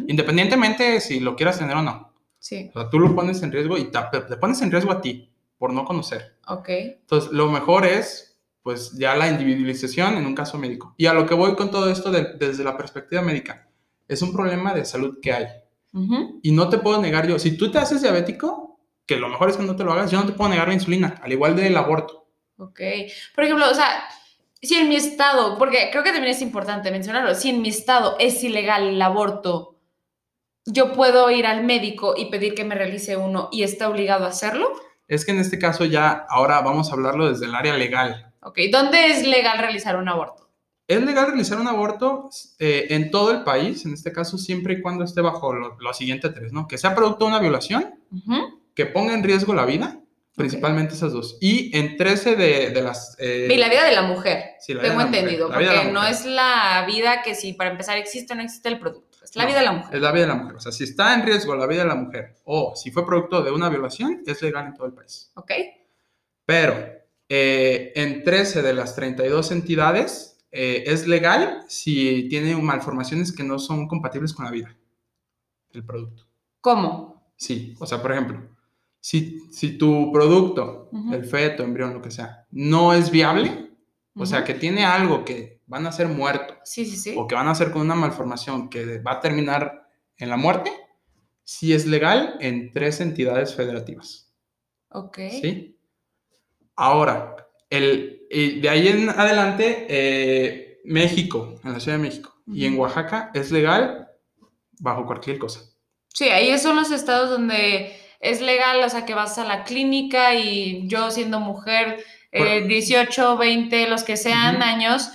independientemente 0.08 1.00
si 1.02 1.20
lo 1.20 1.36
quieras 1.36 1.60
tener 1.60 1.76
o 1.78 1.82
no. 1.82 2.14
Sí, 2.40 2.72
O 2.74 2.80
sea, 2.80 2.90
tú 2.90 3.00
lo 3.00 3.16
pones 3.16 3.42
en 3.44 3.52
riesgo 3.52 3.78
y 3.78 3.92
te, 3.92 4.00
te 4.28 4.38
pones 4.38 4.62
en 4.64 4.72
riesgo 4.72 4.92
a 4.92 5.00
ti 5.02 5.32
por 5.58 5.72
no 5.72 5.86
conocer. 5.86 6.38
ok. 6.48 6.68
Entonces, 6.70 7.32
lo 7.32 7.48
mejor 7.52 7.86
es, 7.86 8.31
pues, 8.64 8.92
ya 8.98 9.16
la 9.16 9.28
individualización 9.28 10.18
en 10.18 10.26
un 10.26 10.36
caso 10.36 10.58
médico. 10.58 10.94
Y 10.98 11.06
a 11.08 11.14
lo 11.14 11.26
que 11.26 11.34
voy 11.34 11.56
con 11.56 11.72
todo 11.72 11.90
esto 11.90 12.12
de- 12.12 12.34
desde 12.38 12.64
la 12.64 12.78
perspectiva 12.78 13.22
médica, 13.22 13.68
es 14.08 14.22
un 14.22 14.32
problema 14.34 14.74
de 14.74 14.86
salud 14.86 15.18
que 15.22 15.34
hay. 15.34 15.46
Y 16.42 16.52
no 16.54 16.70
te 16.70 16.78
puedo 16.78 17.02
negar 17.02 17.28
yo, 17.28 17.38
si 17.38 17.58
tú 17.58 17.70
te 17.70 17.78
haces 17.80 18.02
diabético, 18.02 18.80
que 19.06 19.18
lo 19.18 19.28
mejor 19.28 19.50
es 19.50 19.58
que 19.58 19.64
no 19.64 19.76
te 19.76 19.84
lo 19.84 19.92
hagas, 19.92 20.10
yo 20.12 20.20
no 20.20 20.26
te 20.26 20.32
puedo 20.32 20.50
negar 20.50 20.68
la 20.70 20.74
insulina, 20.74 21.20
al 21.22 21.32
igual 21.34 21.56
del 21.56 21.76
aborto. 21.76 22.28
Ok. 22.58 22.80
Por 23.36 23.44
ejemplo, 23.44 23.70
o 23.70 23.74
sea, 23.74 24.04
si 24.62 24.76
en 24.76 24.88
mi 24.88 24.96
estado, 24.96 25.58
porque 25.58 25.90
creo 25.92 26.04
que 26.04 26.12
también 26.12 26.32
es 26.34 26.42
importante 26.42 26.92
mencionarlo, 26.92 27.36
si 27.36 27.50
en 27.50 27.62
mi 27.62 27.70
estado 27.70 28.16
es 28.20 28.42
ilegal 28.44 28.88
el 28.88 29.02
aborto, 29.02 29.76
yo 30.66 30.94
puedo 30.94 31.30
ir 31.32 31.46
al 31.48 31.64
médico 31.66 32.14
y 32.16 32.26
pedir 32.30 32.54
que 32.54 32.64
me 32.64 32.76
realice 32.76 33.18
uno 33.18 33.50
y 33.52 33.64
está 33.64 33.90
obligado 33.90 34.26
a 34.26 34.30
hacerlo. 34.30 34.72
Es 35.08 35.26
que 35.26 35.32
en 35.32 35.40
este 35.40 35.60
caso 35.60 35.84
ya, 35.86 36.26
ahora 36.30 36.62
vamos 36.62 36.90
a 36.90 36.94
hablarlo 36.94 37.28
desde 37.30 37.48
el 37.48 37.56
área 37.56 37.74
legal. 37.76 38.31
Ok. 38.42 38.60
¿Dónde 38.72 39.08
es 39.08 39.26
legal 39.28 39.58
realizar 39.60 39.96
un 39.98 40.10
aborto? 40.10 40.50
Es 40.88 41.02
legal 41.04 41.28
realizar 41.28 41.60
un 41.60 41.68
aborto 41.68 42.30
eh, 42.60 42.88
en 42.90 43.12
todo 43.12 43.32
el 43.32 43.44
país, 43.44 43.86
en 43.86 43.94
este 43.94 44.12
caso 44.12 44.38
siempre 44.38 44.74
y 44.74 44.82
cuando 44.82 45.04
esté 45.06 45.22
bajo 45.22 45.54
lo, 45.54 45.78
lo 45.80 45.94
siguiente 45.94 46.30
tres, 46.30 46.52
¿no? 46.52 46.68
Que 46.68 46.78
sea 46.78 46.94
producto 46.96 47.26
de 47.26 47.32
una 47.32 47.40
violación, 47.40 47.94
Ujú. 48.12 48.62
que 48.76 48.86
ponga 48.88 49.14
en 49.14 49.24
riesgo 49.24 49.54
la 49.54 49.66
vida, 49.66 50.00
principalmente 50.36 50.96
esas 50.96 51.14
dos. 51.14 51.38
Y 51.40 51.76
en 51.78 51.96
13 51.98 52.36
de, 52.36 52.70
de 52.72 52.82
las... 52.82 53.16
eh, 53.20 53.48
Y 53.52 53.58
la 53.58 53.70
vida 53.70 53.86
de 53.86 53.94
la 53.94 54.02
mujer. 54.02 54.44
sí, 54.60 54.74
la 54.74 54.82
Tengo 54.82 54.96
mujer, 54.96 55.08
entendido, 55.14 55.48
la 55.50 55.56
porque 55.56 55.84
no 55.92 56.00
mujer. 56.02 56.12
es 56.14 56.26
la 56.26 56.84
vida 56.88 57.22
que 57.22 57.36
si 57.36 57.54
para 57.54 57.72
empezar 57.72 57.98
existe 57.98 58.34
o 58.34 58.36
no 58.36 58.42
existe 58.42 58.68
el 58.68 58.80
producto, 58.80 59.18
es 59.24 59.34
la 59.36 59.44
No, 59.44 59.50
vida 59.50 59.60
de 59.60 59.66
la 59.66 59.72
mujer. 59.74 59.96
Es 59.96 60.02
la 60.02 60.12
vida 60.12 60.22
de 60.24 60.28
la 60.30 60.36
mujer. 60.36 60.56
O 60.58 60.60
sea, 60.60 60.72
si 60.74 60.84
está 60.84 61.14
en 61.14 61.24
riesgo 61.26 61.56
la 61.56 61.68
vida 61.68 61.84
de 61.84 61.88
la 61.90 61.96
mujer 61.96 62.36
o 62.44 62.74
si 62.76 62.92
fue 62.92 63.06
producto 63.06 63.42
de 63.44 63.52
una 63.52 63.70
violación, 63.70 64.24
es 64.26 64.42
legal 64.42 64.66
en 64.68 64.74
todo 64.74 64.88
el 64.88 64.94
país. 64.94 65.32
¿Ok? 65.36 65.52
Pero 66.46 67.01
eh, 67.34 67.94
en 67.96 68.26
13 68.26 68.62
de 68.62 68.74
las 68.74 68.94
32 68.94 69.52
entidades 69.54 70.38
eh, 70.52 70.84
es 70.86 71.08
legal 71.08 71.64
si 71.70 72.28
tiene 72.28 72.58
malformaciones 72.58 73.32
que 73.32 73.42
no 73.42 73.58
son 73.58 73.88
compatibles 73.88 74.34
con 74.34 74.44
la 74.44 74.52
vida, 74.52 74.78
el 75.72 75.86
producto. 75.86 76.28
¿Cómo? 76.60 77.32
Sí, 77.38 77.74
o 77.80 77.86
sea, 77.86 78.02
por 78.02 78.12
ejemplo, 78.12 78.50
si, 79.00 79.40
si 79.50 79.78
tu 79.78 80.12
producto, 80.12 80.90
el 81.14 81.24
feto, 81.24 81.64
embrión, 81.64 81.94
lo 81.94 82.02
que 82.02 82.12
sea, 82.12 82.46
no 82.52 82.94
es 82.94 83.10
viable, 83.10 83.72
o 84.14 84.26
sea, 84.26 84.44
que 84.44 84.54
tiene 84.54 84.84
algo 84.84 85.24
que 85.24 85.62
van 85.68 85.88
a 85.88 85.94
ser 85.94 86.10
muerto 86.10 86.56
Sí, 86.66 86.84
sí, 86.84 86.98
sí. 86.98 87.16
o 87.18 87.28
que 87.28 87.36
van 87.36 87.48
a 87.48 87.52
hacer 87.52 87.72
con 87.72 87.84
una 87.84 87.96
malformación 87.96 88.70
que 88.70 89.00
va 89.00 89.14
a 89.14 89.20
terminar 89.22 89.88
en 90.18 90.30
la 90.30 90.36
muerte, 90.36 90.70
sí 91.46 91.72
es 91.72 91.86
legal 91.86 92.36
en 92.42 92.74
tres 92.74 93.00
entidades 93.00 93.56
federativas. 93.56 94.30
Ok. 94.90 95.18
¿Sí? 95.30 95.78
Ahora, 96.76 97.36
el, 97.70 98.22
de 98.30 98.70
ahí 98.70 98.88
en 98.88 99.10
adelante, 99.10 99.86
eh, 99.90 100.80
México, 100.86 101.60
en 101.64 101.74
la 101.74 101.80
Ciudad 101.80 101.98
de 101.98 102.04
México, 102.04 102.34
y 102.48 102.66
en. 102.66 102.78
Oaxaca 102.80 103.32
es 103.34 103.52
legal 103.52 104.08
bajo 104.80 105.06
cualquier 105.06 105.38
cosa. 105.38 105.62
Sí, 106.14 106.30
ahí 106.30 106.58
son 106.60 106.76
los 106.76 106.92
estados 106.92 107.30
donde 107.30 107.96
es 108.20 108.42
legal, 108.42 108.84
o 108.84 108.90
sea, 108.90 109.06
que 109.06 109.14
vas 109.14 109.38
a 109.38 109.46
la 109.46 109.64
clínica 109.64 110.36
y 110.36 110.88
yo 110.88 111.10
siendo 111.12 111.40
mujer, 111.40 112.04
eh, 112.32 112.60
Por- 112.62 112.68
18, 112.68 113.38
20, 113.38 113.88
los 113.88 114.04
que 114.04 114.18
sean 114.18 114.62
años, 114.62 115.10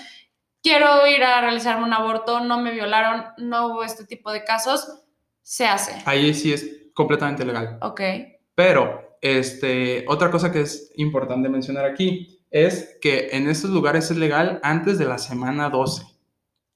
quiero 0.62 1.06
ir 1.06 1.22
a 1.22 1.40
realizarme 1.40 1.84
un 1.84 1.92
aborto, 1.92 2.40
no 2.40 2.60
me 2.60 2.70
violaron, 2.72 3.24
no 3.38 3.68
hubo 3.68 3.84
este 3.84 4.04
tipo 4.06 4.32
de 4.32 4.44
casos, 4.44 5.02
se 5.42 5.66
hace. 5.66 6.02
Ahí 6.06 6.32
sí 6.34 6.52
es 6.52 6.66
completamente 6.94 7.44
legal. 7.44 7.78
Ok. 7.82 8.00
Pero, 8.54 9.05
este, 9.26 10.04
otra 10.08 10.30
cosa 10.30 10.52
que 10.52 10.60
es 10.60 10.92
importante 10.96 11.48
mencionar 11.48 11.84
aquí 11.84 12.40
es 12.50 12.98
que 13.00 13.30
en 13.32 13.48
estos 13.48 13.70
lugares 13.70 14.10
es 14.10 14.16
legal 14.16 14.60
antes 14.62 14.98
de 14.98 15.04
la 15.04 15.18
semana 15.18 15.68
12. 15.70 16.04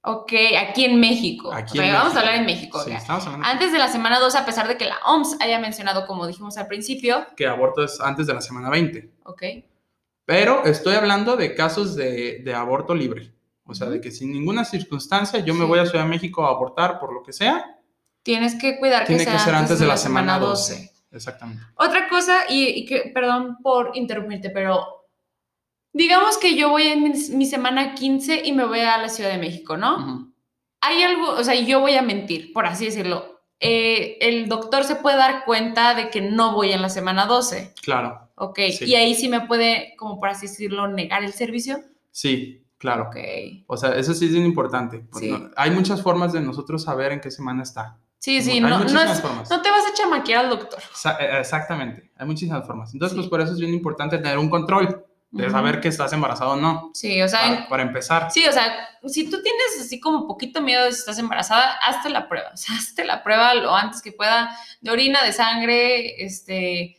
Ok, 0.03 0.33
aquí 0.59 0.87
en 0.87 0.99
México. 0.99 1.53
Aquí 1.53 1.79
O 1.79 1.83
sea, 1.83 1.89
en 1.89 1.95
vamos 1.95 2.17
a 2.17 2.21
hablar 2.21 2.37
en 2.37 2.47
México. 2.47 2.83
Sí, 2.83 2.91
hablando 2.91 3.47
Antes 3.47 3.71
de 3.73 3.79
la 3.79 3.89
semana 3.89 4.19
2, 4.19 4.35
a 4.35 4.47
pesar 4.47 4.67
de 4.67 4.79
que 4.79 4.87
la 4.87 4.97
OMS 5.05 5.37
haya 5.41 5.59
mencionado, 5.59 6.07
como 6.07 6.27
dijimos 6.27 6.57
al 6.57 6.69
principio, 6.69 7.27
que 7.37 7.47
aborto 7.47 7.85
es 7.85 8.01
antes 8.01 8.27
de 8.27 8.35
la 8.35 8.41
semana 8.41 8.71
20. 8.71 9.11
ok, 9.25 9.43
Pero 10.25 10.65
estoy 10.65 10.95
hablando 10.95 11.37
de 11.37 11.55
casos 11.55 11.95
de, 11.97 12.41
de 12.43 12.55
aborto 12.55 12.95
libre. 12.95 13.33
O 13.65 13.75
sea, 13.75 13.89
de 13.89 14.01
que 14.01 14.11
sin 14.11 14.33
ninguna 14.33 14.65
circunstancia 14.65 15.39
yo 15.41 15.55
me 15.55 15.65
voy 15.65 15.79
a 15.79 15.87
Ciudad 15.87 16.05
de 16.05 16.11
México 16.11 16.45
a 16.45 16.51
abortar 16.51 16.99
por 16.99 17.13
lo 17.13 17.23
que 17.23 17.33
sea, 17.33 17.79
tienes 18.23 18.57
que 18.57 18.79
cuidar 18.79 19.07
tiene 19.07 19.25
que 19.25 19.31
que 19.31 19.37
sea 19.37 19.45
ser 19.45 19.55
antes 19.55 19.79
de 19.79 19.87
la 19.87 19.97
semana 19.97 20.39
12. 20.39 20.91
Exactamente. 21.13 21.63
Otra 21.77 22.09
cosa, 22.09 22.41
y, 22.49 22.67
y 22.69 22.85
que, 22.87 23.11
perdón 23.13 23.59
por 23.63 23.93
interrumpirte, 23.95 24.51
pero 24.51 25.07
digamos 25.93 26.39
que 26.39 26.55
yo 26.57 26.71
voy 26.71 26.85
en 26.85 27.03
mi, 27.03 27.11
mi 27.11 27.47
semana 27.47 27.95
15 27.95 28.43
y 28.45 28.53
me 28.53 28.65
voy 28.65 28.81
a 28.81 28.99
la 28.99 29.09
Ciudad 29.09 29.31
de 29.31 29.39
México, 29.39 29.77
¿no? 29.77 30.33
Hay 30.81 31.03
algo, 31.03 31.31
o 31.33 31.45
sea, 31.45 31.55
yo 31.55 31.81
voy 31.81 31.95
a 31.95 32.03
mentir, 32.03 32.53
por 32.53 32.65
así 32.67 32.87
decirlo. 32.87 33.41
Eh, 33.63 34.17
el 34.23 34.49
doctor 34.49 34.85
se 34.85 34.97
puede 34.97 35.17
dar 35.19 35.45
cuenta 35.45 35.95
de 35.95 36.09
que 36.09 36.23
no 36.23 36.55
voy 36.55 36.73
en 36.73 36.81
la 36.81 36.89
semana 36.89 37.27
12, 37.27 37.75
Claro, 37.83 38.31
¿ok? 38.37 38.59
Sí. 38.79 38.85
Y 38.87 38.95
ahí 38.95 39.15
sí 39.15 39.29
me 39.29 39.43
puede, 39.43 39.95
como 39.99 40.19
por 40.19 40.31
así 40.31 40.47
decirlo, 40.47 40.89
negar 40.89 41.23
el 41.25 41.33
servicio. 41.33 41.81
sí, 42.11 42.65
claro. 42.79 43.09
Ok. 43.09 43.17
O 43.67 43.77
sea, 43.77 43.95
eso 43.97 44.15
sí 44.15 44.25
es 44.25 44.33
bien 44.33 44.47
importante. 44.47 45.01
Pues 45.11 45.23
Sí. 45.25 45.31
no- 45.31 45.51
hay 45.57 45.71
muchas 45.73 46.01
formas 46.01 46.33
de 46.33 46.41
nosotros 46.41 46.83
saber 46.85 47.13
en 47.13 47.21
qué 47.21 47.31
semana 47.31 47.63
está. 47.63 47.99
Sí, 48.21 48.43
sí, 48.43 48.51
Hay 48.53 48.61
no, 48.61 48.69
no, 48.69 48.85
es- 48.85 48.93
no 48.93 49.63
te 49.63 49.71
vas 49.71 49.87
a 49.91 49.95
chamaquear 49.95 50.45
al 50.45 50.51
doctor. 50.51 50.79
Eh, 51.19 51.39
Exactamente, 51.41 52.11
hay 52.19 52.27
muchísimas 52.27 52.67
formas. 52.67 52.93
Entonces, 52.93 53.15
Sí. 53.15 53.21
pues 53.21 53.31
por 53.31 53.41
eso 53.41 53.53
es 53.55 53.59
bien 53.59 53.73
importante 53.75 54.19
tener 54.19 54.37
un 54.39 54.51
control 54.51 55.05
de 55.33 55.49
saber 55.49 55.81
que 55.81 55.89
estás 55.89 56.13
embarazado 56.13 56.51
o 56.53 56.57
no. 56.57 56.91
Sí, 56.93 57.23
o 57.23 57.29
sea, 57.29 57.41
Para, 57.41 57.69
para 57.69 57.83
empezar. 57.85 58.31
Sí, 58.31 58.45
o 58.47 58.53
sea, 58.53 58.89
si 59.07 59.25
tú 59.31 59.41
tienes 59.43 59.81
así 59.81 60.01
como 60.01 60.27
poquito 60.27 60.61
miedo 60.61 60.85
de 60.85 60.93
si 60.93 60.99
estás 60.99 61.19
embarazada, 61.19 61.79
hazte 61.87 62.11
la 62.11 62.29
prueba. 62.29 62.51
O 62.53 62.57
sea, 62.57 62.75
hazte 62.79 63.05
la 63.05 63.23
prueba 63.23 63.55
lo 63.55 63.75
antes 63.75 64.03
que 64.03 64.13
pueda 64.13 64.51
de 64.81 64.91
orina, 64.91 65.25
de 65.25 65.33
sangre, 65.33 66.23
este, 66.25 66.97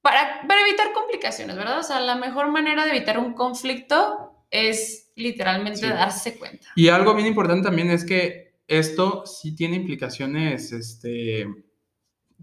para, 0.00 0.42
para 0.48 0.60
evitar 0.62 0.92
complicaciones, 0.94 1.56
¿verdad? 1.56 1.80
O 1.80 1.82
sea, 1.82 2.00
la 2.00 2.14
mejor 2.14 2.48
manera 2.50 2.84
de 2.84 2.90
evitar 2.96 3.18
un 3.18 3.34
conflicto 3.34 4.44
es 4.50 5.10
literalmente 5.16 5.80
Sí. 5.80 5.88
darse 5.88 6.38
cuenta. 6.38 6.66
Y 6.76 6.88
algo 6.88 7.12
bien 7.14 7.26
importante 7.26 7.66
también 7.66 7.90
es 7.90 8.04
que 8.04 8.47
esto 8.68 9.24
sí 9.26 9.56
tiene 9.56 9.76
implicaciones, 9.76 10.70
este, 10.72 11.46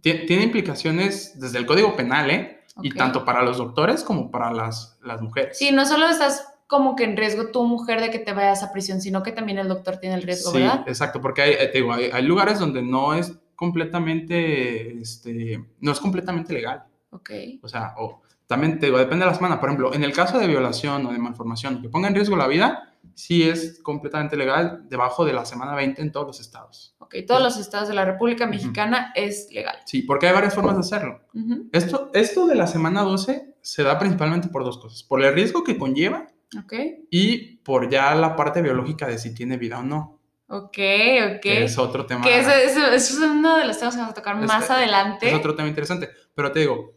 ti- 0.01 0.25
tiene 0.25 0.43
implicaciones 0.43 1.39
desde 1.39 1.59
el 1.59 1.65
Código 1.65 1.95
Penal, 1.95 2.29
¿eh? 2.31 2.51
Y 2.81 2.89
tanto 2.91 3.23
para 3.23 3.41
los 3.41 3.57
doctores 3.57 4.03
como 4.03 4.29
para 4.31 4.51
las, 4.51 4.99
las 5.01 5.21
mujeres. 5.21 5.57
Sí, 5.57 5.71
no 5.71 5.85
solo 5.85 6.09
estás 6.09 6.45
como 6.67 6.95
que 6.97 7.05
en 7.05 7.15
riesgo 7.15 7.51
tu 7.51 7.63
mujer 7.63 8.01
de 8.01 8.09
que 8.09 8.19
te 8.19 8.33
vayas 8.33 8.63
a 8.63 8.73
prisión, 8.73 8.99
sino 8.99 9.23
que 9.23 9.31
también 9.31 9.59
el 9.59 9.67
doctor 9.69 9.97
tiene 9.97 10.15
el 10.15 10.23
riesgo, 10.23 10.51
Sí, 10.51 10.57
¿verdad? 10.57 10.83
exacto, 10.87 11.21
porque 11.21 11.41
hay, 11.43 11.51
eh, 11.53 11.67
te 11.71 11.77
digo, 11.77 11.93
hay, 11.93 12.09
hay 12.11 12.23
lugares 12.23 12.59
donde 12.59 12.81
no 12.81 13.13
es 13.13 13.31
completamente, 13.55 14.99
este, 14.99 15.63
no 15.79 15.91
es 15.91 15.99
completamente 15.99 16.53
legal. 16.53 16.83
Ok. 17.11 17.29
O 17.61 17.67
sea, 17.69 17.93
o 17.97 18.21
también 18.47 18.79
te 18.79 18.87
digo, 18.87 18.97
depende 18.97 19.25
de 19.25 19.31
la 19.31 19.35
semana. 19.37 19.59
Por 19.59 19.69
ejemplo, 19.69 19.93
en 19.93 20.03
el 20.03 20.11
caso 20.11 20.37
de 20.39 20.47
violación 20.47 21.05
o 21.05 21.11
de 21.11 21.17
malformación 21.19 21.81
que 21.81 21.89
ponga 21.89 22.07
en 22.07 22.15
riesgo 22.15 22.35
la 22.35 22.47
vida, 22.47 22.93
sí 23.13 23.43
es 23.47 23.79
completamente 23.83 24.35
legal 24.35 24.85
debajo 24.89 25.23
de 25.25 25.33
la 25.33 25.45
semana 25.45 25.75
20 25.75 26.01
en 26.01 26.11
todos 26.11 26.27
los 26.27 26.39
estados. 26.39 26.95
Ok, 26.99 27.15
todos 27.27 27.41
los 27.41 27.57
estados 27.57 27.87
de 27.87 27.93
la 27.93 28.03
República 28.05 28.47
Mexicana 28.47 29.11
es 29.15 29.47
legal. 29.51 29.77
Sí, 29.85 30.01
porque 30.01 30.27
hay 30.27 30.33
varias 30.33 30.55
formas 30.55 30.75
de 30.75 30.79
hacerlo. 30.81 31.21
Ujú, 31.33 31.69
Esto, 31.71 32.09
esto 32.13 32.47
de 32.47 32.55
la 32.55 32.67
semana 32.67 33.01
12 33.03 33.55
se 33.61 33.83
da 33.83 33.97
principalmente 33.99 34.47
por 34.49 34.63
dos 34.63 34.77
cosas. 34.77 35.03
Por 35.03 35.23
el 35.23 35.33
riesgo 35.33 35.63
que 35.63 35.77
conlleva 35.77 36.27
Ok, 36.57 36.73
y 37.09 37.57
por 37.57 37.89
ya 37.89 38.13
la 38.15 38.35
parte 38.35 38.61
biológica 38.61 39.07
de 39.07 39.17
si 39.17 39.33
tiene 39.33 39.57
vida 39.57 39.79
o 39.79 39.83
no. 39.83 40.19
ok, 40.47 40.63
ok. 40.65 41.41
Que 41.41 41.63
es 41.65 41.77
otro 41.77 42.05
tema. 42.05 42.21
Que 42.23 42.39
eso, 42.39 42.49
eso- 42.51 42.85
eso 42.91 43.13
es 43.25 43.29
uno 43.29 43.57
de 43.57 43.65
los 43.65 43.77
temas 43.77 43.95
que 43.95 43.99
vamos 44.01 44.11
a 44.13 44.15
tocar 44.15 44.35
Es- 44.41 44.47
más 44.47 44.69
adelante. 44.69 45.27
Es 45.27 45.33
otro 45.33 45.55
tema 45.55 45.67
interesante. 45.67 46.09
Pero 46.35 46.51
te 46.51 46.59
digo, 46.61 46.93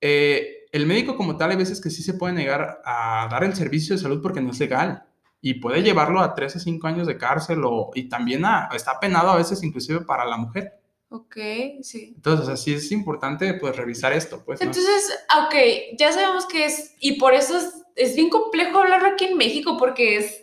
eh, 0.00 0.66
el 0.72 0.86
médico 0.86 1.16
como 1.16 1.36
tal 1.36 1.50
hay 1.50 1.56
veces 1.56 1.80
que 1.80 1.90
sí 1.90 2.02
se 2.02 2.14
puede 2.14 2.34
negar 2.34 2.80
a 2.84 3.28
dar 3.30 3.44
el 3.44 3.54
servicio 3.54 3.94
de 3.96 4.02
salud 4.02 4.20
porque 4.22 4.40
no 4.40 4.50
es 4.50 4.58
legal. 4.60 5.04
Y 5.42 5.54
puede 5.54 5.82
llevarlo 5.82 6.20
a 6.20 6.34
3 6.34 6.56
a 6.56 6.58
5 6.60 6.86
años 6.86 7.06
de 7.06 7.16
cárcel 7.16 7.62
o, 7.64 7.90
y 7.94 8.08
también 8.08 8.44
a- 8.44 8.68
está 8.74 9.00
penado 9.00 9.30
a 9.30 9.36
veces 9.36 9.62
inclusive 9.62 10.00
para 10.02 10.24
la 10.24 10.36
mujer. 10.36 10.74
Ok, 11.08 11.36
sí. 11.82 12.12
Entonces, 12.14 12.42
o 12.44 12.46
sea, 12.46 12.56
sí 12.56 12.72
es 12.74 12.92
importante 12.92 13.54
pues 13.54 13.74
revisar 13.76 14.12
esto. 14.12 14.44
Pues, 14.44 14.60
¿no? 14.60 14.66
Entonces, 14.66 15.18
ok, 15.46 15.96
ya 15.98 16.12
sabemos 16.12 16.46
que 16.46 16.66
es, 16.66 16.94
y 17.00 17.12
por 17.18 17.34
eso 17.34 17.56
es, 17.56 17.74
es 17.96 18.14
bien 18.14 18.28
complejo 18.30 18.78
hablarlo 18.78 19.08
aquí 19.08 19.24
en 19.24 19.36
México, 19.36 19.76
porque 19.78 20.16
es, 20.18 20.42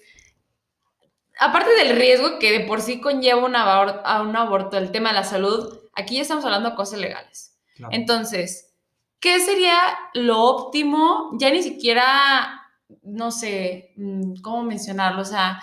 aparte 1.39 1.71
del 1.75 1.95
riesgo 1.95 2.39
que 2.39 2.51
de 2.51 2.65
por 2.65 2.81
sí 2.81 2.99
conlleva 2.99 3.45
un 3.45 3.53
abor- 3.55 4.01
a 4.03 4.21
un 4.21 4.35
aborto, 4.35 4.77
el 4.77 4.91
tema 4.91 5.09
de 5.09 5.15
la 5.15 5.23
salud, 5.23 5.79
aquí 5.93 6.15
ya 6.15 6.23
estamos 6.23 6.43
hablando 6.45 6.71
de 6.71 6.75
cosas 6.75 6.99
legales. 6.99 7.57
Claro. 7.75 7.93
Entonces, 7.93 8.73
¿qué 9.19 9.39
sería 9.39 9.77
lo 10.15 10.41
óptimo? 10.43 11.31
Ya 11.39 11.51
ni 11.51 11.61
siquiera, 11.63 12.66
no 13.03 13.31
sé, 13.31 13.93
mm, 13.97 14.41
¿cómo 14.41 14.63
mencionarlo? 14.63 15.21
O 15.21 15.25
sea, 15.25 15.61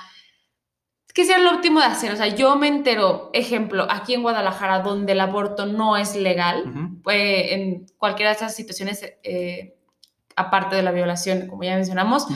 ¿qué 1.14 1.24
sería 1.24 1.42
lo 1.42 1.56
óptimo 1.56 1.80
de 1.80 1.86
hacer? 1.86 2.12
O 2.12 2.16
sea, 2.16 2.28
yo 2.28 2.56
me 2.56 2.68
entero, 2.68 3.30
ejemplo, 3.32 3.86
aquí 3.90 4.14
en 4.14 4.22
Guadalajara, 4.22 4.80
donde 4.80 5.12
el 5.12 5.20
aborto 5.20 5.66
no 5.66 5.96
es 5.96 6.16
legal, 6.16 6.64
eh, 7.10 7.54
en 7.54 7.86
cualquiera 7.98 8.30
de 8.30 8.34
estas 8.34 8.54
situaciones, 8.54 9.02
eh, 9.22 9.76
aparte 10.36 10.76
de 10.76 10.82
la 10.82 10.92
violación, 10.92 11.46
como 11.46 11.64
ya 11.64 11.76
mencionamos. 11.76 12.26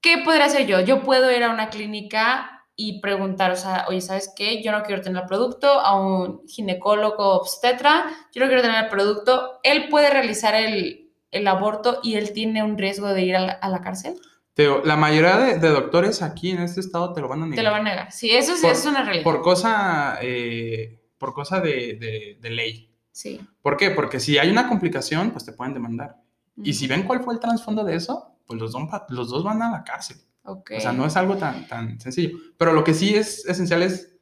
¿qué 0.00 0.18
podría 0.18 0.46
hacer 0.46 0.66
yo? 0.66 0.80
Yo 0.80 1.02
puedo 1.02 1.30
ir 1.30 1.42
a 1.42 1.50
una 1.50 1.70
clínica 1.70 2.64
y 2.76 3.00
preguntar, 3.00 3.50
o 3.50 3.56
sea, 3.56 3.86
oye, 3.88 4.00
¿sabes 4.00 4.32
qué? 4.36 4.62
Yo 4.62 4.70
no 4.70 4.84
quiero 4.84 5.02
tener 5.02 5.22
el 5.22 5.28
producto, 5.28 5.80
a 5.80 6.00
un 6.00 6.46
ginecólogo 6.46 7.40
obstetra, 7.40 8.04
yo 8.32 8.40
no 8.40 8.46
quiero 8.46 8.62
tener 8.62 8.84
el 8.84 8.88
producto, 8.88 9.58
él 9.64 9.88
puede 9.88 10.10
realizar 10.10 10.54
el, 10.54 11.07
el 11.30 11.46
aborto 11.48 12.00
y 12.02 12.14
él 12.14 12.32
tiene 12.32 12.62
un 12.62 12.78
riesgo 12.78 13.08
de 13.08 13.22
ir 13.22 13.36
a 13.36 13.40
la, 13.40 13.52
a 13.52 13.68
la 13.68 13.80
cárcel. 13.80 14.14
Te 14.54 14.62
digo, 14.62 14.82
la 14.84 14.96
mayoría 14.96 15.36
de, 15.38 15.58
de 15.58 15.68
doctores 15.68 16.20
aquí 16.22 16.50
en 16.50 16.58
este 16.60 16.80
estado 16.80 17.12
te 17.12 17.20
lo 17.20 17.28
van 17.28 17.42
a 17.42 17.46
negar. 17.46 17.56
Te 17.56 17.62
lo 17.62 17.70
van 17.70 17.86
a 17.86 17.90
negar. 17.90 18.12
Sí, 18.12 18.30
eso 18.30 18.56
sí 18.56 18.62
Por- 18.62 18.72
es 18.72 18.84
una 18.86 19.02
realidad. 19.04 19.24
Por 19.24 19.40
cosa, 19.42 20.18
eh, 20.20 21.00
por 21.18 21.32
cosa 21.32 21.60
de, 21.60 21.94
de- 22.00 22.38
de 22.40 22.50
ley. 22.50 22.94
sí. 23.12 23.40
¿Por 23.62 23.76
qué? 23.76 23.90
Porque 23.90 24.18
si 24.18 24.38
hay 24.38 24.50
una 24.50 24.66
complicación, 24.68 25.30
pues 25.30 25.44
te 25.44 25.52
pueden 25.52 25.74
demandar. 25.74 26.16
Y 26.56 26.72
si 26.72 26.86
ven 26.88 27.02
cuál 27.04 27.22
fue 27.22 27.34
el 27.34 27.40
trasfondo 27.40 27.84
de 27.84 27.94
eso, 27.94 28.34
pues 28.46 28.58
los, 28.58 28.72
dos 28.72 28.82
va- 28.92 29.06
los 29.10 29.28
dos 29.30 29.44
van 29.44 29.60
a 29.62 29.70
la 29.70 29.84
cárcel. 29.84 30.16
Ok. 30.42 30.72
O 30.76 30.80
sea, 30.80 30.92
no 30.92 31.04
es 31.06 31.14
algo 31.16 31.36
tan, 31.36 31.68
tan 31.68 32.00
sencillo. 32.00 32.36
Pero 32.56 32.72
lo 32.72 32.82
que 32.82 32.94
sí 32.94 33.14
es 33.14 33.44
esencial 33.46 33.82
es 33.82 34.16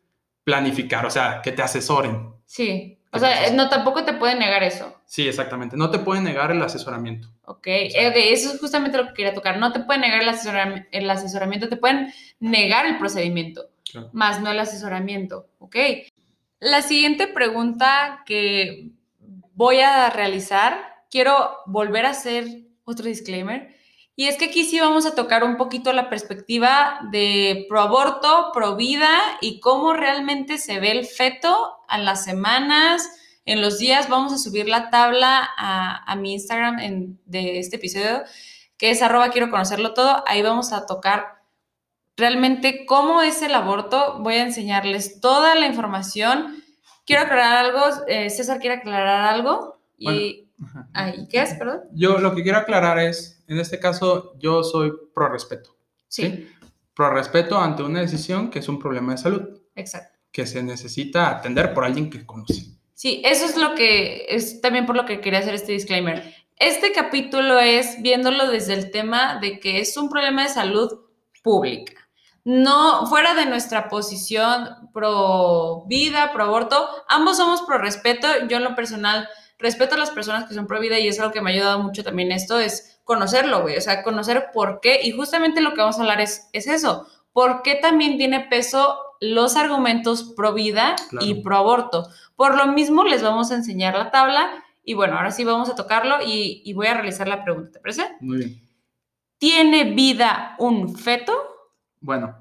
planificar, 0.45 1.07
o 1.07 1.11
sea, 1.11 1.41
que 1.43 1.53
te 1.53 1.63
asesoren. 1.63 2.31
Sí. 2.45 2.96
O 3.17 3.19
sea, 3.19 3.51
no, 3.53 3.69
tampoco 3.69 4.05
te 4.05 4.13
pueden 4.15 4.39
negar 4.39 4.63
eso. 4.63 4.95
Sí, 5.07 5.27
exactamente. 5.29 5.77
No 5.77 5.91
te 5.91 5.99
pueden 5.99 6.25
negar 6.25 6.51
el 6.51 6.63
asesoramiento. 6.63 7.29
Ok, 7.45 7.67
eh, 7.67 8.09
ok, 8.09 8.15
eso 8.17 8.53
es 8.53 8.61
justamente 8.61 8.97
lo 8.99 9.09
que 9.09 9.15
quería 9.15 9.35
tocar. 9.35 9.59
No 9.59 9.73
te 9.73 9.81
pueden 9.81 10.03
negar 10.03 10.23
el, 10.23 10.29
asesoram- 10.29 10.87
el 10.91 11.11
asesoramiento, 11.11 11.69
te 11.69 11.77
pueden 11.77 12.13
negar 12.41 12.87
el 12.87 12.99
procedimiento, 12.99 13.69
Claro. 13.91 14.11
más 14.13 14.41
no 14.41 14.51
el 14.51 14.59
asesoramiento. 14.59 15.49
Ok. 15.59 15.77
La 16.61 16.83
siguiente 16.83 17.27
pregunta 17.29 18.23
que 18.27 18.91
voy 19.55 19.81
a 19.81 20.11
realizar, 20.11 20.81
quiero 21.11 21.59
volver 21.67 22.07
a 22.07 22.11
hacer 22.11 22.47
otro 22.85 23.07
disclaimer. 23.07 23.76
Y 24.19 24.29
es 24.29 24.37
que 24.39 24.47
aquí 24.47 24.65
sí 24.65 24.81
vamos 24.81 25.05
a 25.05 25.15
tocar 25.15 25.45
un 25.45 25.57
poquito 25.59 25.93
la 25.93 26.09
perspectiva 26.09 27.01
de 27.11 27.67
pro 27.69 27.81
aborto, 27.83 28.51
pro 28.55 28.75
vida 28.75 29.11
y 29.43 29.61
cómo 29.61 29.93
realmente 29.93 30.57
se 30.57 30.81
ve 30.81 30.91
el 30.93 31.05
feto 31.07 31.77
a 31.87 31.99
las 31.99 32.25
semanas, 32.25 33.09
en 33.45 33.61
los 33.61 33.79
días. 33.79 34.09
Vamos 34.09 34.33
a 34.33 34.39
subir 34.39 34.69
la 34.69 34.89
tabla 34.91 35.49
a, 35.59 36.11
a 36.11 36.17
mi 36.17 36.33
Instagram 36.33 36.79
en- 36.81 37.21
de 37.27 37.59
este 37.59 37.77
episodio, 37.77 38.23
que 38.79 38.91
es 38.91 39.03
arroba 39.03 39.29
quiero 39.31 39.51
conocerlo 39.51 39.93
todo. 39.95 40.25
Ahí 40.27 40.41
vamos 40.43 40.73
a 40.73 40.87
tocar 40.87 41.43
realmente 42.17 42.87
cómo 42.87 43.21
es 43.23 43.43
el 43.43 43.55
aborto. 43.55 44.19
Voy 44.21 44.35
a 44.37 44.43
enseñarles 44.43 45.21
toda 45.21 45.55
la 45.55 45.67
información. 45.67 46.63
Quiero 47.05 47.23
aclarar 47.23 47.57
algo. 47.67 47.83
eh, 48.09 48.31
César 48.31 48.59
quiere 48.61 48.77
aclarar 48.77 49.33
algo. 49.35 49.79
Y, 49.99 50.49
ay, 50.95 51.29
¿Qué 51.31 51.41
es? 51.43 51.55
Perdón. 51.55 51.83
Yo 51.93 52.19
lo 52.19 52.35
que 52.35 52.43
quiero 52.43 52.59
aclarar 52.59 52.99
es, 52.99 53.36
en 53.49 53.59
este 53.59 53.79
caso, 53.79 54.35
yo 54.39 54.63
soy 54.63 54.93
pro 55.15 55.29
respeto. 55.29 55.77
Sí, 56.09 56.49
Pro 56.97 57.11
respeto 57.11 57.59
ante 57.59 57.83
una 57.83 58.01
decisión 58.01 58.49
que 58.49 58.61
es 58.61 58.69
un 58.71 58.79
problema 58.79 59.13
de 59.13 59.19
salud, 59.19 59.61
exacto. 59.75 60.19
que 60.33 60.47
se 60.47 60.63
necesita 60.63 61.29
atender 61.29 61.75
por 61.75 61.85
alguien 61.85 62.09
que 62.09 62.25
conoce. 62.25 62.77
Sí, 62.95 63.21
eso 63.23 63.45
es 63.45 63.59
lo 63.59 63.75
que 63.75 64.25
es 64.31 64.63
también 64.63 64.87
por 64.87 64.97
lo 64.97 65.05
que 65.05 65.21
quería 65.21 65.41
hacer 65.41 65.55
este 65.55 65.73
disclaimer. 65.73 66.35
Este 66.57 66.93
capítulo 66.93 67.59
es 67.59 68.01
viéndolo 68.01 68.51
desde 68.51 68.73
el 68.73 68.91
tema 68.91 69.39
de 69.41 69.61
que 69.61 69.81
es 69.81 69.95
un 69.99 70.09
problema 70.09 70.45
de 70.45 70.49
salud 70.49 70.91
pública. 71.43 71.93
No 72.45 73.07
fuera 73.09 73.35
de 73.35 73.45
nuestra 73.45 73.91
posición 73.91 74.91
pro 74.95 75.85
vida, 75.89 76.33
pro 76.33 76.45
aborto, 76.45 76.89
ambos 77.09 77.37
somos 77.37 77.61
pro 77.63 77.77
respeto. 77.77 78.27
Yo 78.49 78.57
en 78.57 78.65
lo 78.65 78.75
personal 78.75 79.29
respeto 79.59 79.97
a 79.97 79.99
las 79.99 80.11
personas 80.11 80.49
que 80.49 80.55
son 80.55 80.67
pro 80.67 80.81
vida 80.81 80.99
y 80.99 81.09
es 81.09 81.21
algo 81.21 81.33
que 81.33 81.43
me 81.43 81.51
ha 81.51 81.55
ayudado 81.55 81.83
mucho 81.83 82.03
también 82.03 82.33
esto, 82.33 82.59
es 82.59 82.96
conocerlo, 83.07 83.63
güey. 83.63 83.79
O 83.79 83.81
sea, 83.81 84.03
conocer 84.03 84.51
por 84.53 84.81
qué. 84.81 85.01
Y 85.03 85.13
justamente 85.13 85.63
lo 85.63 85.73
que 85.73 85.81
vamos 85.81 85.97
a 85.97 86.03
hablar 86.03 86.21
es, 86.21 86.51
es 86.53 86.67
eso. 86.67 87.07
¿por 87.37 87.61
qué 87.61 87.75
también 87.75 88.17
tiene 88.17 88.41
peso 88.49 88.97
los 89.21 89.57
argumentos 89.57 90.33
pro 90.35 90.55
vida 90.55 90.97
y 91.21 91.43
pro 91.43 91.59
aborto? 91.59 92.09
Por 92.35 92.57
lo 92.57 92.69
mismo 92.69 93.05
les 93.05 93.23
vamos 93.23 93.51
a 93.51 93.57
enseñar 93.57 93.95
la 93.95 94.11
tabla 94.11 94.65
y 94.83 94.95
bueno, 94.95 95.19
ahora 95.19 95.31
sí 95.31 95.45
vamos 95.45 95.69
a 95.69 95.75
tocarlo 95.75 96.23
y, 96.25 96.63
y 96.65 96.73
voy 96.73 96.87
a 96.87 96.95
realizar 96.95 97.29
la 97.29 97.45
pregunta, 97.45 97.73
¿te 97.73 97.81
parece? 97.81 98.17
Muy 98.21 98.39
bien. 98.39 98.63
¿Tiene 99.37 99.93
vida 99.93 100.57
un 100.59 100.97
feto? 100.97 101.35
Bueno, 102.01 102.39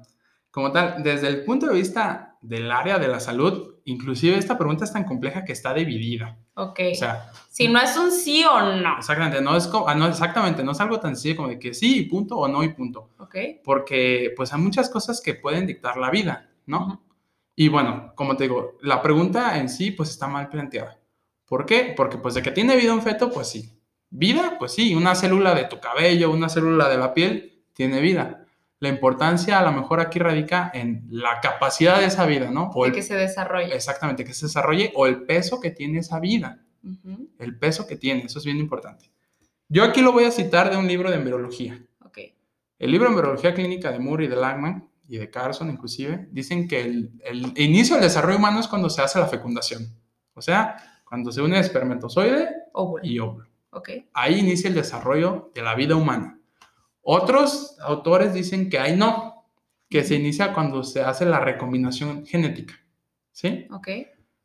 como 0.50 0.72
tal, 0.72 1.02
desde 1.02 1.28
el 1.28 1.44
punto 1.44 1.66
de 1.66 1.74
vista 1.74 2.38
del 2.40 2.72
área 2.72 2.98
de 2.98 3.08
la 3.08 3.20
salud, 3.20 3.74
inclusive 3.86 4.36
esta 4.36 4.58
pregunta 4.58 4.84
es 4.84 4.92
tan 4.92 5.04
compleja 5.04 5.44
que 5.44 5.52
está 5.52 5.72
dividida. 5.72 6.36
Ok. 6.54 6.80
O 6.92 6.94
sea, 6.94 7.30
si 7.48 7.68
no 7.68 7.80
es 7.80 7.96
un 7.96 8.10
sí 8.12 8.44
o 8.44 8.60
no. 8.60 8.98
Exactamente, 8.98 9.40
no 9.40 9.56
es, 9.56 9.66
como, 9.66 9.88
ah, 9.88 9.94
no, 9.94 10.06
exactamente, 10.06 10.62
no 10.62 10.72
es 10.72 10.80
algo 10.80 11.00
tan 11.00 11.16
sencillo 11.16 11.36
como 11.36 11.48
de 11.48 11.58
que 11.58 11.72
sí, 11.72 12.02
punto 12.02 12.36
o 12.36 12.48
no 12.48 12.62
y 12.62 12.68
punto. 12.70 13.10
Ok. 13.18 13.36
Porque 13.64 14.32
pues 14.36 14.52
hay 14.52 14.60
muchas 14.60 14.90
cosas 14.90 15.20
que 15.20 15.34
pueden 15.34 15.66
dictar 15.66 15.96
la 15.96 16.10
vida, 16.10 16.50
¿no? 16.66 17.02
Y 17.54 17.68
bueno, 17.68 18.12
como 18.14 18.36
te 18.36 18.44
digo, 18.44 18.76
la 18.82 19.00
pregunta 19.00 19.58
en 19.58 19.68
sí 19.68 19.92
pues 19.92 20.10
está 20.10 20.26
mal 20.26 20.48
planteada. 20.48 20.98
¿Por 21.46 21.64
qué? 21.64 21.94
Porque 21.96 22.18
pues 22.18 22.34
de 22.34 22.42
que 22.42 22.50
tiene 22.50 22.76
vida 22.76 22.92
un 22.92 23.02
feto, 23.02 23.30
pues 23.30 23.48
sí. 23.48 23.80
Vida, 24.10 24.56
pues 24.58 24.72
sí, 24.72 24.94
una 24.94 25.14
célula 25.14 25.54
de 25.54 25.64
tu 25.64 25.78
cabello, 25.78 26.30
una 26.30 26.48
célula 26.48 26.88
de 26.88 26.98
la 26.98 27.14
piel, 27.14 27.64
tiene 27.72 28.00
vida. 28.00 28.45
La 28.86 28.92
importancia 28.92 29.58
a 29.58 29.62
lo 29.64 29.72
mejor 29.72 29.98
aquí 29.98 30.20
radica 30.20 30.70
en 30.72 31.08
la 31.10 31.40
capacidad 31.40 31.98
de 31.98 32.06
esa 32.06 32.24
vida, 32.24 32.52
¿no? 32.52 32.70
O 32.72 32.84
de 32.84 32.92
que 32.92 33.02
se 33.02 33.16
desarrolle. 33.16 33.74
Exactamente, 33.74 34.24
que 34.24 34.32
se 34.32 34.46
desarrolle 34.46 34.92
o 34.94 35.08
el 35.08 35.22
peso 35.24 35.58
que 35.60 35.72
tiene 35.72 35.98
esa 35.98 36.20
vida. 36.20 36.62
El 37.40 37.58
peso 37.58 37.88
que 37.88 37.96
tiene, 37.96 38.22
eso 38.22 38.38
es 38.38 38.44
bien 38.44 38.58
importante. 38.58 39.10
Yo 39.68 39.82
aquí 39.82 40.02
lo 40.02 40.12
voy 40.12 40.22
a 40.22 40.30
citar 40.30 40.70
de 40.70 40.76
un 40.76 40.86
libro 40.86 41.10
de 41.10 41.16
embriología. 41.16 41.84
Ok. 42.04 42.18
El 42.78 42.92
libro 42.92 43.08
de 43.08 43.14
embriología 43.16 43.54
clínica 43.54 43.90
de 43.90 43.98
Moore 43.98 44.26
y 44.26 44.28
de 44.28 44.36
Langman 44.36 44.88
y 45.08 45.16
de 45.16 45.30
Carson 45.30 45.68
inclusive, 45.68 46.28
dicen 46.30 46.68
que 46.68 46.82
el, 46.82 47.10
el 47.24 47.58
inicio 47.58 47.96
del 47.96 48.04
desarrollo 48.04 48.38
humano 48.38 48.60
es 48.60 48.68
cuando 48.68 48.88
se 48.88 49.02
hace 49.02 49.18
la 49.18 49.26
fecundación. 49.26 49.92
O 50.34 50.42
sea, 50.42 50.76
cuando 51.04 51.32
se 51.32 51.42
une 51.42 51.58
espermatozoide 51.58 52.50
y 53.02 53.18
óvulo. 53.18 53.48
Okay. 53.70 54.08
Ahí 54.14 54.38
inicia 54.38 54.68
el 54.68 54.74
desarrollo 54.74 55.50
de 55.56 55.62
la 55.62 55.74
vida 55.74 55.96
humana. 55.96 56.35
Otros 57.08 57.76
autores 57.78 58.34
dicen 58.34 58.68
que 58.68 58.80
ahí 58.80 58.96
no, 58.96 59.46
que 59.88 60.02
se 60.02 60.16
inicia 60.16 60.52
cuando 60.52 60.82
se 60.82 61.02
hace 61.02 61.24
la 61.24 61.38
recombinación 61.38 62.26
genética. 62.26 62.74
¿Sí? 63.30 63.68
Ok. 63.70 63.88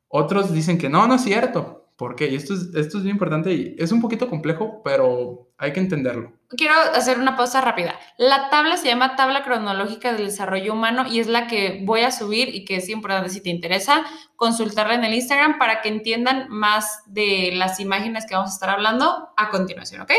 Otros 0.08 0.54
dicen 0.54 0.78
que 0.78 0.88
no, 0.88 1.08
no 1.08 1.16
es 1.16 1.24
cierto, 1.24 1.81
¿Por 2.02 2.16
qué? 2.16 2.30
Y 2.30 2.36
esto 2.36 2.56
es, 2.56 2.74
esto 2.74 2.98
es 2.98 3.04
muy 3.04 3.12
importante 3.12 3.54
y 3.54 3.76
es 3.78 3.92
un 3.92 4.02
poquito 4.02 4.28
complejo, 4.28 4.82
pero 4.84 5.52
hay 5.60 5.72
que 5.72 5.82
entenderlo. 5.82 6.34
Quiero 6.50 6.74
hacer 6.96 7.20
una 7.20 7.38
pausa 7.38 7.62
rápida. 7.62 7.94
La 8.18 8.50
tabla 8.50 8.78
se 8.78 8.88
llama 8.88 9.16
Tabla 9.16 9.44
Cronológica 9.44 10.12
del 10.12 10.26
Desarrollo 10.26 10.74
Humano 10.74 11.06
y 11.08 11.20
es 11.20 11.28
la 11.28 11.46
que 11.46 11.84
voy 11.86 12.02
a 12.02 12.10
subir 12.10 12.56
y 12.56 12.66
que 12.66 12.78
es 12.78 12.90
importante 12.90 13.30
si 13.30 13.40
te 13.40 13.52
interesa 13.52 14.04
consultarla 14.36 14.96
en 14.96 15.04
el 15.04 15.14
Instagram 15.14 15.60
para 15.60 15.82
que 15.82 15.90
entiendan 15.90 16.48
más 16.50 17.04
de 17.06 17.52
las 17.54 17.80
imágenes 17.80 18.26
que 18.26 18.34
vamos 18.34 18.50
a 18.50 18.54
estar 18.56 18.72
hablando 18.72 19.30
a 19.38 19.50
continuación, 19.52 20.02
¿ok? 20.02 20.12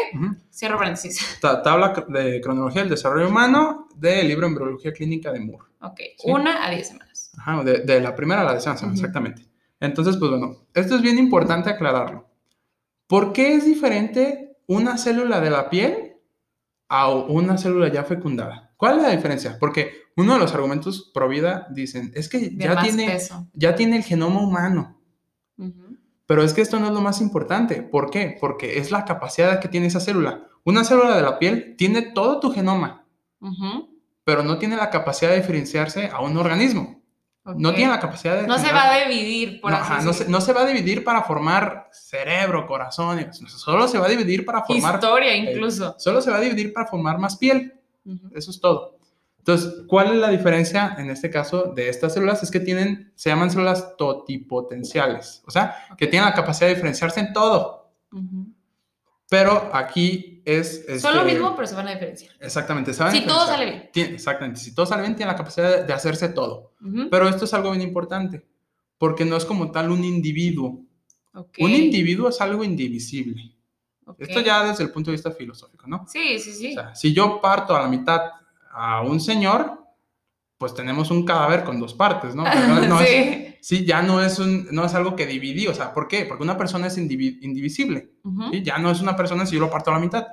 Cierro 0.53 0.79
paréntesis. 0.79 1.41
tabla 1.41 1.95
de 2.07 2.41
Cronología 2.41 2.83
del 2.83 2.91
Desarrollo 2.91 3.27
Humano 3.27 3.89
del 3.97 4.29
libro 4.29 4.47
Embriología 4.47 4.93
Clínica 4.93 5.33
de 5.33 5.41
Moore. 5.41 5.67
Ok, 5.81 5.99
una 6.27 6.65
a 6.65 6.71
diez 6.71 6.87
semanas. 6.87 7.33
Ajá, 7.37 7.65
de, 7.65 8.01
la 8.01 8.15
primera 8.15 8.43
a 8.43 8.45
la 8.45 8.55
décima 8.55 8.77
semana, 8.77 8.95
exactamente. 8.95 9.52
Entonces, 9.83 10.17
pues 10.17 10.31
bueno, 10.31 10.59
esto 10.75 10.95
es 10.95 11.03
bien 11.03 11.19
importante 11.19 11.69
aclararlo. 11.69 12.29
¿Por 13.09 13.33
qué 13.33 13.55
es 13.55 13.65
diferente 13.65 14.57
una 14.69 14.97
célula 14.97 15.41
de 15.41 15.51
la 15.51 15.69
piel 15.71 16.19
a 16.89 17.11
una 17.11 17.59
célula 17.59 17.89
ya 17.89 18.05
fecundada? 18.05 18.73
¿Cuál 18.77 18.99
es 18.99 19.03
la 19.03 19.11
diferencia? 19.11 19.57
Porque 19.59 19.91
uno 20.17 20.35
de 20.35 20.39
los 20.39 20.55
argumentos 20.55 21.11
pro 21.13 21.29
vida 21.29 21.67
dicen, 21.71 22.13
es 22.15 22.29
que 22.29 22.57
ya 22.57 22.81
tiene, 22.81 23.19
ya 23.55 23.75
tiene 23.75 23.97
el 23.97 24.05
genoma 24.05 24.41
humano. 24.41 25.01
Pero 26.27 26.45
es 26.45 26.55
que 26.55 26.61
esto 26.61 26.79
no 26.79 26.87
es 26.87 26.93
lo 26.93 27.01
más 27.01 27.21
importante. 27.21 27.83
¿Por 27.83 28.09
qué? 28.09 28.37
Porque 28.41 28.79
es 28.79 28.93
la 28.93 29.05
capacidad 29.05 29.61
que 29.61 29.69
tiene 29.69 29.89
esa 29.89 29.99
célula. 29.99 30.47
Una 30.65 30.85
célula 30.85 31.17
de 31.17 31.23
la 31.23 31.41
piel 31.41 31.75
tiene 31.77 32.03
todo 32.03 32.39
tu 32.39 32.53
genoma, 32.53 33.05
pero 34.23 34.45
no 34.45 34.59
tiene 34.59 34.77
la 34.77 34.91
capacidad 34.91 35.33
de 35.33 35.39
diferenciarse 35.39 36.07
a 36.07 36.21
un 36.21 36.37
organismo. 36.37 37.02
No 37.45 37.75
tiene 37.75 37.91
la 37.91 37.99
capacidad 37.99 38.41
de... 38.41 38.47
No 38.47 38.57
se 38.57 38.73
va 38.73 38.93
a 38.93 38.99
dividir, 39.01 39.61
por 39.61 39.73
no, 39.73 39.79
no, 39.79 40.13
se, 40.13 40.29
no, 40.29 40.41
se, 40.41 40.53
va 40.53 40.63
a 40.63 40.67
dividir 40.67 41.03
para 41.03 41.25
formar 41.25 41.89
cerebro, 41.91 42.67
corazón, 42.67 43.33
solo 43.33 43.89
se 43.89 43.99
va 43.99 44.07
a 44.07 44.09
dividir 44.09 44.45
para 44.45 44.63
formar... 44.63 44.95
Historia 44.95 45.35
incluso. 45.35 45.97
solo 45.99 46.23
se 46.23 46.31
va 46.31 46.37
a 46.37 46.41
dividir 46.41 46.73
para 46.73 46.87
formar 46.87 47.19
más 47.19 47.37
piel. 47.37 47.75
Eso 48.33 48.53
es 48.53 48.61
todo. 48.61 48.97
Entonces, 49.39 49.83
¿cuál 49.89 50.13
es 50.13 50.19
la 50.21 50.29
diferencia 50.29 50.95
en 50.99 51.11
este 51.11 51.29
caso 51.29 51.73
de 51.75 51.89
estas 51.89 52.15
células? 52.15 52.45
Es 52.45 52.51
que 52.53 52.61
tienen, 52.61 53.13
se 53.17 53.31
llaman 53.31 53.51
células 53.51 53.97
totipotenciales, 53.97 55.43
o 55.45 55.51
sea, 55.51 55.77
que 55.99 56.07
tienen 56.07 56.29
la 56.29 56.35
capacidad 56.35 56.69
de 56.69 56.75
diferenciarse 56.75 57.19
en 57.19 57.33
todo. 57.33 57.91
Pero 59.29 59.71
aquí 59.73 60.32
es... 60.45 60.85
Son 61.01 61.15
lo 61.15 61.23
este, 61.23 61.33
mismo, 61.33 61.55
pero 61.55 61.67
se 61.67 61.75
van 61.75 61.89
a 61.89 61.93
diferenciar. 61.93 62.33
Exactamente. 62.41 62.93
Van 62.93 63.13
si 63.13 63.25
todo 63.25 63.47
sale 63.47 63.91
bien. 63.93 64.15
exactamente. 64.15 64.61
Si 64.61 64.75
todo 64.75 64.87
sale 64.87 65.03
bien, 65.03 65.17
tiene 65.17 65.31
la 65.31 65.37
capacidad 65.37 65.85
de, 65.87 65.93
hacerse 65.93 66.29
todo. 66.29 66.73
Pero 67.11 67.29
esto 67.29 67.45
es 67.45 67.55
algo 67.55 67.71
bien 67.71 67.83
importante, 67.83 68.45
porque 68.99 69.25
no 69.25 69.37
es 69.37 69.45
como 69.45 69.71
tal 69.71 69.91
un 69.91 70.05
individuo. 70.05 70.81
Un 71.59 71.71
individuo 71.71 72.29
es 72.29 72.41
algo 72.41 72.65
indivisible. 72.65 73.55
Esto 74.19 74.41
ya 74.41 74.65
desde 74.65 74.85
el 74.85 74.91
punto 74.91 75.11
de 75.11 75.17
vista 75.17 75.31
filosófico, 75.31 75.87
¿no? 75.87 76.05
Sí, 76.09 76.39
sí, 76.39 76.53
sí. 76.53 76.73
O 76.73 76.75
sea, 76.75 76.95
si 76.95 77.13
yo 77.13 77.41
parto 77.41 77.75
a 77.75 77.83
la 77.83 77.89
mitad 77.89 78.21
a 78.71 79.03
un 79.03 79.21
señor, 79.21 79.79
pues 80.59 80.75
tenemos 80.75 81.11
un 81.11 81.25
cadáver 81.25 81.65
con 81.65 81.81
dos 81.81 81.95
partes, 81.95 82.35
¿no? 82.35 82.45
sí. 83.05 83.52
Sí, 83.63 83.87
ya 83.87 84.03
no 84.03 84.21
es, 84.21 84.41
un, 84.41 84.67
no 84.73 84.85
es 84.85 84.93
algo 84.95 85.15
que 85.15 85.25
dividí, 85.25 85.69
o 85.69 85.75
sea, 85.75 85.95
¿por 85.95 86.09
qué? 86.09 86.25
Porque 86.27 86.43
una 86.43 86.59
persona 86.59 86.89
es 86.89 86.99
indivisible, 86.99 88.11
Ya 88.63 88.79
no 88.79 88.91
es 88.91 89.01
una 89.01 89.17
persona 89.17 89.47
si 89.47 89.55
yo 89.55 89.61
lo 89.61 89.71
parto 89.71 89.91
a 89.91 89.95
la 89.95 90.01
mitad. 90.01 90.27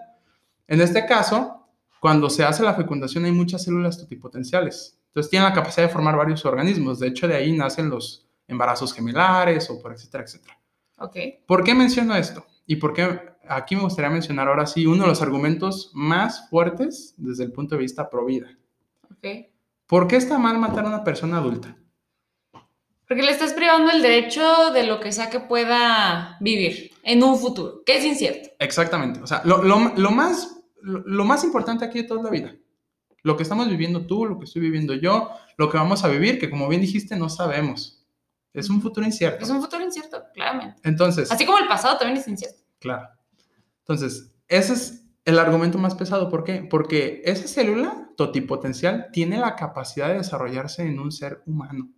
En 0.68 0.82
este 0.82 1.06
caso, 1.06 1.68
cuando 2.00 2.30
se 2.30 2.44
hace 2.44 2.64
la 2.64 2.74
fecundación 2.74 3.26
hay 3.26 3.32
muchas 3.32 3.64
células 3.64 4.00
totipotenciales, 4.00 5.00
entonces 5.08 5.30
tienen 5.30 5.48
la 5.48 5.54
capacidad 5.54 5.86
de 5.86 5.94
formar 5.94 6.18
varios 6.18 6.44
organismos, 6.44 7.00
de 7.00 7.08
hecho 7.08 7.28
de 7.28 7.36
ahí 7.36 7.56
nacen 7.56 7.90
los 7.90 8.28
embarazos 8.48 8.94
gemelares 8.94 9.70
o 9.70 9.80
por 9.80 9.94
etcétera, 9.94 10.24
etcétera. 10.24 10.60
Ok. 10.98 11.16
¿Por 11.46 11.64
qué 11.64 11.76
menciono 11.76 12.16
esto? 12.16 12.46
Y 12.66 12.78
por 12.78 12.94
qué 12.94 13.20
aquí 13.48 13.76
me 13.76 13.84
gustaría 13.84 14.10
mencionar 14.10 14.48
ahora 14.48 14.66
sí 14.66 14.88
uno 14.88 15.04
de 15.04 15.10
los 15.10 15.22
argumentos 15.22 15.92
más 15.94 16.50
fuertes 16.50 17.14
desde 17.18 17.44
el 17.44 17.52
punto 17.52 17.76
de 17.76 17.82
vista 17.82 18.10
pro 18.10 18.26
vida. 18.26 18.48
Ok. 19.12 19.28
¿Por 19.86 20.08
qué 20.08 20.16
está 20.16 20.40
mal 20.40 20.58
matar 20.58 20.86
a 20.86 20.90
una 20.90 21.04
persona 21.04 21.38
adulta? 21.38 21.78
Porque 23.10 23.24
le 23.24 23.32
estás 23.32 23.54
privando 23.54 23.90
el 23.90 24.04
derecho 24.04 24.72
de 24.72 24.84
lo 24.84 25.00
que 25.00 25.12
sea 25.12 25.32
que 25.32 25.40
pueda 25.40 26.38
vivir 26.40 26.92
en 27.02 27.24
un 27.24 27.40
futuro, 27.40 27.82
que 27.84 27.98
es 27.98 28.06
incierto. 28.06 28.50
Exactamente. 28.60 29.20
O 29.22 29.26
sea, 29.26 29.42
lo, 29.46 29.58
más, 30.12 30.62
lo, 30.84 31.26
más 31.26 31.44
importante 31.44 31.84
aquí 31.84 32.04
de 32.04 32.08
toda 32.08 32.22
la 32.22 32.30
vida. 32.30 32.56
Lo 33.24 33.36
que 33.36 33.42
estamos 33.42 33.68
viviendo 33.68 34.06
tú, 34.06 34.28
lo 34.28 34.38
que 34.38 34.46
estoy 34.46 34.62
viviendo 34.62 34.94
yo, 34.94 35.32
lo 35.58 35.72
que 35.72 35.78
vamos 35.78 36.04
a 36.04 36.08
vivir, 36.08 36.38
que 36.38 36.52
como 36.52 36.68
bien 36.68 36.82
dijiste, 36.82 37.16
no 37.16 37.30
sabemos. 37.30 38.06
Es 38.54 38.70
un 38.70 38.80
futuro 38.80 39.04
incierto. 39.04 39.44
Es 39.44 39.50
un 39.50 39.60
futuro 39.60 39.84
incierto, 39.84 40.22
claramente. 40.32 40.80
Entonces. 40.84 41.32
Así 41.32 41.48
como 41.48 41.58
el 41.58 41.68
pasado 41.68 41.98
también 41.98 42.20
es 42.20 42.28
incierto. 42.28 42.62
Claro. 42.78 43.10
Entonces, 43.80 44.36
ese 44.48 44.74
es 44.74 45.04
el 45.26 45.40
argumento 45.40 45.80
más 45.80 45.96
pesado. 45.96 46.30
¿Por 46.30 46.44
qué? 46.44 46.68
Porque 46.70 47.24
esa 47.26 47.48
célula 47.48 48.12
totipotencial 48.16 49.08
tiene 49.12 49.40
la 49.40 49.56
capacidad 49.56 50.10
de 50.10 50.18
desarrollarse 50.20 50.84
en 50.84 51.00
un 51.00 51.12
ser 51.12 51.42
humano. 51.48 51.90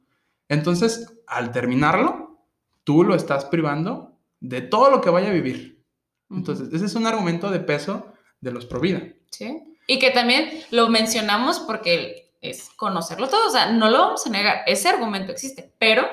Entonces, 0.52 1.24
al 1.28 1.54
terminarlo, 1.54 2.38
tú 2.84 3.06
lo 3.06 3.16
estás 3.16 3.46
privando 3.46 4.20
de 4.42 4.60
todo 4.60 4.92
lo 4.92 5.00
que 5.00 5.10
vaya 5.10 5.30
a 5.30 5.34
vivir. 5.34 5.82
Entonces, 6.30 6.68
ese 6.74 6.88
es 6.88 6.96
un 6.96 7.08
argumento 7.08 7.50
de 7.50 7.62
peso 7.62 8.12
de 8.42 8.52
los 8.52 8.66
Provida. 8.66 9.02
Sí. 9.30 9.64
Y 9.88 9.98
que 9.98 10.12
también 10.12 10.50
lo 10.72 10.90
mencionamos 10.90 11.60
porque 11.60 12.34
es 12.42 12.70
conocerlo 12.76 13.30
todo. 13.30 13.48
O 13.48 13.50
sea, 13.50 13.72
no 13.72 13.90
lo 13.90 14.00
vamos 14.00 14.28
a 14.28 14.30
negar. 14.30 14.64
Ese 14.68 14.90
argumento 14.90 15.32
existe, 15.32 15.74
pero. 15.80 16.06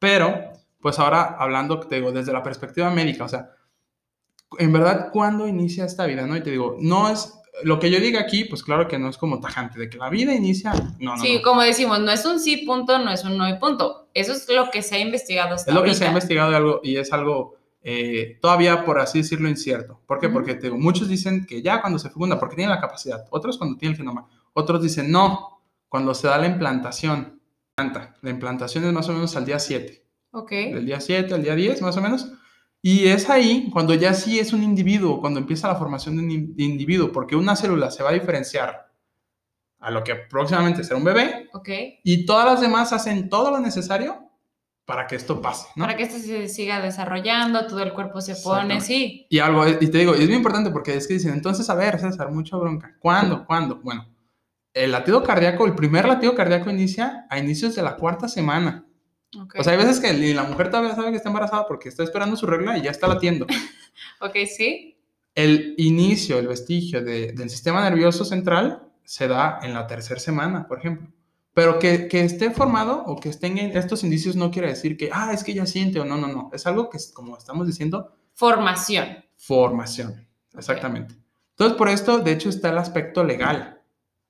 Pero, 0.00 0.42
pues 0.80 0.98
ahora 0.98 1.36
hablando, 1.38 1.78
te 1.78 1.94
digo, 1.94 2.10
desde 2.10 2.32
la 2.32 2.42
perspectiva 2.42 2.90
médica, 2.90 3.22
o 3.22 3.28
sea, 3.28 3.50
en 4.58 4.72
verdad, 4.72 5.10
¿cuándo 5.12 5.46
inicia 5.46 5.84
esta 5.84 6.04
vida? 6.06 6.26
¿No? 6.26 6.36
Y 6.36 6.42
te 6.42 6.50
digo, 6.50 6.76
no 6.80 7.10
es 7.10 7.32
lo 7.62 7.78
que 7.78 7.90
yo 7.90 8.00
diga 8.00 8.20
aquí, 8.20 8.44
pues 8.44 8.62
claro 8.62 8.88
que 8.88 8.98
no 8.98 9.08
es 9.08 9.16
como 9.16 9.40
tajante, 9.40 9.78
de 9.78 9.88
que 9.88 9.98
la 9.98 10.10
vida 10.10 10.34
inicia, 10.34 10.72
no, 10.98 11.16
no. 11.16 11.22
Sí, 11.22 11.40
como 11.42 11.62
decimos, 11.62 12.00
no 12.00 12.10
es 12.10 12.24
un 12.26 12.40
sí 12.40 12.58
punto, 12.58 12.98
no 12.98 13.10
es 13.10 13.24
un 13.24 13.38
no 13.38 13.48
y 13.48 13.58
punto. 13.58 14.08
Eso 14.12 14.32
es 14.32 14.48
lo 14.48 14.70
que 14.70 14.82
se 14.82 14.96
ha 14.96 14.98
investigado 14.98 15.54
hasta 15.54 15.70
Es 15.70 15.74
lo 15.74 15.84
que 15.84 15.94
se 15.94 16.04
ha 16.04 16.08
investigado 16.08 16.54
algo, 16.54 16.80
y 16.82 16.96
es 16.96 17.12
algo 17.12 17.56
eh, 17.82 18.38
todavía, 18.40 18.84
por 18.84 18.98
así 18.98 19.18
decirlo, 19.18 19.48
incierto. 19.48 20.00
¿Por 20.06 20.18
qué? 20.18 20.28
Porque 20.28 20.58
muchos 20.70 21.08
dicen 21.08 21.46
que 21.46 21.62
ya 21.62 21.80
cuando 21.80 21.98
se 21.98 22.08
fecunda, 22.08 22.38
porque 22.38 22.56
tiene 22.56 22.70
la 22.70 22.80
capacidad, 22.80 23.24
otros 23.30 23.58
cuando 23.58 23.76
tiene 23.76 23.92
el 23.92 23.98
genoma, 23.98 24.26
otros 24.52 24.82
dicen 24.82 25.10
no, 25.10 25.60
cuando 25.88 26.14
se 26.14 26.26
da 26.26 26.38
la 26.38 26.46
implantación. 26.46 27.40
La 27.76 28.30
implantación 28.30 28.84
es 28.84 28.92
más 28.92 29.08
o 29.08 29.12
menos 29.12 29.34
al 29.36 29.44
día 29.44 29.58
7. 29.58 30.04
Ok. 30.30 30.50
Del 30.50 30.86
día 30.86 31.00
7 31.00 31.34
al 31.34 31.42
día 31.42 31.54
10, 31.54 31.82
más 31.82 31.96
o 31.96 32.00
menos. 32.00 32.28
Y 32.86 33.06
es 33.08 33.30
ahí 33.30 33.70
cuando 33.72 33.94
ya 33.94 34.12
sí 34.12 34.38
es 34.38 34.52
un 34.52 34.62
individuo, 34.62 35.18
cuando 35.18 35.40
empieza 35.40 35.68
la 35.68 35.76
formación 35.76 36.16
de 36.16 36.22
un 36.22 36.30
individuo, 36.58 37.10
porque 37.12 37.34
una 37.34 37.56
célula 37.56 37.90
se 37.90 38.02
va 38.02 38.10
a 38.10 38.12
diferenciar 38.12 38.92
a 39.80 39.90
lo 39.90 40.04
que 40.04 40.14
próximamente 40.16 40.84
será 40.84 40.98
un 40.98 41.04
bebé, 41.04 41.48
Ok. 41.54 41.70
y 42.04 42.26
todas 42.26 42.44
las 42.44 42.60
demás 42.60 42.92
hacen 42.92 43.30
todo 43.30 43.50
lo 43.50 43.58
necesario 43.58 44.28
para 44.84 45.06
que 45.06 45.16
esto 45.16 45.40
pase, 45.40 45.66
¿no? 45.76 45.84
Para 45.86 45.96
que 45.96 46.02
esto 46.02 46.18
se 46.18 46.46
siga 46.48 46.82
desarrollando, 46.82 47.66
todo 47.66 47.82
el 47.82 47.94
cuerpo 47.94 48.20
se 48.20 48.36
pone, 48.36 48.82
sí. 48.82 49.26
Y 49.30 49.38
algo, 49.38 49.66
y 49.66 49.88
te 49.88 49.96
digo, 49.96 50.14
es 50.14 50.26
muy 50.26 50.36
importante 50.36 50.70
porque 50.70 50.94
es 50.94 51.08
que 51.08 51.14
dicen, 51.14 51.32
entonces, 51.32 51.70
a 51.70 51.74
ver, 51.74 51.98
César, 51.98 52.30
mucha 52.32 52.58
bronca. 52.58 52.94
¿Cuándo? 53.00 53.46
¿Cuándo? 53.46 53.80
Bueno, 53.82 54.06
el 54.74 54.92
latido 54.92 55.22
cardíaco, 55.22 55.64
el 55.64 55.74
primer 55.74 56.06
latido 56.06 56.34
cardíaco 56.34 56.68
inicia 56.68 57.26
a 57.30 57.38
inicios 57.38 57.74
de 57.74 57.82
la 57.82 57.96
cuarta 57.96 58.28
semana. 58.28 58.83
Ok, 59.42 59.54
O 59.58 59.64
sea, 59.64 59.72
hay 59.72 59.78
veces 59.78 60.00
que 60.00 60.12
ni 60.12 60.32
la 60.34 60.44
mujer 60.44 60.70
todavía 60.70 60.94
sabe 60.94 61.10
que 61.10 61.16
está 61.16 61.28
embarazada 61.28 61.66
porque 61.66 61.88
está 61.88 62.02
esperando 62.02 62.36
su 62.36 62.46
regla 62.46 62.78
y 62.78 62.82
ya 62.82 62.90
está 62.90 63.06
latiendo. 63.08 63.46
Ok, 64.20 64.36
sí. 64.56 64.96
El 65.34 65.74
inicio, 65.78 66.38
el 66.38 66.48
vestigio 66.48 67.02
de- 67.02 67.32
del 67.32 67.48
sistema 67.50 67.82
nervioso 67.88 68.24
central 68.24 68.88
se 69.04 69.28
da 69.28 69.60
en 69.62 69.72
la 69.74 69.86
tercera 69.86 70.18
semana, 70.18 70.66
por 70.66 70.78
ejemplo. 70.78 71.08
Pero 71.52 71.78
que, 71.78 72.08
que 72.08 72.22
esté 72.24 72.50
formado 72.50 73.04
o 73.06 73.16
que 73.20 73.28
estén 73.28 73.58
en 73.58 73.76
estos 73.76 74.02
indicios 74.02 74.34
no 74.34 74.50
quiere 74.50 74.68
decir 74.68 74.96
que, 74.96 75.10
ah, 75.12 75.32
es 75.32 75.44
que 75.44 75.54
ya 75.54 75.66
siente 75.66 76.00
o 76.00 76.04
no, 76.04 76.16
no, 76.16 76.26
no. 76.26 76.50
Es 76.52 76.66
algo 76.66 76.90
que, 76.90 76.96
es, 76.96 77.12
como 77.12 77.36
estamos 77.36 77.66
diciendo, 77.68 78.16
Formación. 78.34 79.24
formación. 79.36 80.26
Exactamente. 80.56 81.14
Entonces, 81.50 81.76
por 81.78 81.88
esto, 81.88 82.18
de 82.18 82.32
hecho, 82.32 82.48
está 82.48 82.70
el 82.70 82.78
aspecto 82.78 83.22
legal. 83.22 83.80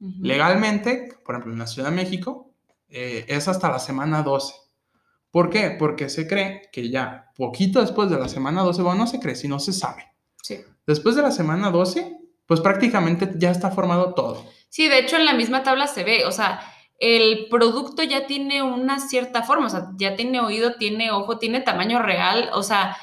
Ujú. 0.01 0.13
Legalmente, 0.21 1.09
por 1.25 1.35
ejemplo, 1.37 1.53
en 1.55 1.59
la 1.59 1.67
Ciudad 1.67 1.89
de 1.89 1.97
México, 1.97 2.51
eh, 2.91 3.25
es 3.29 3.49
hasta 3.49 3.71
la 3.71 3.79
semana 3.79 4.23
12. 4.23 4.55
¿Por 5.35 5.51
qué? 5.51 5.71
Porque 5.77 6.11
se 6.11 6.29
cree 6.29 6.71
que 6.71 6.91
ya 6.91 7.33
poquito 7.37 7.81
después 7.81 8.09
de 8.09 8.17
la 8.17 8.29
semana 8.29 8.63
12, 8.63 8.83
bueno, 8.83 9.01
no 9.01 9.07
se 9.09 9.19
cree, 9.19 9.35
sino 9.35 9.59
se 9.59 9.73
sabe. 9.73 10.13
Sí. 10.41 10.61
Después 10.87 11.17
de 11.17 11.23
la 11.23 11.33
semana 11.33 11.73
12, 11.73 12.17
pues 12.47 12.61
prácticamente 12.61 13.29
ya 13.35 13.51
está 13.51 13.73
formado 13.73 14.15
todo. 14.15 14.47
Sí, 14.69 14.87
de 14.87 15.01
hecho 15.01 15.17
en 15.17 15.25
la 15.25 15.33
misma 15.33 15.65
tabla 15.65 15.89
se 15.89 16.05
ve, 16.05 16.25
o 16.25 16.31
sea, 16.31 16.61
el 17.01 17.49
producto 17.51 18.05
ya 18.05 18.29
tiene 18.29 18.63
una 18.63 19.01
cierta 19.01 19.43
forma, 19.43 19.67
o 19.67 19.71
sea, 19.71 19.89
ya 19.97 20.15
tiene 20.15 20.39
oído, 20.39 20.77
tiene 20.77 21.11
ojo, 21.11 21.37
tiene 21.37 21.61
tamaño 21.61 22.01
real, 22.01 22.51
o 22.53 22.63
sea, 22.63 22.97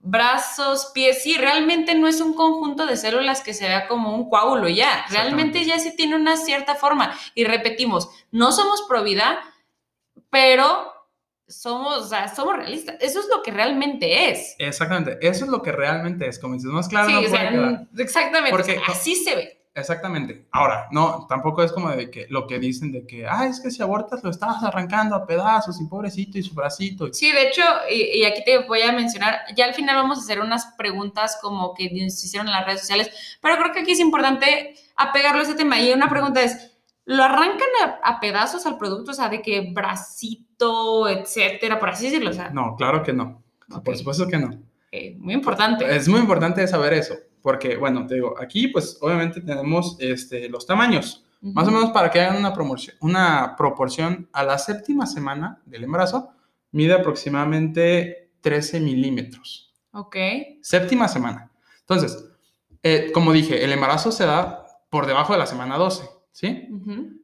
brazos, 0.00 0.90
pies, 0.92 1.22
sí, 1.22 1.38
realmente 1.38 1.94
no 1.94 2.06
es 2.06 2.20
un 2.20 2.34
conjunto 2.34 2.84
de 2.84 2.98
células 2.98 3.40
que 3.40 3.54
se 3.54 3.66
vea 3.66 3.88
como 3.88 4.14
un 4.14 4.28
coágulo 4.28 4.68
ya, 4.68 5.06
realmente 5.08 5.64
ya 5.64 5.78
sí 5.78 5.96
tiene 5.96 6.16
una 6.16 6.36
cierta 6.36 6.74
forma. 6.74 7.18
Y 7.34 7.44
repetimos, 7.44 8.10
no 8.30 8.52
somos 8.52 8.82
pro 8.82 9.02
vida, 9.02 9.40
pero 10.28 10.97
somos, 11.48 11.96
o 11.98 12.08
sea, 12.08 12.28
somos 12.34 12.56
realistas, 12.56 12.96
eso 13.00 13.20
es 13.20 13.26
lo 13.34 13.42
que 13.42 13.50
realmente 13.50 14.30
es. 14.30 14.54
Exactamente, 14.58 15.18
eso 15.26 15.44
es 15.44 15.50
lo 15.50 15.62
que 15.62 15.72
realmente 15.72 16.26
es. 16.28 16.38
Como 16.38 16.54
dices, 16.54 16.70
más 16.70 16.88
claro 16.88 17.06
sí, 17.08 17.12
no 17.14 17.18
o 17.20 17.22
puede 17.22 17.36
sea, 17.36 17.86
exactamente, 17.98 18.54
o 18.54 18.56
Porque 18.56 18.74
sea, 18.74 18.82
así 18.88 19.14
se 19.14 19.34
ve. 19.34 19.54
Exactamente. 19.74 20.44
Ahora, 20.50 20.88
no, 20.90 21.26
tampoco 21.28 21.62
es 21.62 21.70
como 21.70 21.90
de 21.90 22.10
que 22.10 22.26
lo 22.30 22.48
que 22.48 22.58
dicen 22.58 22.90
de 22.90 23.06
que, 23.06 23.28
ah, 23.28 23.46
es 23.46 23.60
que 23.60 23.70
si 23.70 23.80
abortas 23.80 24.24
lo 24.24 24.30
estabas 24.30 24.60
arrancando 24.64 25.14
a 25.14 25.24
pedazos 25.24 25.80
y 25.80 25.84
pobrecito 25.86 26.36
y 26.36 26.42
su 26.42 26.52
bracito. 26.52 27.06
y- 27.06 27.14
Sí, 27.14 27.30
de 27.30 27.46
hecho, 27.46 27.62
y, 27.88 28.18
y 28.18 28.24
aquí 28.24 28.42
te 28.44 28.58
voy 28.58 28.82
a 28.82 28.90
mencionar, 28.90 29.38
ya 29.54 29.66
al 29.66 29.74
final 29.74 29.94
vamos 29.94 30.18
a 30.18 30.22
hacer 30.22 30.40
unas 30.40 30.66
preguntas 30.76 31.38
como 31.40 31.74
que 31.74 31.90
nos 31.92 32.24
hicieron 32.24 32.48
en 32.48 32.54
las 32.54 32.66
redes 32.66 32.80
sociales, 32.80 33.38
pero 33.40 33.56
creo 33.56 33.72
que 33.72 33.80
aquí 33.80 33.92
es 33.92 34.00
importante 34.00 34.74
apegarlo 34.96 35.40
a 35.40 35.44
ese 35.44 35.54
tema. 35.54 35.80
Y 35.80 35.92
una 35.92 36.08
pregunta 36.08 36.42
es, 36.42 36.67
¿lo 37.08 37.24
arrancan 37.24 37.68
a, 37.82 38.00
a 38.04 38.20
pedazos 38.20 38.66
al 38.66 38.76
producto? 38.76 39.12
O 39.12 39.14
sea, 39.14 39.30
de 39.30 39.40
que 39.40 39.72
bracito, 39.72 41.08
etcétera, 41.08 41.78
por 41.80 41.88
así 41.88 42.04
decirlo. 42.04 42.30
O 42.30 42.34
sea, 42.34 42.50
No, 42.50 42.76
claro 42.76 43.02
que 43.02 43.14
no. 43.14 43.42
Por 43.82 43.96
supuesto 43.96 44.28
que 44.28 44.36
no. 44.36 44.50
muy 45.18 45.32
importante. 45.32 45.96
Es 45.96 46.06
muy 46.06 46.20
importante 46.20 46.66
saber 46.68 46.92
eso, 46.92 47.14
porque, 47.42 47.76
bueno, 47.76 48.06
te 48.06 48.14
digo, 48.16 48.34
aquí 48.38 48.68
pues 48.68 48.98
obviamente 49.00 49.40
tenemos 49.40 49.96
este, 50.00 50.50
los 50.50 50.66
tamaños. 50.66 51.24
Más 51.40 51.66
o 51.68 51.70
menos 51.70 51.90
para 51.90 52.10
que 52.10 52.20
hagan 52.20 52.36
una, 52.36 52.52
promoción, 52.52 52.96
una 53.00 53.54
proporción, 53.56 54.28
a 54.32 54.42
la 54.42 54.58
séptima 54.58 55.06
semana 55.06 55.62
del 55.64 55.84
embarazo 55.84 56.30
mide 56.72 56.94
aproximadamente 56.94 58.32
13 58.42 58.80
milímetros. 58.80 59.72
Ok, 59.92 60.16
Séptima 60.60 61.08
semana. 61.08 61.50
Entonces, 61.80 62.28
eh, 62.82 63.12
como 63.14 63.32
dije, 63.32 63.64
el 63.64 63.72
embarazo 63.72 64.12
se 64.12 64.26
da 64.26 64.66
por 64.90 65.06
debajo 65.06 65.32
de 65.32 65.38
la 65.38 65.46
semana 65.46 65.78
12, 65.78 66.08
¿sí? 66.38 66.68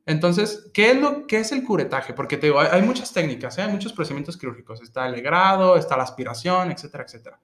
Entonces, 0.07 0.69
¿qué 0.75 0.91
es, 0.91 1.01
lo, 1.01 1.29
qué 1.29 1.39
es 1.39 1.53
el 1.53 1.63
curetaje? 1.63 2.15
Porque 2.15 2.37
te 2.37 2.49
digo, 2.49 2.59
hay, 2.59 2.67
hay 2.73 2.83
muchas 2.83 3.13
técnicas, 3.13 3.57
¿eh? 3.59 3.63
hay 3.63 3.71
muchos 3.71 3.93
procedimientos 3.93 4.37
quirúrgicos. 4.37 4.83
Está 4.83 5.07
el 5.07 5.13
legrado, 5.13 5.77
está 5.77 5.97
la 5.97 6.03
aspiración, 6.03 6.73
etcétera, 6.73 7.05
etcétera. 7.05 7.41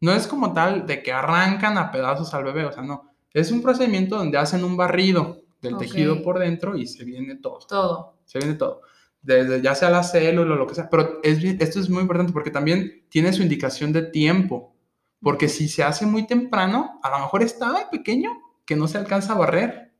No 0.00 0.12
es 0.12 0.26
como 0.26 0.52
tal 0.52 0.84
de 0.84 1.00
que 1.00 1.12
arrancan 1.12 1.78
a 1.78 1.92
pedazos 1.92 2.34
al 2.34 2.42
bebé, 2.42 2.64
o 2.64 2.72
sea, 2.72 2.82
no. 2.82 3.14
Es 3.32 3.52
un 3.52 3.62
procedimiento 3.62 4.16
donde 4.16 4.36
hacen 4.36 4.64
un 4.64 4.76
barrido 4.76 5.44
del 5.60 5.76
tejido 5.76 6.24
por 6.24 6.40
dentro 6.40 6.76
y 6.76 6.88
se 6.88 7.04
viene 7.04 7.36
todo. 7.36 7.60
todo. 7.68 8.18
Se 8.24 8.40
viene 8.40 8.54
todo. 8.54 8.80
Desde 9.20 9.62
ya 9.62 9.76
sea 9.76 9.90
la 9.90 10.02
célula 10.02 10.54
o 10.54 10.58
lo 10.58 10.66
que 10.66 10.74
sea. 10.74 10.90
Pero 10.90 11.20
es, 11.22 11.38
esto 11.44 11.78
es 11.78 11.88
muy 11.88 12.00
importante 12.00 12.32
porque 12.32 12.50
también 12.50 13.04
tiene 13.08 13.32
su 13.32 13.42
indicación 13.42 13.92
de 13.92 14.02
tiempo. 14.02 14.74
Porque 15.20 15.48
si 15.48 15.68
se 15.68 15.84
hace 15.84 16.04
muy 16.04 16.26
temprano, 16.26 16.98
a 17.00 17.10
lo 17.10 17.20
mejor 17.20 17.44
está 17.44 17.88
pequeño 17.92 18.32
que 18.64 18.74
no 18.74 18.88
se 18.88 18.98
alcanza 18.98 19.34
a 19.34 19.38
barrer. 19.38 19.91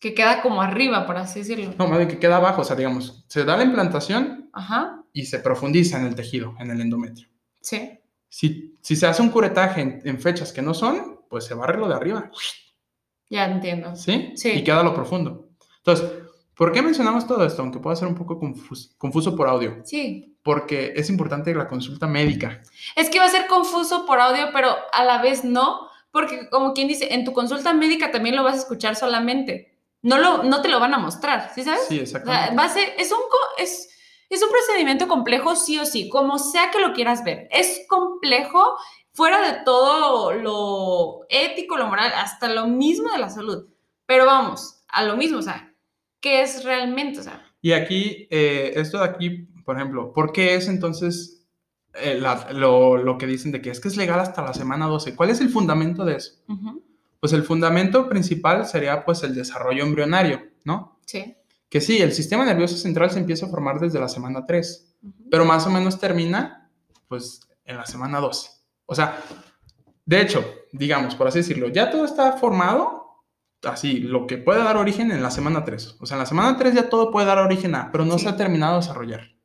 Que 0.00 0.12
queda 0.14 0.42
como 0.42 0.60
arriba, 0.62 1.06
por 1.06 1.16
así 1.16 1.40
decirlo. 1.40 1.74
No, 1.78 1.86
más 1.88 1.98
bien 1.98 2.08
que 2.10 2.18
queda 2.18 2.36
abajo. 2.36 2.62
O 2.62 2.64
sea, 2.64 2.76
digamos, 2.76 3.24
se 3.28 3.44
da 3.44 3.56
la 3.56 3.64
implantación 3.64 4.50
Ajá, 4.52 5.02
y 5.12 5.24
se 5.26 5.38
profundiza 5.38 5.98
en 5.98 6.06
el 6.06 6.14
tejido, 6.14 6.54
en 6.58 6.70
el 6.70 6.80
endometrio. 6.80 7.28
sí. 7.60 7.98
Si, 8.28 8.74
si 8.82 8.96
se 8.96 9.06
hace 9.06 9.22
un 9.22 9.30
curetaje 9.30 9.80
en, 9.80 10.02
en 10.04 10.20
fechas 10.20 10.52
que 10.52 10.60
no 10.60 10.74
son, 10.74 11.20
pues 11.30 11.44
se 11.44 11.54
barre 11.54 11.78
lo 11.78 11.88
de 11.88 11.94
arriba. 11.94 12.30
Ya 13.30 13.46
entiendo. 13.46 13.96
¿Sí? 13.96 14.32
Sí. 14.36 14.50
Y 14.50 14.64
queda 14.64 14.82
lo 14.82 14.92
profundo. 14.94 15.48
Entonces, 15.78 16.06
¿por 16.54 16.70
qué 16.72 16.82
mencionamos 16.82 17.26
todo 17.26 17.46
esto? 17.46 17.62
Aunque 17.62 17.78
pueda 17.78 17.96
ser 17.96 18.08
un 18.08 18.14
poco 18.14 18.38
confus- 18.38 18.94
confuso 18.98 19.34
por 19.34 19.48
audio. 19.48 19.78
Sí, 19.84 20.36
Porque 20.42 20.92
es 20.96 21.08
importante 21.08 21.54
la 21.54 21.66
consulta 21.66 22.06
médica. 22.06 22.60
Es 22.94 23.08
que 23.08 23.18
va 23.18 23.24
a 23.24 23.30
ser 23.30 23.46
confuso 23.46 24.04
por 24.04 24.20
audio, 24.20 24.48
pero 24.52 24.68
a 24.92 25.04
la 25.04 25.22
vez 25.22 25.42
no, 25.44 25.88
porque 26.10 26.50
como 26.50 26.74
quien 26.74 26.88
dice, 26.88 27.14
en 27.14 27.24
tu 27.24 27.32
consulta 27.32 27.72
médica 27.72 28.10
también 28.10 28.36
lo 28.36 28.42
vas 28.44 28.54
a 28.54 28.58
escuchar 28.58 28.96
solamente. 28.96 29.75
No, 30.06 30.18
lo, 30.18 30.42
no 30.44 30.62
te 30.62 30.68
lo 30.68 30.78
van 30.80 30.94
a 30.94 30.98
mostrar, 30.98 31.50
¿sí 31.54 31.62
sabes? 31.64 31.80
Sí, 31.88 31.94
O 32.00 32.06
sea, 32.06 32.18
exactamente. 32.20 32.56
va 32.56 32.64
a 32.64 32.68
ser, 32.68 32.94
es 32.98 33.10
un, 33.12 33.18
es, 33.58 33.88
es 34.30 34.42
un 34.42 34.50
procedimiento 34.50 35.08
complejo 35.08 35.56
sí 35.56 35.78
o 35.78 35.84
sí, 35.84 36.08
como 36.08 36.38
sea 36.38 36.70
que 36.70 36.78
lo 36.80 36.92
quieras 36.92 37.24
ver. 37.24 37.48
Es 37.50 37.82
complejo 37.88 38.76
fuera 39.12 39.40
de 39.50 39.64
todo 39.64 40.32
lo 40.32 41.26
ético, 41.28 41.76
lo 41.76 41.86
moral, 41.88 42.12
hasta 42.14 42.48
lo 42.48 42.66
mismo 42.66 43.10
de 43.12 43.18
la 43.18 43.30
salud. 43.30 43.66
Pero 44.06 44.26
vamos, 44.26 44.82
a 44.88 45.02
lo 45.04 45.16
mismo, 45.16 45.38
o 45.38 45.42
sea, 45.42 45.74
¿qué 46.20 46.42
es 46.42 46.62
realmente? 46.64 47.20
O 47.20 47.22
sea, 47.22 47.42
Y 47.60 47.72
aquí, 47.72 48.28
eh, 48.30 48.72
esto 48.76 48.98
de 48.98 49.04
aquí, 49.04 49.30
por 49.64 49.76
ejemplo, 49.76 50.12
¿por 50.12 50.32
qué 50.32 50.54
es 50.54 50.68
entonces 50.68 51.44
eh, 51.94 52.18
la- 52.20 52.52
lo, 52.52 52.96
lo 52.96 53.18
que 53.18 53.26
dicen 53.26 53.50
de 53.52 53.60
que 53.60 53.70
es 53.70 53.80
que 53.80 53.88
es 53.88 53.96
legal 53.96 54.20
hasta 54.20 54.42
la 54.44 54.54
semana 54.54 54.86
12? 54.86 55.16
¿Cuál 55.16 55.30
es 55.30 55.40
el 55.40 55.48
fundamento 55.48 56.04
de 56.04 56.16
eso? 56.16 56.32
ujú, 56.46 56.84
Pues 57.20 57.32
el 57.32 57.42
fundamento 57.42 58.08
principal 58.08 58.66
sería 58.66 59.04
pues 59.04 59.22
el 59.22 59.34
desarrollo 59.34 59.84
embrionario, 59.84 60.42
¿no? 60.64 60.98
sí. 61.06 61.34
Que 61.68 61.80
sí, 61.80 61.98
el 62.00 62.12
sistema 62.12 62.44
nervioso 62.44 62.76
central 62.76 63.10
se 63.10 63.18
empieza 63.18 63.46
a 63.46 63.48
formar 63.48 63.80
desde 63.80 63.98
la 63.98 64.08
semana 64.08 64.46
3, 64.46 64.96
ujú. 65.02 65.14
pero 65.30 65.44
más 65.44 65.66
o 65.66 65.70
menos 65.70 65.98
termina 65.98 66.70
pues 67.08 67.40
en 67.64 67.76
la 67.76 67.84
semana 67.86 68.20
12. 68.20 68.48
O 68.86 68.94
sea, 68.94 69.18
de 70.04 70.20
hecho, 70.20 70.44
digamos, 70.72 71.16
por 71.16 71.26
así 71.26 71.38
decirlo, 71.40 71.66
ya 71.68 71.90
todo 71.90 72.04
está 72.04 72.34
formado, 72.34 73.24
así, 73.64 73.98
lo 73.98 74.28
que 74.28 74.38
puede 74.38 74.62
dar 74.62 74.76
origen 74.76 75.10
en 75.10 75.22
la 75.24 75.32
semana 75.32 75.64
3. 75.64 75.96
O 75.98 76.06
sea, 76.06 76.14
en 76.14 76.20
la 76.20 76.26
semana 76.26 76.56
3 76.56 76.72
ya 76.72 76.88
todo 76.88 77.10
puede 77.10 77.26
dar 77.26 77.38
origen 77.38 77.74
a, 77.74 77.90
pero 77.90 78.04
no 78.04 78.16
Sí. 78.16 78.24
se 78.24 78.28
ha 78.30 78.36
terminado 78.36 78.74
de 78.74 78.80
desarrollar. 78.82 79.35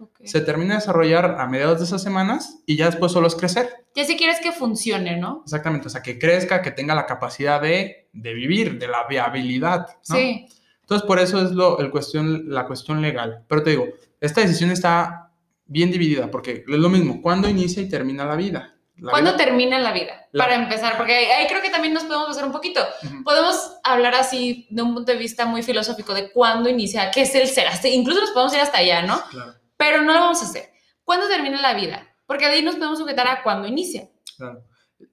Ok. 0.00 0.20
Se 0.24 0.40
termina 0.40 0.74
de 0.74 0.80
desarrollar 0.80 1.36
a 1.38 1.46
mediados 1.46 1.78
de 1.78 1.84
esas 1.84 2.02
semanas 2.02 2.58
y 2.66 2.76
ya 2.76 2.86
después 2.86 3.12
solo 3.12 3.26
es 3.28 3.34
crecer. 3.36 3.68
Ya 3.94 4.04
si 4.04 4.16
quieres 4.16 4.40
que 4.40 4.50
funcione, 4.50 5.16
¿no? 5.18 5.42
Exactamente, 5.44 5.88
o 5.88 5.90
sea, 5.90 6.00
que 6.02 6.18
crezca, 6.18 6.62
que 6.62 6.70
tenga 6.70 6.94
la 6.94 7.04
capacidad 7.06 7.60
de, 7.60 8.08
de 8.12 8.34
vivir, 8.34 8.78
de 8.78 8.88
la 8.88 9.06
viabilidad. 9.08 9.86
¿no? 10.08 10.16
Sí. 10.16 10.46
Entonces, 10.80 11.06
por 11.06 11.18
eso 11.20 11.40
es 11.42 11.52
lo, 11.52 11.78
el 11.80 11.90
cuestión, 11.90 12.44
la 12.48 12.66
cuestión 12.66 13.00
legal. 13.02 13.44
Pero 13.46 13.62
te 13.62 13.70
digo, 13.70 13.86
esta 14.20 14.40
decisión 14.40 14.70
está 14.70 15.30
bien 15.66 15.90
dividida, 15.90 16.30
porque 16.30 16.64
es 16.66 16.78
lo 16.78 16.88
mismo, 16.88 17.20
¿cuándo 17.22 17.48
inicia 17.48 17.82
y 17.82 17.88
termina 17.88 18.24
la 18.24 18.34
vida? 18.36 18.74
La 18.96 19.12
¿Cuándo 19.12 19.32
vida- 19.34 19.44
termina 19.44 19.78
la 19.78 19.92
vida? 19.92 20.26
La- 20.32 20.44
Para 20.44 20.56
empezar, 20.56 20.96
porque 20.96 21.14
ahí, 21.14 21.24
ahí 21.26 21.46
creo 21.46 21.62
que 21.62 21.70
también 21.70 21.94
nos 21.94 22.04
podemos 22.04 22.28
hacer 22.30 22.44
un 22.44 22.52
poquito. 22.52 22.80
Ujú. 23.04 23.22
Podemos 23.24 23.76
hablar 23.84 24.14
así 24.14 24.66
de 24.70 24.82
un 24.82 24.94
punto 24.94 25.12
de 25.12 25.18
vista 25.18 25.46
muy 25.46 25.62
filosófico 25.62 26.12
de 26.12 26.30
cuándo 26.32 26.68
inicia, 26.68 27.10
qué 27.10 27.22
es 27.22 27.34
el 27.34 27.46
ser. 27.48 27.66
Hasta- 27.68 27.88
incluso 27.88 28.20
nos 28.20 28.30
podemos 28.32 28.52
ir 28.54 28.60
hasta 28.60 28.78
allá, 28.78 29.02
¿no? 29.02 29.20
Claro, 29.30 29.54
Pero 29.80 30.02
no 30.02 30.12
lo 30.12 30.20
vamos 30.20 30.40
a 30.42 30.44
hacer. 30.44 30.70
¿Cuándo 31.02 31.26
termina 31.26 31.60
la 31.60 31.74
vida? 31.74 32.06
Porque 32.26 32.46
de 32.46 32.52
ahí 32.52 32.62
nos 32.62 32.76
podemos 32.76 32.98
sujetar 33.00 33.26
a 33.26 33.42
cuándo 33.42 33.66
inicia. 33.66 34.08
claro. 34.36 34.62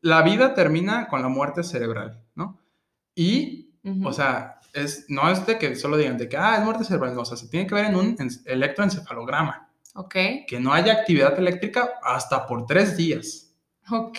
La 0.01 0.22
vida 0.22 0.53
termina 0.53 1.07
con 1.07 1.22
la 1.22 1.30
muerte 1.30 1.63
cerebral, 1.63 2.22
¿no? 2.36 2.59
Y, 3.15 3.72
Ujú. 3.86 4.09
o 4.09 4.11
sea, 4.13 4.59
es, 4.74 5.05
no 5.07 5.32
es 5.32 5.45
de 5.45 5.57
que 5.57 5.76
solo 5.78 5.95
digan 5.95 6.18
de 6.18 6.28
que, 6.28 6.36
ah, 6.38 6.57
es 6.57 6.63
muerte 6.65 6.84
cerebral, 6.84 7.15
no, 7.15 7.22
o 7.22 7.26
sea, 7.26 7.38
se 7.38 7.47
tiene 7.47 7.65
que 7.65 7.74
ver 7.74 7.86
en 7.86 7.95
un 7.95 8.15
en- 8.20 8.30
electroencefalograma, 8.45 9.70
ok, 9.95 10.15
que 10.47 10.59
no 10.59 10.74
haya 10.74 10.91
actividad 10.93 11.39
eléctrica 11.39 11.93
hasta 12.03 12.45
por 12.45 12.65
tres 12.65 12.97
días. 12.97 13.53
ok. 13.89 14.18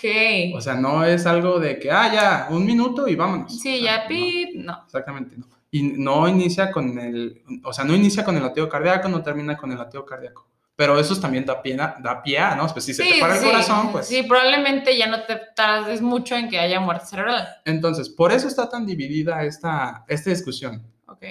O 0.54 0.60
sea, 0.62 0.74
no 0.74 1.04
es 1.04 1.26
algo 1.26 1.60
de 1.60 1.78
que, 1.78 1.90
ah, 1.90 2.12
ya, 2.12 2.46
un 2.50 2.64
minuto 2.64 3.06
y 3.06 3.14
vámonos. 3.14 3.60
sí, 3.60 3.80
Ah, 3.82 3.84
ya 3.84 4.02
no. 4.04 4.08
pi, 4.08 4.52
no. 4.56 4.82
Exactamente, 4.86 5.36
no. 5.36 5.46
Y 5.70 5.82
no 5.82 6.26
inicia 6.28 6.70
con 6.70 6.98
el, 6.98 7.42
o 7.64 7.72
sea, 7.72 7.84
no 7.84 7.94
inicia 7.94 8.24
con 8.24 8.36
el 8.36 8.42
lateo 8.42 8.68
cardíaco, 8.68 9.08
no 9.08 9.22
termina 9.22 9.56
con 9.56 9.70
el 9.72 9.78
lateo 9.78 10.04
cardíaco. 10.06 10.48
Pero 10.74 10.98
eso 10.98 11.18
también 11.20 11.44
da 11.44 11.60
pie, 11.60 11.74
a- 11.80 11.96
da 12.00 12.22
pie 12.22 12.38
a, 12.38 12.54
¿no? 12.54 12.66
Pues 12.68 12.84
si 12.84 12.94
se 12.94 13.02
te 13.02 13.18
para 13.20 13.36
el 13.36 13.44
corazón, 13.44 13.90
pues... 13.92 14.06
Sí, 14.06 14.22
probablemente 14.22 14.96
ya 14.96 15.08
no 15.08 15.24
te 15.24 15.38
tardes 15.56 16.00
mucho 16.00 16.36
en 16.36 16.48
que 16.48 16.58
haya 16.58 16.78
muerte 16.80 17.06
cerebral. 17.06 17.48
Entonces, 17.64 18.08
por 18.08 18.30
eso 18.32 18.46
está 18.48 18.68
tan 18.70 18.86
dividida 18.86 19.44
esta, 19.44 20.04
esta 20.08 20.30
discusión. 20.30 20.86
Ok. 21.06 21.24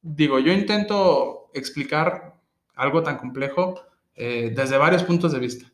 Digo, 0.00 0.38
yo 0.40 0.52
intento 0.52 1.50
explicar 1.54 2.34
algo 2.74 3.02
tan 3.02 3.18
complejo 3.18 3.74
eh, 4.14 4.52
desde 4.56 4.76
varios 4.78 5.04
puntos 5.04 5.32
de 5.32 5.38
vista. 5.38 5.66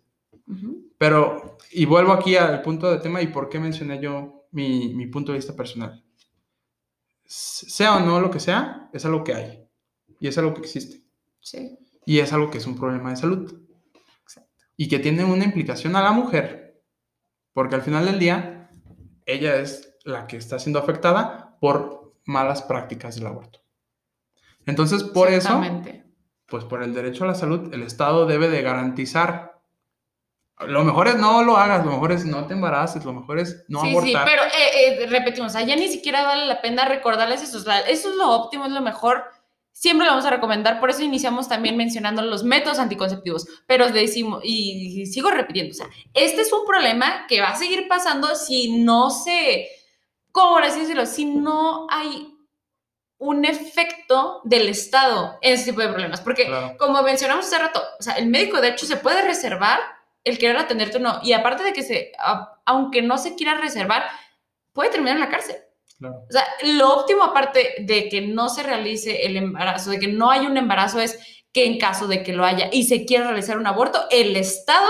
Ujú. 0.47 0.89
Pero, 0.99 1.57
y 1.71 1.85
vuelvo 1.87 2.13
aquí 2.13 2.37
al 2.37 2.61
punto 2.63 2.91
de 2.91 2.99
tema 2.99 3.23
y 3.23 3.29
por 3.29 3.49
qué 3.49 3.61
mencioné 3.61 4.01
yo 4.01 4.45
mi, 4.51 4.93
mi 4.95 5.07
punto 5.07 5.33
de 5.33 5.39
vista 5.39 5.55
personal. 5.55 6.03
Sea 7.29 7.97
o 7.97 8.01
no 8.01 8.21
lo 8.21 8.31
que 8.31 8.41
sea, 8.41 8.89
es 8.93 9.05
algo 9.05 9.23
que 9.23 9.35
hay. 9.35 9.69
Y 10.19 10.29
es 10.29 10.39
algo 10.39 10.55
que 10.55 10.63
existe. 10.63 11.05
Sí. 11.41 11.79
Y 12.07 12.21
es 12.21 12.33
algo 12.33 12.51
que 12.51 12.57
es 12.59 12.67
un 12.67 12.77
problema 12.77 13.11
de 13.11 13.17
salud. 13.17 13.63
Exacto. 14.23 14.65
Y 14.77 14.89
que 14.89 14.99
tiene 14.99 15.25
una 15.25 15.45
implicación 15.45 15.95
a 15.95 16.03
la 16.03 16.13
mujer. 16.13 16.83
Porque 17.53 17.75
al 17.75 17.83
final 17.83 18.07
del 18.07 18.19
día, 18.19 18.71
ella 19.27 19.57
es 19.57 19.97
la 20.05 20.27
que 20.27 20.39
está 20.39 20.59
siendo 20.59 20.79
afectada 20.79 21.59
por 21.61 22.15
malas 22.25 22.63
prácticas 22.63 23.17
del 23.17 23.27
aborto. 23.27 23.61
Entonces, 24.65 25.03
por 25.03 25.29
eso, 25.29 25.61
pues 26.47 26.65
por 26.65 26.83
el 26.83 26.95
derecho 26.95 27.25
a 27.25 27.29
la 27.29 27.35
salud, 27.35 27.73
el 27.75 27.83
Estado 27.83 28.27
debe 28.27 28.49
de 28.49 28.63
garantizar. 28.63 29.58
Lo 30.67 30.83
mejor 30.85 31.09
es 31.09 31.17
no 31.17 31.43
lo 31.45 31.57
hagas, 31.57 31.85
lo 31.85 31.93
mejor 31.93 32.13
es 32.13 32.25
no 32.25 32.47
te 32.47 32.55
embaraces, 32.55 33.05
lo 33.05 33.13
mejor 33.13 33.39
es 33.39 33.65
no 33.69 33.81
sí, 33.83 33.91
abortar. 33.91 34.27
sí, 34.27 34.31
pero 34.31 34.43
eh, 34.45 35.03
eh, 35.03 35.07
repetimos, 35.09 35.53
ya 35.53 35.77
ni 35.77 35.89
siquiera 35.89 36.25
vale 36.25 36.47
la 36.47 36.61
pena 36.61 36.85
recordarles 36.85 37.43
eso. 37.43 37.59
eso 37.59 38.11
es 38.11 38.15
lo 38.17 38.31
óptimo, 38.31 38.67
es 38.67 38.73
lo 38.73 38.81
mejor. 38.81 39.25
Siempre 39.73 40.07
lo 40.07 40.13
vamos 40.13 40.27
a 40.27 40.31
recomendar, 40.31 40.81
por 40.81 40.91
eso 40.91 41.03
iniciamos 41.03 41.49
también 41.49 41.77
mencionando 41.77 42.23
los 42.23 42.43
métodos 42.43 42.81
anticonceptivos. 42.81 43.47
Pero 43.69 43.89
decimos, 43.91 44.41
y, 44.43 45.03
y 45.03 45.07
sigo 45.07 45.31
repitiendo, 45.31 45.71
o 45.71 45.75
sea, 45.77 45.87
este 46.15 46.41
es 46.41 46.53
un 46.53 46.67
problema 46.67 47.27
que 47.29 47.41
va 47.41 47.51
a 47.51 47.57
seguir 47.57 47.87
pasando 47.87 48.35
si 48.35 48.81
no 48.83 49.11
se, 49.11 49.69
¿cómo 50.33 50.59
decirlo? 50.61 51.07
Si 51.07 51.25
no 51.25 51.87
hay 51.91 52.35
un 53.19 53.45
efecto 53.45 54.41
del 54.45 54.69
Estado 54.69 55.39
en 55.43 55.55
ese 55.55 55.67
tipo 55.67 55.81
de 55.81 55.89
problemas. 55.89 56.21
Porque 56.21 56.47
Claro. 56.47 56.77
como 56.79 57.03
mencionamos 57.03 57.47
hace 57.47 57.59
rato, 57.59 57.81
o 57.99 58.03
sea, 58.03 58.15
el 58.15 58.27
médico 58.27 58.61
de 58.61 58.69
hecho 58.69 58.87
se 58.87 58.97
puede 58.97 59.23
reservar 59.23 59.79
el 60.29 60.39
querer 60.39 60.57
atenderte 60.57 60.99
o 60.99 61.01
no. 61.01 61.21
Y 61.23 61.33
aparte 61.33 61.63
de 61.65 61.73
que 61.73 61.83
se, 61.83 62.13
a- 62.19 62.61
aunque 62.67 63.03
no 63.03 63.19
se 63.19 63.35
quiera 63.35 63.55
reservar, 63.55 64.05
puede 64.73 64.91
terminar 64.91 65.17
en 65.17 65.21
la 65.23 65.29
cárcel. 65.29 65.57
Claro. 65.99 66.17
O 66.29 66.33
sea, 66.33 66.45
lo 66.77 66.95
óptimo 66.95 67.25
aparte 67.25 67.75
de 67.81 68.09
que 68.09 68.21
no 68.21 68.49
se 68.49 68.63
realice 68.63 69.27
el 69.27 69.37
embarazo, 69.37 69.91
de 69.91 69.99
que 69.99 70.07
no 70.09 70.31
haya 70.31 70.49
un 70.49 70.57
embarazo, 70.57 71.01
es 71.01 71.19
que 71.53 71.67
en 71.67 71.79
caso 71.79 72.07
de 72.07 72.23
que 72.23 72.33
lo 72.33 72.45
haya 72.45 72.69
y 72.73 72.85
se 72.85 73.05
quiera 73.05 73.27
realizar 73.27 73.59
un 73.59 73.67
aborto, 73.67 74.05
el 74.11 74.37
Estado 74.37 74.89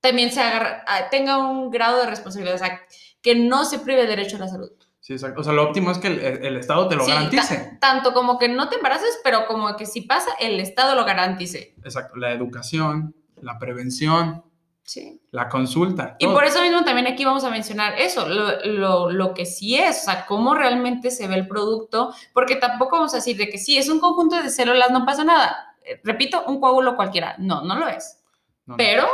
también 0.00 0.30
se 0.32 0.40
agarra- 0.40 0.84
tenga 1.10 1.38
un 1.38 1.70
grado 1.70 2.00
de 2.00 2.06
responsabilidad, 2.06 2.54
o 2.54 2.58
sea, 2.58 2.80
que 3.20 3.34
no 3.34 3.64
se 3.64 3.80
prive 3.80 4.02
el 4.02 4.08
derecho 4.08 4.36
a 4.36 4.40
la 4.40 4.48
salud. 4.48 4.70
Sí, 5.00 5.12
exacto. 5.12 5.40
O 5.40 5.44
sea, 5.44 5.52
lo 5.52 5.64
óptimo 5.64 5.90
es 5.90 5.98
que 5.98 6.08
el, 6.08 6.18
el 6.44 6.56
Estado 6.56 6.88
te 6.88 6.96
lo 6.96 7.04
Sí, 7.04 7.10
garantice. 7.12 7.56
ta- 7.56 7.78
tanto 7.80 8.12
como 8.14 8.38
que 8.38 8.48
no 8.48 8.68
te 8.68 8.76
embaraces, 8.76 9.20
pero 9.22 9.46
como 9.46 9.76
que 9.76 9.86
si 9.86 10.00
pasa, 10.02 10.30
el 10.40 10.58
Estado 10.60 10.94
lo 10.94 11.04
garantice. 11.04 11.74
Exacto. 11.84 12.16
La 12.16 12.32
educación, 12.32 13.14
la 13.42 13.58
prevención, 13.58 14.42
Sí. 14.84 15.20
la 15.32 15.48
consulta. 15.48 16.14
Y 16.20 16.26
por 16.28 16.44
eso 16.44 16.62
mismo 16.62 16.84
también 16.84 17.08
aquí 17.08 17.24
vamos 17.24 17.42
a 17.42 17.50
mencionar 17.50 17.98
eso, 17.98 18.28
lo, 18.28 18.64
lo, 18.64 19.10
lo 19.10 19.34
que 19.34 19.44
sí 19.44 19.74
es, 19.76 20.02
o 20.02 20.04
sea, 20.04 20.26
cómo 20.26 20.54
realmente 20.54 21.10
se 21.10 21.26
ve 21.26 21.34
el 21.34 21.48
producto, 21.48 22.14
porque 22.32 22.54
tampoco 22.56 22.96
vamos 22.96 23.12
a 23.12 23.16
decir 23.16 23.36
de 23.36 23.48
que 23.48 23.58
sí, 23.58 23.76
es 23.76 23.88
un 23.88 23.98
conjunto 23.98 24.40
de 24.40 24.48
células, 24.48 24.90
no 24.92 25.04
pasa 25.04 25.24
nada. 25.24 25.74
Eh, 25.84 26.00
Repito, 26.04 26.44
un 26.46 26.60
coágulo 26.60 26.94
cualquiera. 26.94 27.34
No, 27.38 27.62
no 27.62 27.74
lo 27.76 27.88
es. 27.88 28.20
No, 28.64 28.72
no. 28.72 28.76
Pero, 28.76 29.08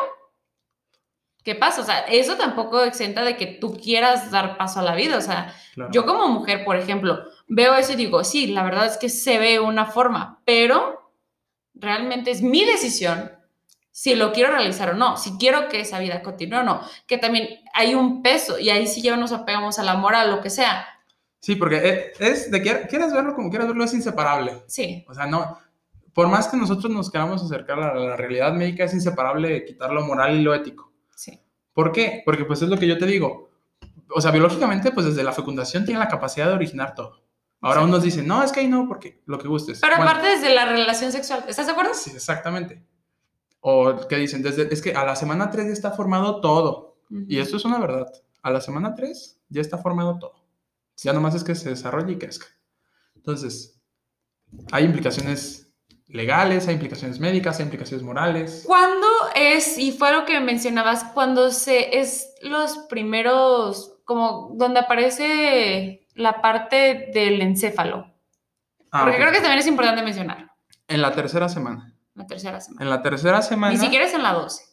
¿qué 1.43 1.55
pasa? 1.55 1.81
O 1.81 1.85
sea, 1.85 2.01
eso 2.01 2.37
tampoco 2.37 2.83
exenta 2.85 3.25
de 3.25 3.37
que 3.37 3.47
tú 3.47 3.77
quieras 3.77 4.31
dar 4.31 4.57
paso 4.59 4.81
a 4.81 4.83
la 4.83 4.95
vida. 4.95 5.17
O 5.17 5.21
sea, 5.23 5.55
Claro. 5.75 5.91
yo 5.93 6.05
como 6.05 6.29
mujer, 6.29 6.65
por 6.67 6.77
ejemplo, 6.77 7.19
veo 7.49 7.75
eso 7.75 7.93
y 7.95 7.97
digo, 7.97 8.25
sí, 8.25 8.49
la 8.49 8.63
verdad 8.63 8.87
es 8.87 8.99
que 8.99 9.09
se 9.09 9.39
ve 9.39 9.59
una 9.59 9.87
forma, 9.87 10.41
pero 10.45 11.13
realmente 11.75 12.31
es 12.31 12.43
mi 12.43 12.65
decisión 12.65 13.33
si 13.93 14.15
lo 14.17 14.33
quiero 14.33 14.51
realizar 14.51 14.91
o 14.91 14.95
no, 14.95 15.17
si 15.17 15.37
quiero 15.39 15.69
que 15.69 15.81
esa 15.81 15.99
vida 16.01 16.23
continúe 16.23 16.59
o 16.59 16.63
no, 16.65 16.81
que 17.07 17.19
también 17.19 17.49
hay 17.75 17.95
un 17.95 18.23
peso 18.23 18.59
y 18.59 18.71
ahí 18.71 18.87
sí 18.89 19.03
ya 19.03 19.17
nos 19.17 19.31
apegamos 19.33 19.79
a 19.79 19.85
la 19.85 19.95
moral, 19.95 20.31
lo 20.31 20.41
que 20.41 20.51
sea. 20.51 20.87
Sí, 21.41 21.57
porque 21.57 21.77
e- 21.77 22.13
es 22.19 22.51
de 22.51 22.63
que 22.63 22.87
quieras 22.89 23.13
verlo 23.13 23.35
como 23.35 23.51
quieras 23.51 23.69
verlo, 23.69 23.85
es 23.85 23.95
inseparable. 23.95 24.63
Sí, 24.67 25.05
O 25.09 25.15
sea, 25.15 25.27
no. 25.27 25.59
Por 26.13 26.29
más 26.29 26.49
que 26.49 26.57
nosotros 26.57 26.93
nos 26.93 27.11
queramos 27.11 27.43
acercar 27.43 27.81
a 27.81 27.95
la 27.95 28.17
realidad 28.17 28.53
médica, 28.53 28.85
es 28.85 28.93
inseparable 28.95 29.65
quitar 29.65 29.91
lo 29.93 30.03
moral 30.05 30.37
y 30.39 30.43
lo 30.43 30.55
ético. 30.55 30.93
sí. 31.15 31.39
¿Por 31.75 31.91
qué? 31.91 32.23
Porque 32.27 32.45
pues 32.45 32.61
es 32.61 32.69
lo 32.69 32.77
que 32.77 32.87
yo 32.87 32.99
te 32.99 33.07
digo. 33.07 33.51
O 34.15 34.21
sea, 34.21 34.31
biológicamente, 34.31 34.91
pues 34.93 35.07
desde 35.07 35.23
la 35.23 35.33
fecundación 35.33 35.87
tiene 35.87 36.01
la 36.01 36.09
capacidad 36.09 36.47
de 36.49 36.53
originar 36.53 36.95
todo. 36.95 37.23
Ahora 37.63 37.81
Sí. 37.81 37.87
unos 37.87 38.03
dicen, 38.03 38.27
no, 38.27 38.43
es 38.43 38.53
que 38.53 38.61
ahí 38.61 38.69
no, 38.69 38.87
porque 38.87 39.23
lo 39.25 39.39
que 39.39 39.49
gustes. 39.49 39.81
Pero 39.81 39.97
Bueno, 39.97 40.11
aparte 40.11 40.29
desde 40.29 40.55
la 40.55 40.67
relación 40.67 41.11
sexual, 41.13 41.45
¿estás 41.49 41.65
de 41.67 41.73
acuerdo? 41.73 41.95
Sí, 41.95 42.11
exactamente. 42.15 42.83
O 43.65 44.09
que 44.09 44.17
dicen, 44.17 44.43
desde, 44.43 44.73
es 44.75 44.83
que 44.83 44.93
a 44.93 45.05
la 45.05 45.15
semana 45.15 45.51
3 45.51 45.67
ya 45.67 45.73
está 45.73 45.93
formado 45.93 46.41
todo. 46.41 46.97
Y 47.29 47.39
esto 47.39 47.57
es 47.57 47.65
una 47.65 47.79
verdad. 47.79 48.13
A 48.43 48.51
la 48.51 48.61
semana 48.61 48.95
3 48.95 49.39
ya 49.49 49.61
está 49.61 49.79
formado 49.79 50.19
todo. 50.19 50.35
Ya 50.97 51.13
nomás 51.13 51.35
es 51.37 51.45
que 51.45 51.55
se 51.55 51.71
desarrolle 51.71 52.13
y 52.15 52.19
crezca. 52.19 52.47
Entonces, 53.15 53.81
hay 54.73 54.85
implicaciones 54.85 55.73
legales, 56.09 56.67
hay 56.67 56.75
implicaciones 56.75 57.21
médicas, 57.21 57.59
hay 57.59 57.65
implicaciones 57.65 58.05
morales. 58.05 58.65
¿Cuándo 58.67 59.07
es, 59.37 59.79
y 59.79 59.93
fue 59.93 60.13
lo 60.13 60.25
que 60.25 60.41
mencionabas, 60.41 61.05
cuando 61.15 61.51
se 61.53 62.01
es 62.01 62.35
los 62.43 62.79
primeros, 62.89 64.01
como 64.05 64.51
donde 64.55 64.81
aparece 64.81 66.07
la 66.15 66.43
parte 66.43 67.11
del 67.15 67.41
encéfalo? 67.41 68.13
Ah, 68.91 69.05
Porque 69.05 69.17
ok. 69.19 69.23
creo 69.23 69.33
que 69.33 69.39
también 69.41 69.61
es 69.61 69.67
importante 69.69 70.03
mencionar, 70.03 70.51
En 70.89 71.01
la 71.01 71.13
tercera 71.13 71.49
semana. 71.49 71.92
La 72.15 72.27
tercera 72.27 72.61
semana. 72.61 72.83
En 72.85 72.91
la 72.91 73.03
tercera 73.03 73.43
semana. 73.43 73.73
Ni 73.75 73.79
siquiera 73.81 74.05
es 74.07 74.15
en 74.15 74.23
la 74.23 74.33
12. 74.35 74.65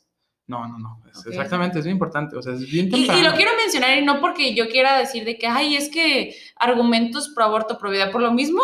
No, 0.47 0.67
no, 0.67 0.79
no. 0.79 1.01
Es- 1.09 1.17
Ok. 1.19 1.27
Exactamente, 1.27 1.79
es 1.79 1.85
bien 1.85 1.95
importante. 1.95 2.35
O 2.35 2.41
sea, 2.41 2.53
es 2.53 2.69
bien 2.69 2.89
Y, 2.93 3.05
y 3.11 3.21
lo 3.21 3.33
quiero 3.33 3.51
mencionar 3.55 3.97
y 3.97 4.03
no 4.05 4.19
porque 4.19 4.55
yo 4.55 4.67
quiera 4.67 4.97
decir 4.97 5.23
de 5.25 5.37
que, 5.37 5.47
ay, 5.47 5.75
es 5.75 5.89
que 5.89 6.35
argumentos 6.55 7.29
pro 7.35 7.45
aborto, 7.45 7.77
pro 7.77 7.91
vida, 7.91 8.11
por 8.11 8.21
lo 8.21 8.31
mismo, 8.31 8.61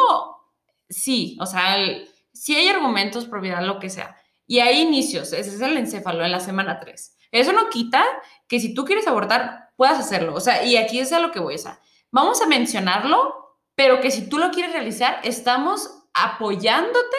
sí, 0.90 1.38
o 1.40 1.46
sea, 1.46 1.78
el- 1.78 2.10
sí 2.34 2.56
hay 2.56 2.68
argumentos 2.70 3.26
pro 3.26 3.40
vida, 3.42 3.62
lo 3.62 3.80
que 3.80 3.90
sea. 3.90 4.16
Y 4.48 4.60
hay 4.60 4.82
inicios, 4.82 5.32
ese 5.34 5.56
es 5.56 5.62
el 5.62 5.78
encéfalo 5.78 6.24
en 6.26 6.32
la 6.32 6.40
semana 6.40 6.80
3. 6.80 7.18
Eso 7.32 7.52
no 7.54 7.70
quita 7.70 8.04
que 8.48 8.60
si 8.60 8.74
tú 8.74 8.84
quieres 8.86 9.08
abortar, 9.08 9.70
puedas 9.76 10.00
hacerlo. 10.00 10.34
O 10.36 10.40
sea, 10.40 10.64
y 10.64 10.78
aquí 10.78 11.00
es 11.00 11.12
a 11.14 11.20
lo 11.20 11.32
que 11.32 11.40
voy, 11.40 11.56
o 11.56 11.60
sea, 11.60 11.80
vamos 12.12 12.42
a 12.42 12.48
mencionarlo, 12.48 13.58
pero 13.76 14.00
que 14.02 14.10
si 14.12 14.28
tú 14.30 14.38
lo 14.38 14.52
quieres 14.52 14.72
realizar, 14.74 15.20
estamos 15.24 16.04
apoyándote 16.14 17.18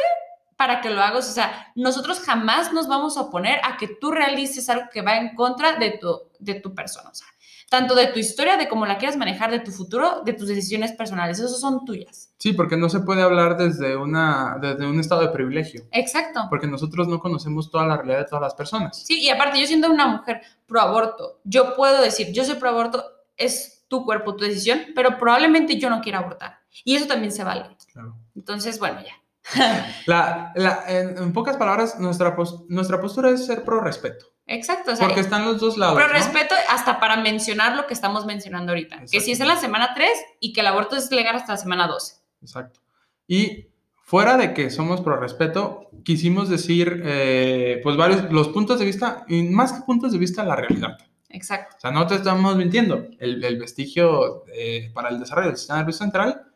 para 0.57 0.81
que 0.81 0.91
lo 0.91 1.03
hagas. 1.03 1.29
O 1.29 1.33
sea, 1.33 1.73
nosotros 1.75 2.21
jamás 2.21 2.73
nos 2.73 2.89
vamos 2.89 3.17
a 3.17 3.23
oponer 3.23 3.61
a 3.63 3.77
que 3.77 3.89
tú 3.89 4.11
realices 4.11 4.69
algo 4.69 4.87
que 4.93 5.03
va 5.03 5.17
en 5.17 5.35
contra 5.35 5.79
de 5.79 5.99
tu, 5.99 6.23
de 6.39 6.55
tu 6.55 6.75
persona. 6.75 7.11
O 7.11 7.15
sea, 7.15 7.27
tanto 7.69 7.95
de 7.95 8.07
tu 8.07 8.19
historia, 8.19 8.57
de 8.57 8.69
cómo 8.69 8.87
la 8.87 8.97
quieras 8.97 9.17
manejar, 9.17 9.51
de 9.51 9.61
tu 9.61 9.73
futuro, 9.73 10.23
de 10.25 10.33
tus 10.33 10.49
decisiones 10.49 10.93
personales. 10.93 11.39
Esas 11.39 11.61
son 11.61 11.85
tuyas. 11.85 12.33
Sí, 12.39 12.53
porque 12.53 12.77
no 12.77 12.89
se 12.89 13.01
puede 13.01 13.23
hablar 13.23 13.57
desde, 13.57 13.97
una, 13.97 14.59
desde 14.61 14.87
un 14.87 15.01
estado 15.01 15.23
de 15.23 15.29
privilegio. 15.29 15.83
Exacto. 15.91 16.47
Porque 16.49 16.67
nosotros 16.67 17.09
no 17.09 17.19
conocemos 17.19 17.71
toda 17.71 17.87
la 17.87 17.97
realidad 17.97 18.19
de 18.19 18.25
todas 18.27 18.43
las 18.43 18.55
personas. 18.55 19.05
Sí, 19.05 19.21
y 19.21 19.31
aparte, 19.31 19.61
yo 19.61 19.67
siendo 19.67 19.91
una 19.91 20.07
mujer 20.07 20.43
pro 20.67 20.81
aborto, 20.81 21.41
yo 21.45 21.75
puedo 21.75 22.01
decir, 22.01 22.33
yo 22.33 22.45
soy 22.45 22.55
pro 22.57 22.71
aborto, 22.71 23.05
es 23.37 23.85
tu 23.89 24.05
cuerpo, 24.05 24.37
tu 24.37 24.45
decisión, 24.45 24.81
pero 24.95 25.19
probablemente 25.19 25.79
yo 25.79 25.91
no 25.91 26.01
quiera 26.01 26.19
abortar. 26.19 26.59
Y 26.85 26.97
eso 26.97 27.07
también 27.07 27.33
se 27.33 27.45
vale. 27.45 27.77
Claro. 27.93 28.17
Entonces, 28.35 28.79
bueno, 28.79 29.01
ya. 29.01 29.15
La, 30.07 30.53
la- 30.55 30.85
en, 30.89 31.17
en 31.19 31.33
pocas 31.33 31.57
palabras, 31.57 31.99
nuestra, 31.99 32.37
nuestra 32.69 33.01
postura 33.01 33.31
es 33.31 33.47
ser 33.47 33.65
pro 33.65 33.81
respeto. 33.81 34.27
Exacto. 34.47 34.93
O 34.93 34.97
sea, 34.97 35.07
Porque 35.07 35.21
están 35.21 35.45
los 35.45 35.61
dos 35.61 35.77
lados. 35.77 35.97
Pero 35.97 36.09
¿no? 36.09 36.15
respeto 36.15 36.55
hasta 36.71 37.01
para 37.01 37.17
mencionar 37.17 37.77
lo 37.77 37.87
que 37.87 37.95
estamos 37.95 38.27
mencionando 38.27 38.73
ahorita. 38.73 39.03
Que 39.11 39.21
si 39.21 39.33
es 39.33 39.41
en 39.41 39.49
la 39.49 39.57
semana 39.57 39.91
3 39.95 40.09
y 40.41 40.53
que 40.53 40.61
el 40.61 40.67
aborto 40.69 40.97
es 40.97 41.11
legal 41.11 41.37
hasta 41.37 41.53
la 41.53 41.59
semana 41.59 41.87
12. 41.89 42.15
Exacto. 42.43 42.81
Y 43.27 43.67
fuera 44.05 44.37
de 44.37 44.55
que 44.55 44.71
somos 44.71 45.01
pro 45.01 45.17
respeto, 45.19 45.91
quisimos 46.05 46.49
decir, 46.49 47.03
eh, 47.05 47.81
pues 47.83 47.97
varios, 47.97 48.31
los 48.33 48.49
puntos 48.49 48.79
de 48.79 48.85
vista, 48.85 49.25
y 49.27 49.43
más 49.43 49.73
que 49.73 49.81
puntos 49.83 50.13
de 50.13 50.19
vista, 50.19 50.45
la 50.45 50.55
realidad. 50.55 50.97
Exacto. 51.29 51.75
O 51.77 51.81
sea, 51.81 51.91
no 51.91 52.07
te 52.07 52.15
estamos 52.15 52.55
mintiendo. 52.57 53.09
El, 53.19 53.43
el 53.43 53.59
vestigio 53.59 54.45
eh, 54.55 54.93
para 54.95 55.09
el 55.09 55.19
desarrollo 55.19 55.49
del 55.49 55.57
sistema 55.57 55.79
nervioso 55.81 55.99
central 56.05 56.47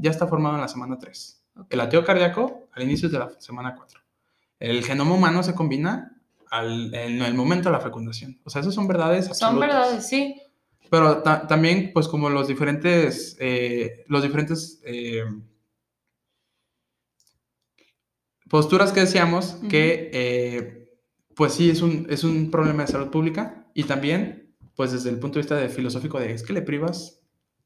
ya 0.00 0.10
está 0.10 0.28
formado 0.28 0.54
en 0.54 0.60
la 0.60 0.68
semana 0.68 0.96
3. 0.98 1.39
El 1.68 1.78
lateo 1.78 2.04
cardíaco 2.04 2.68
al 2.72 2.82
inicio 2.82 3.08
de 3.08 3.18
la 3.18 3.30
semana 3.40 3.74
4. 3.74 4.00
El 4.58 4.84
genoma 4.84 5.14
humano 5.14 5.42
se 5.42 5.54
combina 5.54 6.16
al- 6.50 6.94
en 6.94 7.22
el 7.22 7.34
momento 7.34 7.68
de 7.68 7.72
la 7.72 7.80
fecundación. 7.80 8.40
O 8.44 8.50
sea, 8.50 8.60
esas 8.60 8.74
son 8.74 8.86
verdades 8.88 9.26
Son 9.26 9.32
absolutas. 9.56 9.68
verdades, 9.68 10.08
sí. 10.08 10.40
Pero 10.90 11.22
ta- 11.22 11.46
también, 11.46 11.92
pues 11.94 12.08
como 12.08 12.28
los 12.30 12.48
diferentes, 12.48 13.36
eh, 13.40 14.04
los 14.08 14.22
diferentes 14.22 14.80
eh, 14.84 15.24
posturas 18.48 18.92
que 18.92 19.00
decíamos, 19.00 19.56
que 19.68 20.10
eh, 20.12 20.88
pues 21.36 21.54
sí 21.54 21.70
es 21.70 21.82
un, 21.82 22.06
es 22.10 22.24
un 22.24 22.50
problema 22.50 22.82
de 22.84 22.92
salud 22.92 23.10
pública 23.10 23.66
y 23.74 23.84
también, 23.84 24.54
pues 24.76 24.92
desde 24.92 25.10
el 25.10 25.18
punto 25.18 25.34
de 25.38 25.42
vista 25.42 25.56
de 25.56 25.68
filosófico 25.68 26.18
de 26.18 26.32
es 26.32 26.42
que 26.42 26.52
le 26.52 26.62
privas 26.62 27.19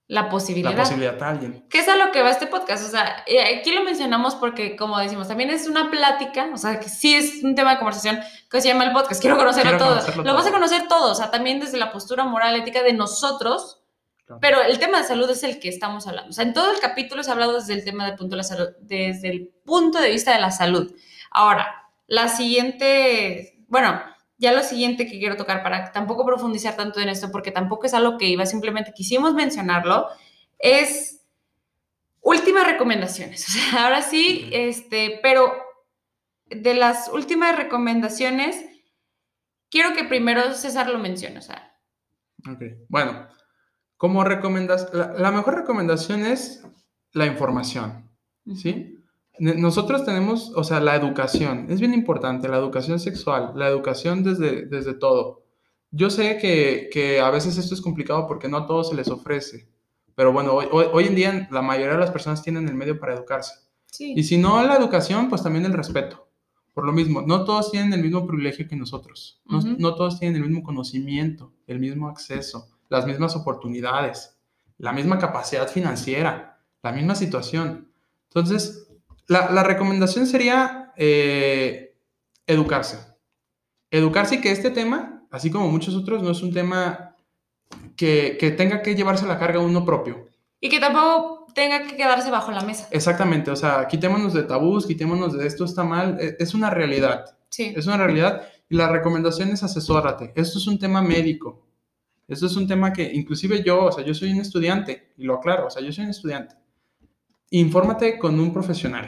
La 0.06 0.28
posibilidad. 0.28 0.72
la 0.72 0.82
posibilidad 0.82 1.22
a 1.22 1.28
alguien. 1.30 1.66
¿Qué 1.70 1.78
es 1.78 1.88
a 1.88 1.96
lo 1.96 2.12
que 2.12 2.20
va 2.20 2.30
este 2.30 2.46
podcast? 2.46 2.84
O 2.86 2.90
sea, 2.90 3.24
eh, 3.26 3.58
aquí 3.58 3.72
lo 3.72 3.82
mencionamos 3.84 4.34
porque, 4.34 4.76
como 4.76 4.98
decimos, 4.98 5.28
también 5.28 5.48
es 5.48 5.66
una 5.66 5.90
plática, 5.90 6.50
o 6.52 6.58
sea, 6.58 6.78
que 6.78 6.90
sí 6.90 7.14
es 7.14 7.42
un 7.42 7.54
tema 7.54 7.70
de 7.72 7.78
conversación 7.78 8.20
que 8.50 8.60
se 8.60 8.68
llama 8.68 8.84
el 8.84 8.92
podcast. 8.92 9.20
Quiero 9.22 9.38
conocerlo 9.38 9.70
Quiero 9.70 9.78
todo. 9.84 9.94
conocerlo 9.96 10.22
lo 10.24 10.34
vas 10.34 10.46
a 10.46 10.50
conocer 10.52 10.88
todo, 10.88 11.12
o 11.12 11.14
sea, 11.14 11.30
también 11.30 11.58
desde 11.58 11.78
la 11.78 11.90
postura 11.90 12.24
moral, 12.24 12.54
ética 12.56 12.82
de 12.82 12.92
nosotros, 12.92 13.80
Claro. 14.26 14.40
pero 14.40 14.62
el 14.62 14.78
tema 14.78 14.98
de 14.98 15.04
salud 15.04 15.28
es 15.30 15.42
el 15.42 15.58
que 15.58 15.68
estamos 15.70 16.06
hablando. 16.06 16.30
O 16.30 16.32
sea, 16.32 16.44
en 16.44 16.52
todo 16.54 16.70
el 16.70 16.80
capítulo 16.80 17.22
se 17.22 17.30
ha 17.30 17.32
hablado 17.34 17.54
desde 17.54 17.72
el 17.74 17.84
tema 17.84 18.04
del 18.06 18.14
punto 18.16 18.32
de 18.32 18.38
la 18.38 18.42
salud, 18.44 18.68
desde 18.80 19.28
el 19.30 19.52
punto 19.64 20.00
de 20.00 20.10
vista 20.10 20.32
de 20.34 20.40
la 20.40 20.50
salud. 20.50 20.94
Ahora, 21.30 21.66
la 22.06 22.28
siguiente, 22.28 23.58
bueno, 23.68 24.00
ya 24.38 24.52
lo 24.52 24.62
siguiente 24.62 25.06
que 25.06 25.18
quiero 25.18 25.36
tocar 25.36 25.62
para 25.62 25.92
tampoco 25.92 26.26
profundizar 26.26 26.76
tanto 26.76 27.00
en 27.00 27.08
esto, 27.08 27.30
porque 27.30 27.52
tampoco 27.52 27.86
es 27.86 27.94
algo 27.94 28.18
que 28.18 28.26
iba, 28.26 28.46
simplemente 28.46 28.92
quisimos 28.94 29.34
mencionarlo, 29.34 30.08
es 30.58 31.22
últimas 32.20 32.66
recomendaciones. 32.66 33.46
O 33.48 33.52
sea, 33.52 33.84
ahora 33.84 34.02
sí, 34.02 34.48
este, 34.52 35.20
pero 35.22 35.52
de 36.46 36.74
las 36.74 37.08
últimas 37.08 37.56
recomendaciones, 37.56 38.64
quiero 39.70 39.94
que 39.94 40.04
primero 40.04 40.52
César 40.54 40.88
lo 40.88 40.98
mencione. 40.98 41.38
O 41.38 41.42
sea, 41.42 41.74
Ok, 42.50 42.62
Bueno, 42.88 43.26
como 43.96 44.22
recomendas, 44.24 44.92
la, 44.92 45.12
la 45.12 45.30
mejor 45.30 45.54
recomendación 45.54 46.26
es 46.26 46.62
la 47.12 47.26
información, 47.26 48.10
¿sí? 48.54 48.93
Nosotros 49.38 50.04
tenemos, 50.04 50.52
o 50.54 50.62
sea, 50.62 50.80
la 50.80 50.94
educación, 50.94 51.66
es 51.68 51.80
bien 51.80 51.92
importante, 51.92 52.48
la 52.48 52.58
educación 52.58 53.00
sexual, 53.00 53.52
la 53.56 53.68
educación 53.68 54.22
desde, 54.22 54.66
desde 54.66 54.94
todo. 54.94 55.42
Yo 55.90 56.08
sé 56.10 56.38
que, 56.38 56.88
que 56.92 57.20
a 57.20 57.30
veces 57.30 57.58
esto 57.58 57.74
es 57.74 57.80
complicado 57.80 58.28
porque 58.28 58.48
no 58.48 58.58
a 58.58 58.66
todos 58.66 58.90
se 58.90 58.94
les 58.94 59.08
ofrece, 59.08 59.68
pero 60.14 60.32
bueno, 60.32 60.52
hoy, 60.52 60.66
hoy, 60.70 60.86
hoy 60.92 61.06
en 61.06 61.14
día 61.16 61.48
la 61.50 61.62
mayoría 61.62 61.94
de 61.94 62.00
las 62.00 62.12
personas 62.12 62.42
tienen 62.42 62.68
el 62.68 62.74
medio 62.74 63.00
para 63.00 63.14
educarse. 63.14 63.54
Sí. 63.86 64.14
Y 64.16 64.22
si 64.22 64.38
no 64.38 64.62
la 64.62 64.76
educación, 64.76 65.28
pues 65.28 65.42
también 65.42 65.64
el 65.64 65.72
respeto. 65.72 66.28
Por 66.72 66.84
lo 66.84 66.92
mismo, 66.92 67.22
no 67.22 67.44
todos 67.44 67.70
tienen 67.70 67.92
el 67.92 68.02
mismo 68.02 68.26
privilegio 68.26 68.66
que 68.68 68.74
nosotros. 68.74 69.40
No, 69.46 69.58
Ujú. 69.58 69.76
no 69.78 69.94
todos 69.94 70.18
tienen 70.18 70.42
el 70.42 70.48
mismo 70.48 70.64
conocimiento, 70.64 71.52
el 71.68 71.78
mismo 71.78 72.08
acceso, 72.08 72.68
las 72.88 73.06
mismas 73.06 73.36
oportunidades, 73.36 74.36
la 74.78 74.92
misma 74.92 75.18
capacidad 75.18 75.68
financiera, 75.68 76.60
la 76.82 76.92
misma 76.92 77.14
situación. 77.14 77.88
Entonces, 78.28 78.83
la, 79.28 79.50
la 79.50 79.62
recomendación 79.62 80.26
sería 80.26 80.92
eh, 80.96 81.96
educarse. 82.46 82.98
Educarse 83.90 84.36
y 84.36 84.40
que 84.40 84.50
este 84.50 84.70
tema, 84.70 85.24
así 85.30 85.50
como 85.50 85.68
muchos 85.68 85.94
otros, 85.94 86.22
no 86.22 86.30
es 86.30 86.42
un 86.42 86.52
tema 86.52 87.14
que, 87.96 88.36
que 88.38 88.50
tenga 88.50 88.82
que 88.82 88.94
llevarse 88.94 89.26
la 89.26 89.38
carga 89.38 89.60
uno 89.60 89.84
propio. 89.84 90.26
Y 90.60 90.68
que 90.68 90.80
tampoco 90.80 91.46
tenga 91.54 91.82
que 91.86 91.96
quedarse 91.96 92.30
bajo 92.30 92.50
la 92.50 92.62
mesa. 92.62 92.88
Exactamente, 92.90 93.50
o 93.50 93.56
sea, 93.56 93.86
quitémonos 93.86 94.32
de 94.34 94.42
tabús, 94.42 94.86
quitémonos 94.86 95.36
de 95.38 95.46
esto 95.46 95.64
está 95.64 95.84
mal, 95.84 96.18
e- 96.20 96.36
es 96.38 96.54
una 96.54 96.70
realidad, 96.70 97.36
Sí. 97.48 97.72
es 97.76 97.86
una 97.86 97.96
realidad 97.98 98.42
y 98.68 98.76
la 98.76 98.88
recomendación 98.88 99.50
es 99.50 99.62
asesórate. 99.62 100.32
Esto 100.34 100.58
es 100.58 100.66
un 100.66 100.78
tema 100.78 101.00
médico, 101.02 101.64
esto 102.26 102.46
es 102.46 102.56
un 102.56 102.66
tema 102.66 102.92
que 102.92 103.04
inclusive 103.12 103.62
yo, 103.62 103.84
o 103.84 103.92
sea, 103.92 104.04
yo 104.04 104.14
soy 104.14 104.32
un 104.32 104.40
estudiante 104.40 105.12
y 105.16 105.24
lo 105.24 105.34
aclaro, 105.36 105.66
o 105.66 105.70
sea, 105.70 105.82
yo 105.82 105.92
soy 105.92 106.04
un 106.04 106.10
estudiante. 106.10 106.56
Infórmate 107.50 108.18
con 108.18 108.38
un 108.40 108.52
profesional. 108.52 109.06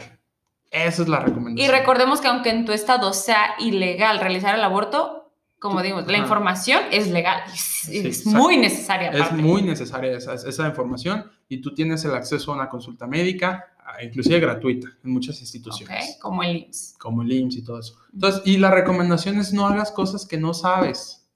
Esa 0.70 1.02
es 1.02 1.08
la 1.08 1.20
Y 1.20 1.24
recomendación. 1.24 1.70
recordemos 1.72 2.20
que 2.20 2.28
aunque 2.28 2.50
en 2.50 2.64
tu 2.64 2.72
estado 2.72 3.12
sea 3.12 3.54
ilegal 3.58 4.20
realizar 4.20 4.54
el 4.54 4.62
aborto, 4.64 5.32
como 5.58 5.80
digo, 5.82 6.00
la 6.02 6.18
información 6.18 6.82
es 6.92 7.08
legal. 7.08 7.40
Es, 7.52 7.60
Sí, 7.86 8.06
es 8.06 8.26
muy 8.26 8.56
necesaria. 8.56 9.10
Es 9.10 9.32
muy 9.32 9.62
necesaria 9.62 10.16
esa, 10.16 10.34
esa 10.34 10.66
información 10.68 11.30
y 11.48 11.58
tú 11.60 11.72
tienes 11.72 12.04
el 12.04 12.14
acceso 12.14 12.52
a 12.52 12.56
una 12.56 12.68
consulta 12.68 13.06
médica, 13.06 13.64
inclusive 14.02 14.40
gratuita, 14.40 14.88
en 15.04 15.10
muchas 15.12 15.40
instituciones. 15.40 16.18
Como 16.20 16.42
el 16.42 16.56
IMSS. 16.56 16.96
como 16.98 17.22
el 17.22 17.32
IMSS 17.32 17.56
y 17.58 17.64
todo 17.64 17.78
eso. 17.78 17.96
Entonces, 18.12 18.42
y 18.44 18.58
la 18.58 18.70
recomendación 18.72 19.38
es 19.38 19.52
no 19.52 19.66
hagas 19.66 19.92
cosas 19.92 20.26
que 20.26 20.36
no 20.36 20.52
sabes, 20.52 21.26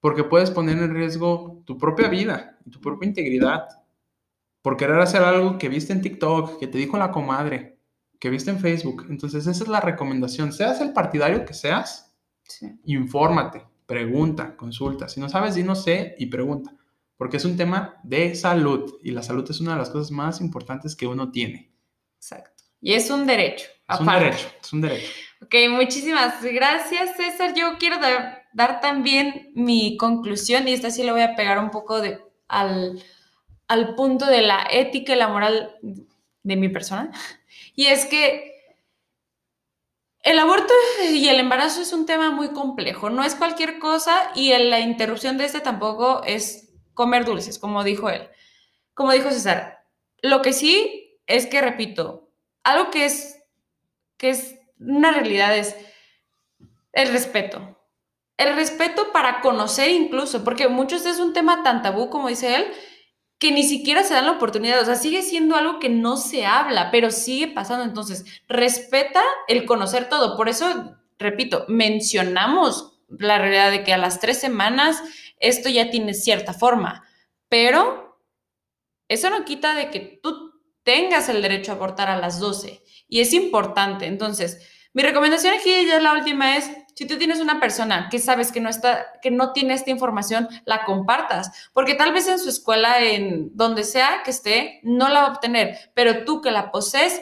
porque 0.00 0.22
puedes 0.24 0.50
poner 0.52 0.78
en 0.78 0.94
riesgo 0.94 1.60
tu 1.66 1.76
propia 1.76 2.08
vida 2.08 2.56
y 2.64 2.70
tu 2.70 2.80
propia 2.80 3.08
integridad 3.08 3.66
por 4.66 4.76
querer 4.76 4.98
hacer 4.98 5.22
algo 5.22 5.58
que 5.58 5.68
viste 5.68 5.92
en 5.92 6.02
TikTok, 6.02 6.58
que 6.58 6.66
te 6.66 6.76
dijo 6.76 6.98
la 6.98 7.12
comadre, 7.12 7.78
que 8.18 8.30
viste 8.30 8.50
en 8.50 8.58
Facebook. 8.58 9.06
Entonces, 9.08 9.46
esa 9.46 9.62
es 9.62 9.68
la 9.68 9.78
recomendación. 9.78 10.52
Seas 10.52 10.80
el 10.80 10.92
partidario 10.92 11.44
que 11.44 11.54
seas, 11.54 12.12
Sí. 12.42 12.72
infórmate, 12.82 13.64
pregunta, 13.86 14.56
consulta. 14.56 15.08
Si 15.08 15.20
no 15.20 15.28
sabes, 15.28 15.54
di 15.54 15.62
no 15.62 15.76
sé 15.76 16.16
y 16.18 16.26
pregunta, 16.26 16.74
porque 17.16 17.36
es 17.36 17.44
un 17.44 17.56
tema 17.56 18.00
de 18.02 18.34
salud 18.34 18.94
y 19.04 19.12
la 19.12 19.22
salud 19.22 19.48
es 19.48 19.60
una 19.60 19.74
de 19.74 19.78
las 19.78 19.90
cosas 19.90 20.10
más 20.10 20.40
importantes 20.40 20.96
que 20.96 21.06
uno 21.06 21.30
tiene. 21.30 21.70
Exacto. 22.16 22.64
Y 22.80 22.94
es 22.94 23.08
un 23.08 23.24
derecho. 23.24 23.68
Es 23.88 24.00
un 24.00 24.06
derecho, 24.06 24.48
es 24.60 24.72
un 24.72 24.80
derecho. 24.80 25.12
Ok, 25.42 25.54
muchísimas 25.70 26.42
gracias, 26.42 27.16
César. 27.16 27.54
Yo 27.54 27.78
quiero 27.78 28.00
dar, 28.00 28.42
dar 28.52 28.80
también 28.80 29.52
mi 29.54 29.96
conclusión 29.96 30.66
y 30.66 30.72
esta 30.72 30.90
sí 30.90 31.04
le 31.04 31.12
voy 31.12 31.22
a 31.22 31.36
pegar 31.36 31.60
un 31.60 31.70
poco 31.70 32.00
de, 32.00 32.18
al, 32.48 33.00
al 33.68 33.94
punto 33.94 34.26
de 34.26 34.42
la 34.42 34.66
ética 34.70 35.12
y 35.12 35.16
la 35.16 35.28
moral 35.28 35.76
de 36.42 36.56
mi 36.56 36.68
persona. 36.68 37.10
Y 37.74 37.86
es 37.86 38.06
que 38.06 38.56
el 40.22 40.38
aborto 40.38 40.72
y 41.08 41.28
el 41.28 41.38
embarazo 41.38 41.82
es 41.82 41.92
un 41.92 42.06
tema 42.06 42.30
muy 42.30 42.48
complejo. 42.52 43.10
No 43.10 43.22
es 43.22 43.34
cualquier 43.34 43.78
cosa 43.78 44.30
y 44.34 44.56
la 44.56 44.80
interrupción 44.80 45.38
de 45.38 45.44
este 45.44 45.60
tampoco 45.60 46.22
es 46.24 46.72
comer 46.94 47.24
dulces, 47.24 47.58
como 47.58 47.84
dijo 47.84 48.10
él. 48.10 48.28
Como 48.94 49.12
dijo 49.12 49.30
César. 49.30 49.84
Lo 50.22 50.42
que 50.42 50.52
sí 50.52 51.20
es 51.26 51.46
que, 51.46 51.60
repito, 51.60 52.28
algo 52.64 52.90
que 52.90 53.04
es, 53.04 53.40
que 54.16 54.30
es 54.30 54.58
una 54.80 55.12
realidad 55.12 55.56
es 55.56 55.76
el 56.92 57.08
respeto. 57.12 57.78
El 58.36 58.56
respeto 58.56 59.12
para 59.12 59.40
conocer 59.40 59.90
incluso, 59.90 60.42
porque 60.42 60.68
muchos 60.68 61.06
es 61.06 61.20
un 61.20 61.32
tema 61.32 61.62
tan 61.62 61.82
tabú, 61.82 62.10
como 62.10 62.28
dice 62.28 62.56
él, 62.56 62.66
que 63.38 63.52
ni 63.52 63.64
siquiera 63.64 64.02
se 64.02 64.14
dan 64.14 64.26
la 64.26 64.32
oportunidad. 64.32 64.80
O 64.80 64.84
sea, 64.84 64.94
sigue 64.94 65.22
siendo 65.22 65.56
algo 65.56 65.78
que 65.78 65.88
no 65.88 66.16
se 66.16 66.46
habla, 66.46 66.90
pero 66.90 67.10
sigue 67.10 67.48
pasando. 67.48 67.84
Entonces, 67.84 68.24
respeta 68.48 69.22
el 69.48 69.66
conocer 69.66 70.08
todo. 70.08 70.36
Por 70.36 70.48
eso, 70.48 70.96
repito, 71.18 71.64
mencionamos 71.68 72.98
la 73.08 73.38
realidad 73.38 73.70
de 73.70 73.84
que 73.84 73.92
a 73.92 73.98
las 73.98 74.20
tres 74.20 74.38
semanas 74.38 75.02
esto 75.38 75.68
ya 75.68 75.90
tiene 75.90 76.14
cierta 76.14 76.54
forma, 76.54 77.04
pero 77.48 78.18
eso 79.08 79.30
no 79.30 79.44
quita 79.44 79.74
de 79.74 79.90
que 79.90 80.18
tú 80.22 80.52
tengas 80.82 81.28
el 81.28 81.42
derecho 81.42 81.72
a 81.72 81.74
abortar 81.74 82.08
a 82.08 82.18
las 82.18 82.40
12. 82.40 82.82
Y 83.08 83.20
es 83.20 83.32
importante. 83.32 84.06
Entonces, 84.06 84.66
mi 84.92 85.02
recomendación 85.02 85.54
aquí 85.54 85.86
ya 85.86 86.00
la 86.00 86.12
última 86.12 86.56
es, 86.56 86.70
si 86.96 87.06
tú 87.06 87.18
tienes 87.18 87.40
una 87.40 87.60
persona 87.60 88.08
que 88.10 88.18
sabes 88.18 88.50
que 88.50 88.60
no 88.60 88.70
está, 88.70 89.20
que 89.20 89.30
no 89.30 89.52
tiene 89.52 89.74
esta 89.74 89.90
información, 89.90 90.48
la 90.64 90.86
compartas, 90.86 91.68
porque 91.74 91.94
tal 91.94 92.14
vez 92.14 92.26
en 92.26 92.38
su 92.38 92.48
escuela, 92.48 93.04
en 93.04 93.54
donde 93.54 93.84
sea 93.84 94.22
que 94.24 94.30
esté, 94.30 94.80
no 94.82 95.10
la 95.10 95.20
va 95.20 95.26
a 95.26 95.32
obtener, 95.32 95.78
pero 95.92 96.24
tú 96.24 96.40
que 96.40 96.50
la 96.50 96.72
posees, 96.72 97.20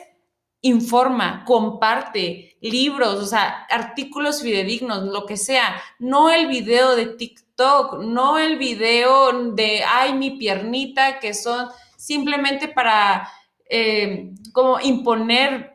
informa, 0.60 1.44
comparte 1.44 2.56
libros, 2.60 3.16
o 3.16 3.26
sea, 3.26 3.66
artículos 3.68 4.42
fidedignos, 4.42 5.02
lo 5.02 5.26
que 5.26 5.36
sea, 5.36 5.82
no 5.98 6.30
el 6.30 6.46
video 6.46 6.94
de 6.94 7.06
TikTok, 7.06 7.98
no 7.98 8.38
el 8.38 8.56
video 8.58 9.52
de, 9.54 9.82
ay, 9.82 10.14
mi 10.14 10.38
piernita, 10.38 11.18
que 11.18 11.34
son 11.34 11.68
simplemente 11.96 12.68
para 12.68 13.28
eh, 13.68 14.30
como 14.52 14.78
imponer 14.78 15.73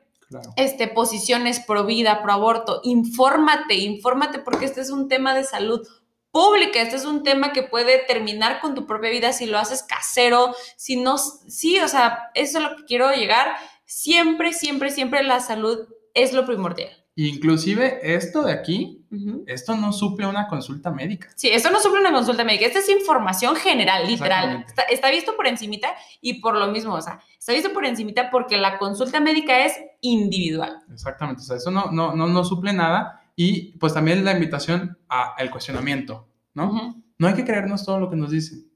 Este, 0.55 0.87
posiciones 0.87 1.59
pro 1.59 1.85
vida, 1.85 2.21
pro 2.21 2.33
aborto. 2.33 2.81
Infórmate, 2.83 3.75
infórmate 3.75 4.39
porque 4.39 4.65
este 4.65 4.81
es 4.81 4.91
un 4.91 5.07
tema 5.07 5.33
de 5.33 5.43
salud 5.43 5.87
pública, 6.31 6.81
este 6.81 6.95
es 6.95 7.05
un 7.05 7.23
tema 7.23 7.51
que 7.53 7.63
puede 7.63 7.99
terminar 7.99 8.61
con 8.61 8.75
tu 8.75 8.85
propia 8.85 9.09
vida 9.09 9.33
si 9.33 9.47
lo 9.47 9.57
haces 9.57 9.81
casero, 9.83 10.53
si 10.75 10.95
no, 10.95 11.17
sí, 11.17 11.79
o 11.79 11.87
sea, 11.87 12.29
eso 12.35 12.59
es 12.59 12.63
lo 12.63 12.75
que 12.77 12.85
quiero 12.85 13.11
llegar. 13.11 13.55
Siempre, 13.85 14.53
siempre, 14.53 14.91
siempre 14.91 15.23
la 15.23 15.39
salud 15.39 15.87
es 16.13 16.33
lo 16.33 16.45
primordial. 16.45 16.98
Inclusive 17.15 17.99
esto 18.15 18.43
de 18.43 18.53
aquí, 18.53 19.05
esto 19.45 19.75
no 19.75 19.91
suple 19.91 20.25
una 20.25 20.47
consulta 20.47 20.91
médica. 20.91 21.29
Sí, 21.35 21.49
esto 21.49 21.69
no 21.69 21.79
suple 21.81 21.99
una 21.99 22.13
consulta 22.13 22.45
médica, 22.45 22.65
esta 22.65 22.79
es 22.79 22.89
información 22.89 23.55
general, 23.55 24.07
literal. 24.07 24.63
Está, 24.65 24.83
está 24.83 25.11
visto 25.11 25.35
por 25.35 25.47
encimita 25.47 25.89
y 26.21 26.39
por 26.39 26.55
lo 26.55 26.67
mismo, 26.67 26.93
o 26.93 27.01
sea, 27.01 27.19
está 27.37 27.51
visto 27.53 27.73
por 27.73 27.85
encimita 27.85 28.29
porque 28.29 28.57
la 28.57 28.77
consulta 28.77 29.19
médica 29.19 29.65
es 29.65 29.73
individual. 30.01 30.79
Exactamente, 30.93 31.41
o 31.41 31.45
sea, 31.45 31.57
eso 31.57 31.71
no, 31.71 31.91
no, 31.91 32.15
no, 32.15 32.27
no 32.27 32.43
suple 32.45 32.71
nada. 32.71 33.21
Y 33.35 33.77
pues 33.79 33.93
también 33.93 34.23
la 34.23 34.33
invitación 34.33 34.97
al 35.07 35.49
cuestionamiento, 35.49 36.27
¿no? 36.53 37.01
No 37.17 37.27
hay 37.27 37.33
que 37.33 37.45
creernos 37.45 37.85
todo 37.85 37.99
lo 37.99 38.09
que 38.09 38.15
nos 38.15 38.31
dicen. 38.31 38.69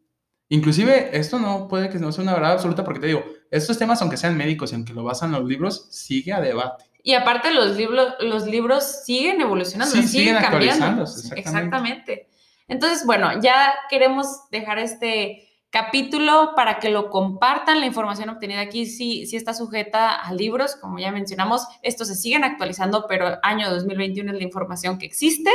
Inclusive 0.49 1.17
esto 1.17 1.39
no 1.39 1.67
puede 1.67 1.89
que 1.89 1.99
no 1.99 2.11
sea 2.11 2.23
una 2.23 2.33
verdad 2.33 2.53
absoluta 2.53 2.83
porque 2.83 2.99
te 2.99 3.07
digo, 3.07 3.23
estos 3.49 3.77
temas, 3.77 4.01
aunque 4.01 4.17
sean 4.17 4.37
médicos 4.37 4.71
y 4.71 4.75
aunque 4.75 4.93
lo 4.93 5.03
basan 5.03 5.31
los 5.31 5.43
libros, 5.43 5.87
sigue 5.91 6.31
a 6.31 6.41
debate. 6.41 6.85
Y 7.03 7.13
aparte 7.13 7.53
los 7.53 7.75
libros, 7.75 8.13
los 8.21 8.47
libros 8.47 9.03
siguen 9.03 9.41
evolucionando, 9.41 9.93
Sí, 9.93 10.07
siguen, 10.07 10.37
siguen 10.37 10.41
cambiando. 10.41 11.03
Exactamente. 11.03 11.39
exactamente. 11.41 12.27
Entonces, 12.69 13.05
bueno, 13.05 13.41
ya 13.41 13.75
queremos 13.89 14.49
dejar 14.49 14.79
este 14.79 15.49
capítulo 15.69 16.53
para 16.55 16.79
que 16.79 16.89
lo 16.89 17.09
compartan. 17.09 17.81
La 17.81 17.87
información 17.87 18.29
obtenida 18.29 18.61
aquí 18.61 18.85
sí, 18.85 19.25
sí 19.25 19.35
está 19.35 19.53
sujeta 19.53 20.15
a 20.15 20.33
libros, 20.33 20.75
como 20.77 20.97
ya 20.97 21.11
mencionamos. 21.11 21.67
Estos 21.81 22.07
se 22.07 22.15
siguen 22.15 22.43
actualizando, 22.43 23.05
pero 23.09 23.37
año 23.43 23.69
2021 23.69 24.31
es 24.31 24.37
la 24.37 24.43
información 24.43 24.97
que 24.97 25.05
existe. 25.05 25.51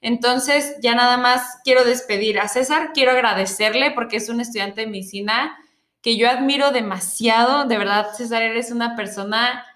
Entonces, 0.00 0.76
ya 0.80 0.94
nada 0.94 1.18
más 1.18 1.58
quiero 1.62 1.84
despedir 1.84 2.38
a 2.40 2.48
César, 2.48 2.92
quiero 2.94 3.10
agradecerle 3.10 3.90
porque 3.90 4.16
es 4.16 4.30
un 4.30 4.40
estudiante 4.40 4.80
de 4.80 4.86
medicina 4.86 5.58
que 6.00 6.16
yo 6.16 6.30
admiro 6.30 6.70
demasiado. 6.70 7.66
De 7.66 7.76
verdad, 7.76 8.06
César, 8.16 8.42
eres 8.42 8.70
una 8.70 8.96
persona 8.96 9.66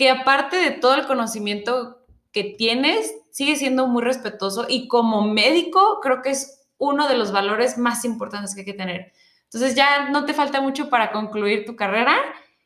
que 0.00 0.08
aparte 0.08 0.56
de 0.56 0.70
todo 0.70 0.94
el 0.94 1.06
conocimiento 1.06 1.98
que 2.32 2.42
tienes, 2.42 3.14
sigue 3.30 3.54
siendo 3.56 3.86
muy 3.86 4.02
respetuoso 4.02 4.64
y 4.66 4.88
como 4.88 5.28
médico 5.28 6.00
creo 6.00 6.22
que 6.22 6.30
es 6.30 6.66
uno 6.78 7.06
de 7.06 7.18
los 7.18 7.32
valores 7.32 7.76
más 7.76 8.06
importantes 8.06 8.54
que 8.54 8.62
hay 8.62 8.64
que 8.64 8.72
tener. 8.72 9.12
Entonces 9.44 9.74
ya 9.74 10.08
no 10.08 10.24
te 10.24 10.32
falta 10.32 10.62
mucho 10.62 10.88
para 10.88 11.12
concluir 11.12 11.66
tu 11.66 11.76
carrera 11.76 12.16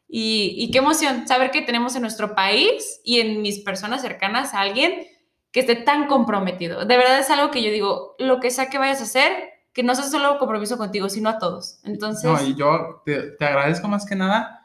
y, 0.07 0.55
y 0.57 0.70
qué 0.70 0.78
emoción 0.78 1.26
saber 1.26 1.51
que 1.51 1.62
tenemos 1.62 1.97
en 1.97 2.03
nuestro 2.03 2.37
país 2.37 3.01
y 3.03 3.18
en 3.18 3.43
mis 3.43 3.59
personas 3.59 4.03
cercanas 4.03 4.55
a 4.55 4.61
alguien 4.61 5.05
que 5.51 5.59
esté 5.59 5.74
tan 5.74 6.07
comprometido. 6.07 6.85
De 6.85 6.97
verdad 6.97 7.18
es 7.18 7.30
algo 7.30 7.51
que 7.51 7.64
yo 7.64 7.72
digo, 7.72 8.14
lo 8.20 8.39
que 8.39 8.53
sea 8.53 8.70
que 8.70 8.78
vayas 8.78 9.01
a 9.01 9.05
hacer, 9.05 9.32
que 9.72 9.82
no 9.82 9.97
sea 9.97 10.05
solo 10.05 10.39
compromiso 10.39 10.78
contigo, 10.78 11.09
sino 11.09 11.30
a 11.30 11.41
todos. 11.41 11.80
Entonces, 11.82 12.30
No, 12.30 12.41
y 12.41 12.55
yo 12.55 13.03
te, 13.05 13.32
te 13.32 13.45
agradezco 13.45 13.89
más 13.89 14.07
que 14.07 14.14
nada 14.14 14.64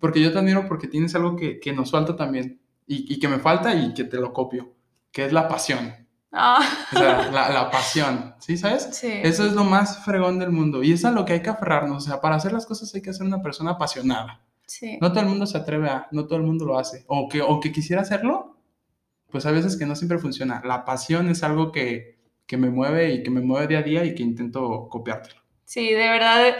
porque 0.00 0.20
yo 0.20 0.32
te 0.32 0.38
admiro 0.38 0.66
porque 0.68 0.86
tienes 0.88 1.14
algo 1.14 1.36
que, 1.36 1.58
que 1.60 1.72
nos 1.72 1.90
falta 1.90 2.16
también 2.16 2.60
y, 2.86 3.12
y 3.12 3.18
que 3.18 3.28
me 3.28 3.38
falta 3.38 3.74
y 3.74 3.92
que 3.94 4.04
te 4.04 4.16
lo 4.18 4.32
copio, 4.32 4.72
que 5.12 5.24
es 5.26 5.32
la 5.32 5.48
pasión. 5.48 5.94
ah, 6.32 6.60
O 6.94 6.98
sea, 6.98 7.30
la, 7.30 7.48
la 7.50 7.70
pasión, 7.70 8.34
¿sí 8.38 8.56
sabes? 8.56 8.88
sí. 8.92 9.10
Eso 9.22 9.44
es 9.46 9.52
lo 9.52 9.64
más 9.64 10.04
fregón 10.04 10.38
del 10.38 10.50
mundo 10.50 10.82
y 10.82 10.92
es 10.92 11.04
a 11.04 11.10
lo 11.10 11.24
que 11.24 11.34
hay 11.34 11.42
que 11.42 11.50
aferrarnos. 11.50 12.04
O 12.04 12.06
sea, 12.08 12.20
para 12.20 12.36
hacer 12.36 12.52
las 12.52 12.66
cosas 12.66 12.94
hay 12.94 13.02
que 13.02 13.12
ser 13.12 13.26
una 13.26 13.42
persona 13.42 13.72
apasionada. 13.72 14.40
sí. 14.66 14.98
No 15.00 15.10
todo 15.10 15.20
el 15.20 15.26
mundo 15.28 15.46
se 15.46 15.56
atreve 15.58 15.88
a, 15.88 16.06
no 16.12 16.26
todo 16.26 16.36
el 16.38 16.44
mundo 16.44 16.64
lo 16.66 16.78
hace. 16.78 17.04
O 17.08 17.28
que, 17.28 17.40
o 17.42 17.60
que 17.60 17.72
quisiera 17.72 18.02
hacerlo, 18.02 18.56
pues 19.30 19.44
a 19.46 19.50
veces 19.50 19.76
que 19.76 19.86
no 19.86 19.94
siempre 19.96 20.18
funciona. 20.18 20.62
La 20.64 20.84
pasión 20.84 21.28
es 21.28 21.42
algo 21.42 21.70
que, 21.72 22.18
que 22.46 22.56
me 22.56 22.70
mueve 22.70 23.12
y 23.12 23.22
que 23.22 23.30
me 23.30 23.40
mueve 23.40 23.66
día 23.66 23.78
a 23.80 23.82
día 23.82 24.04
y 24.04 24.14
que 24.14 24.22
intento 24.22 24.88
copiártelo. 24.90 25.40
Sí, 25.64 25.90
de 25.92 26.08
verdad. 26.08 26.54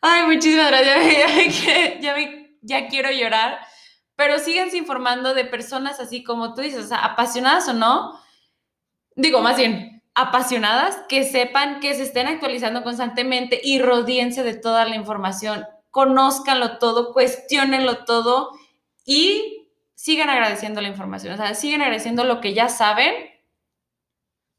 Ay, 0.00 0.26
muchísimas 0.26 0.70
gracias. 0.70 0.96
Ya, 1.06 1.44
que- 1.66 1.98
ya, 2.00 2.14
me- 2.16 2.39
ya 2.62 2.88
quiero 2.88 3.10
llorar. 3.10 3.60
Pero 4.16 4.38
síganse 4.38 4.76
informando 4.76 5.34
de 5.34 5.44
personas 5.44 6.00
así 6.00 6.22
como 6.22 6.54
tú 6.54 6.60
dices, 6.60 6.84
o 6.84 6.88
sea, 6.88 6.98
apasionadas 6.98 7.68
o 7.68 7.72
no. 7.72 8.20
Digo, 9.16 9.40
más 9.40 9.56
bien, 9.56 10.02
apasionadas, 10.14 10.98
que 11.08 11.24
sepan 11.24 11.80
que 11.80 11.94
se 11.94 12.02
estén 12.02 12.26
actualizando 12.26 12.82
constantemente 12.82 13.60
y 13.62 13.80
rodíense 13.80 14.42
de 14.42 14.54
toda 14.54 14.84
la 14.84 14.96
información. 14.96 15.64
Conózcanlo 15.90 16.78
todo, 16.78 17.12
cuestionenlo 17.12 18.04
todo 18.04 18.50
y 19.04 19.68
sigan 19.94 20.30
agradeciendo 20.30 20.80
la 20.80 20.88
información. 20.88 21.34
O 21.34 21.36
sea, 21.36 21.54
sigan 21.54 21.82
agradeciendo 21.82 22.24
lo 22.24 22.40
que 22.40 22.54
ya 22.54 22.68
saben 22.68 23.14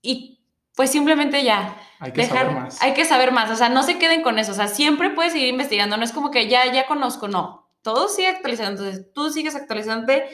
y 0.02 0.40
pues 0.76 0.92
simplemente 0.92 1.44
ya 1.44 1.78
Hay 2.00 2.12
que 2.12 2.22
dejar, 2.22 2.46
saber 2.46 2.54
más. 2.54 2.82
hay 2.82 2.94
que 2.94 3.06
saber 3.06 3.32
más, 3.32 3.52
o 3.52 3.56
sea, 3.56 3.70
no 3.70 3.84
se 3.84 4.00
queden 4.00 4.24
con 4.24 4.40
eso, 4.40 4.52
o 4.52 4.56
sea, 4.56 4.68
siempre 4.68 5.10
puedes 5.12 5.34
seguir 5.34 5.50
investigando, 5.50 5.98
no 5.98 6.04
es 6.04 6.12
como 6.12 6.32
que 6.32 6.48
ya, 6.48 6.72
ya 6.72 6.88
conozco, 6.88 7.28
no, 7.28 7.61
todo 7.82 8.08
sigue 8.08 8.28
actualizando, 8.28 8.84
entonces 8.84 9.14
tú 9.14 9.30
sigues 9.30 9.56
actualizándote 9.56 10.26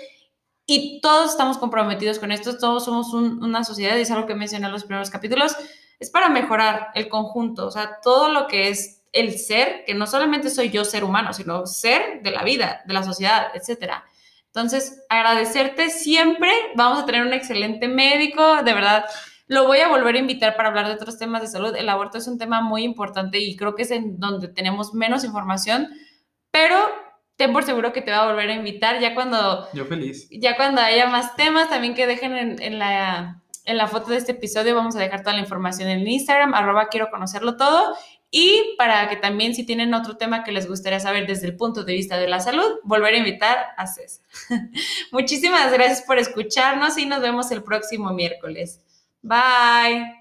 y 0.66 1.00
todos 1.02 1.32
estamos 1.32 1.58
comprometidos 1.58 2.20
con 2.20 2.32
esto, 2.32 2.58
todos 2.58 2.86
somos 2.86 3.14
un- 3.14 3.43
una 3.43 3.64
sociedad, 3.64 3.95
y 3.98 4.02
es 4.02 4.12
algo 4.12 4.28
que 4.28 4.36
mencioné 4.36 4.66
en 4.66 4.74
los 4.74 4.84
primeros 4.84 5.10
capítulos, 5.10 5.56
es 6.00 6.10
para 6.10 6.30
mejorar 6.30 6.89
el 6.93 7.08
conjunto, 7.10 7.68
o 7.68 7.72
sea, 7.72 8.00
todo 8.04 8.30
lo 8.30 8.48
que 8.48 8.70
es 8.70 9.04
el 9.14 9.39
ser, 9.39 9.84
que 9.86 9.93
no 9.93 10.06
solamente 10.06 10.50
soy 10.50 10.70
yo 10.70 10.84
ser 10.86 11.04
humano, 11.04 11.34
sino 11.34 11.66
ser 11.66 12.22
de 12.22 12.32
la 12.32 12.43
vida, 12.43 12.82
de 12.86 12.93
la 12.93 13.04
sociedad, 13.04 13.48
etcétera. 13.54 14.04
Entonces, 14.48 15.04
agradecerte 15.10 15.89
siempre, 15.89 16.52
vamos 16.76 17.00
a 17.00 17.06
tener 17.06 17.22
un 17.22 17.34
excelente 17.34 17.88
médico, 17.88 18.64
de 18.64 18.74
verdad, 18.74 19.06
lo 19.48 19.66
voy 19.66 19.80
a 19.80 19.88
volver 19.88 20.16
a 20.16 20.20
invitar 20.20 20.58
para 20.58 20.68
hablar 20.68 20.88
de 20.88 20.93
otros 20.95 21.18
temas 21.18 21.41
de 21.41 21.48
salud. 21.48 21.74
El 21.76 21.88
aborto 21.88 22.18
es 22.18 22.28
un 22.28 22.38
tema 22.38 22.60
muy 22.62 22.84
importante 22.84 23.39
y 23.39 23.56
creo 23.56 23.76
que 23.76 23.84
es 23.84 23.91
en 23.91 24.20
donde 24.20 24.50
tenemos 24.50 24.93
menos 24.93 25.24
información, 25.24 25.89
pero 26.52 26.78
ten 27.38 27.53
por 27.53 27.63
seguro 27.63 27.93
que 27.93 28.01
te 28.01 28.11
va 28.11 28.23
a 28.23 28.27
volver 28.27 28.49
a 28.49 28.53
invitar 28.53 28.99
ya 28.99 29.15
cuando, 29.15 29.67
Yo 29.73 29.85
feliz. 29.85 30.27
ya 30.31 30.57
cuando 30.57 30.81
haya 30.81 31.07
más 31.07 31.35
temas, 31.35 31.69
también 31.69 31.93
que 31.93 32.07
dejen 32.07 32.35
en, 32.35 32.61
en 32.61 32.79
la, 32.79 33.41
en 33.63 33.77
la 33.77 33.88
foto 33.88 34.11
de 34.11 34.17
este 34.17 34.33
episodio, 34.33 34.75
vamos 34.75 34.95
a 34.95 34.99
dejar 34.99 35.21
toda 35.21 35.33
la 35.33 35.41
información 35.41 35.88
en 35.89 36.05
Instagram, 36.07 36.53
arroba 36.53 36.88
quiero 36.89 37.09
conocerlo 37.09 37.55
todo. 37.55 37.95
Y 38.29 38.75
para 38.77 39.07
que 39.07 39.15
también 39.15 39.55
si 39.55 39.65
tienen 39.65 39.93
otro 39.93 40.17
tema 40.17 40.43
que 40.43 40.51
les 40.51 40.67
gustaría 40.67 40.99
saber 40.99 41.27
desde 41.27 41.47
el 41.47 41.55
punto 41.55 41.85
de 41.85 41.93
vista 41.93 42.17
de 42.17 42.27
la 42.27 42.41
salud, 42.41 42.79
volver 42.83 43.13
a 43.13 43.17
invitar 43.17 43.57
a 43.77 43.88
César. 43.88 44.25
Muchísimas 45.13 45.71
gracias 45.71 46.01
por 46.01 46.17
escucharnos 46.17 46.97
y 46.97 47.05
nos 47.05 47.21
vemos 47.21 47.51
el 47.51 47.63
próximo 47.63 48.11
miércoles. 48.11 48.81
Bye. 49.21 50.16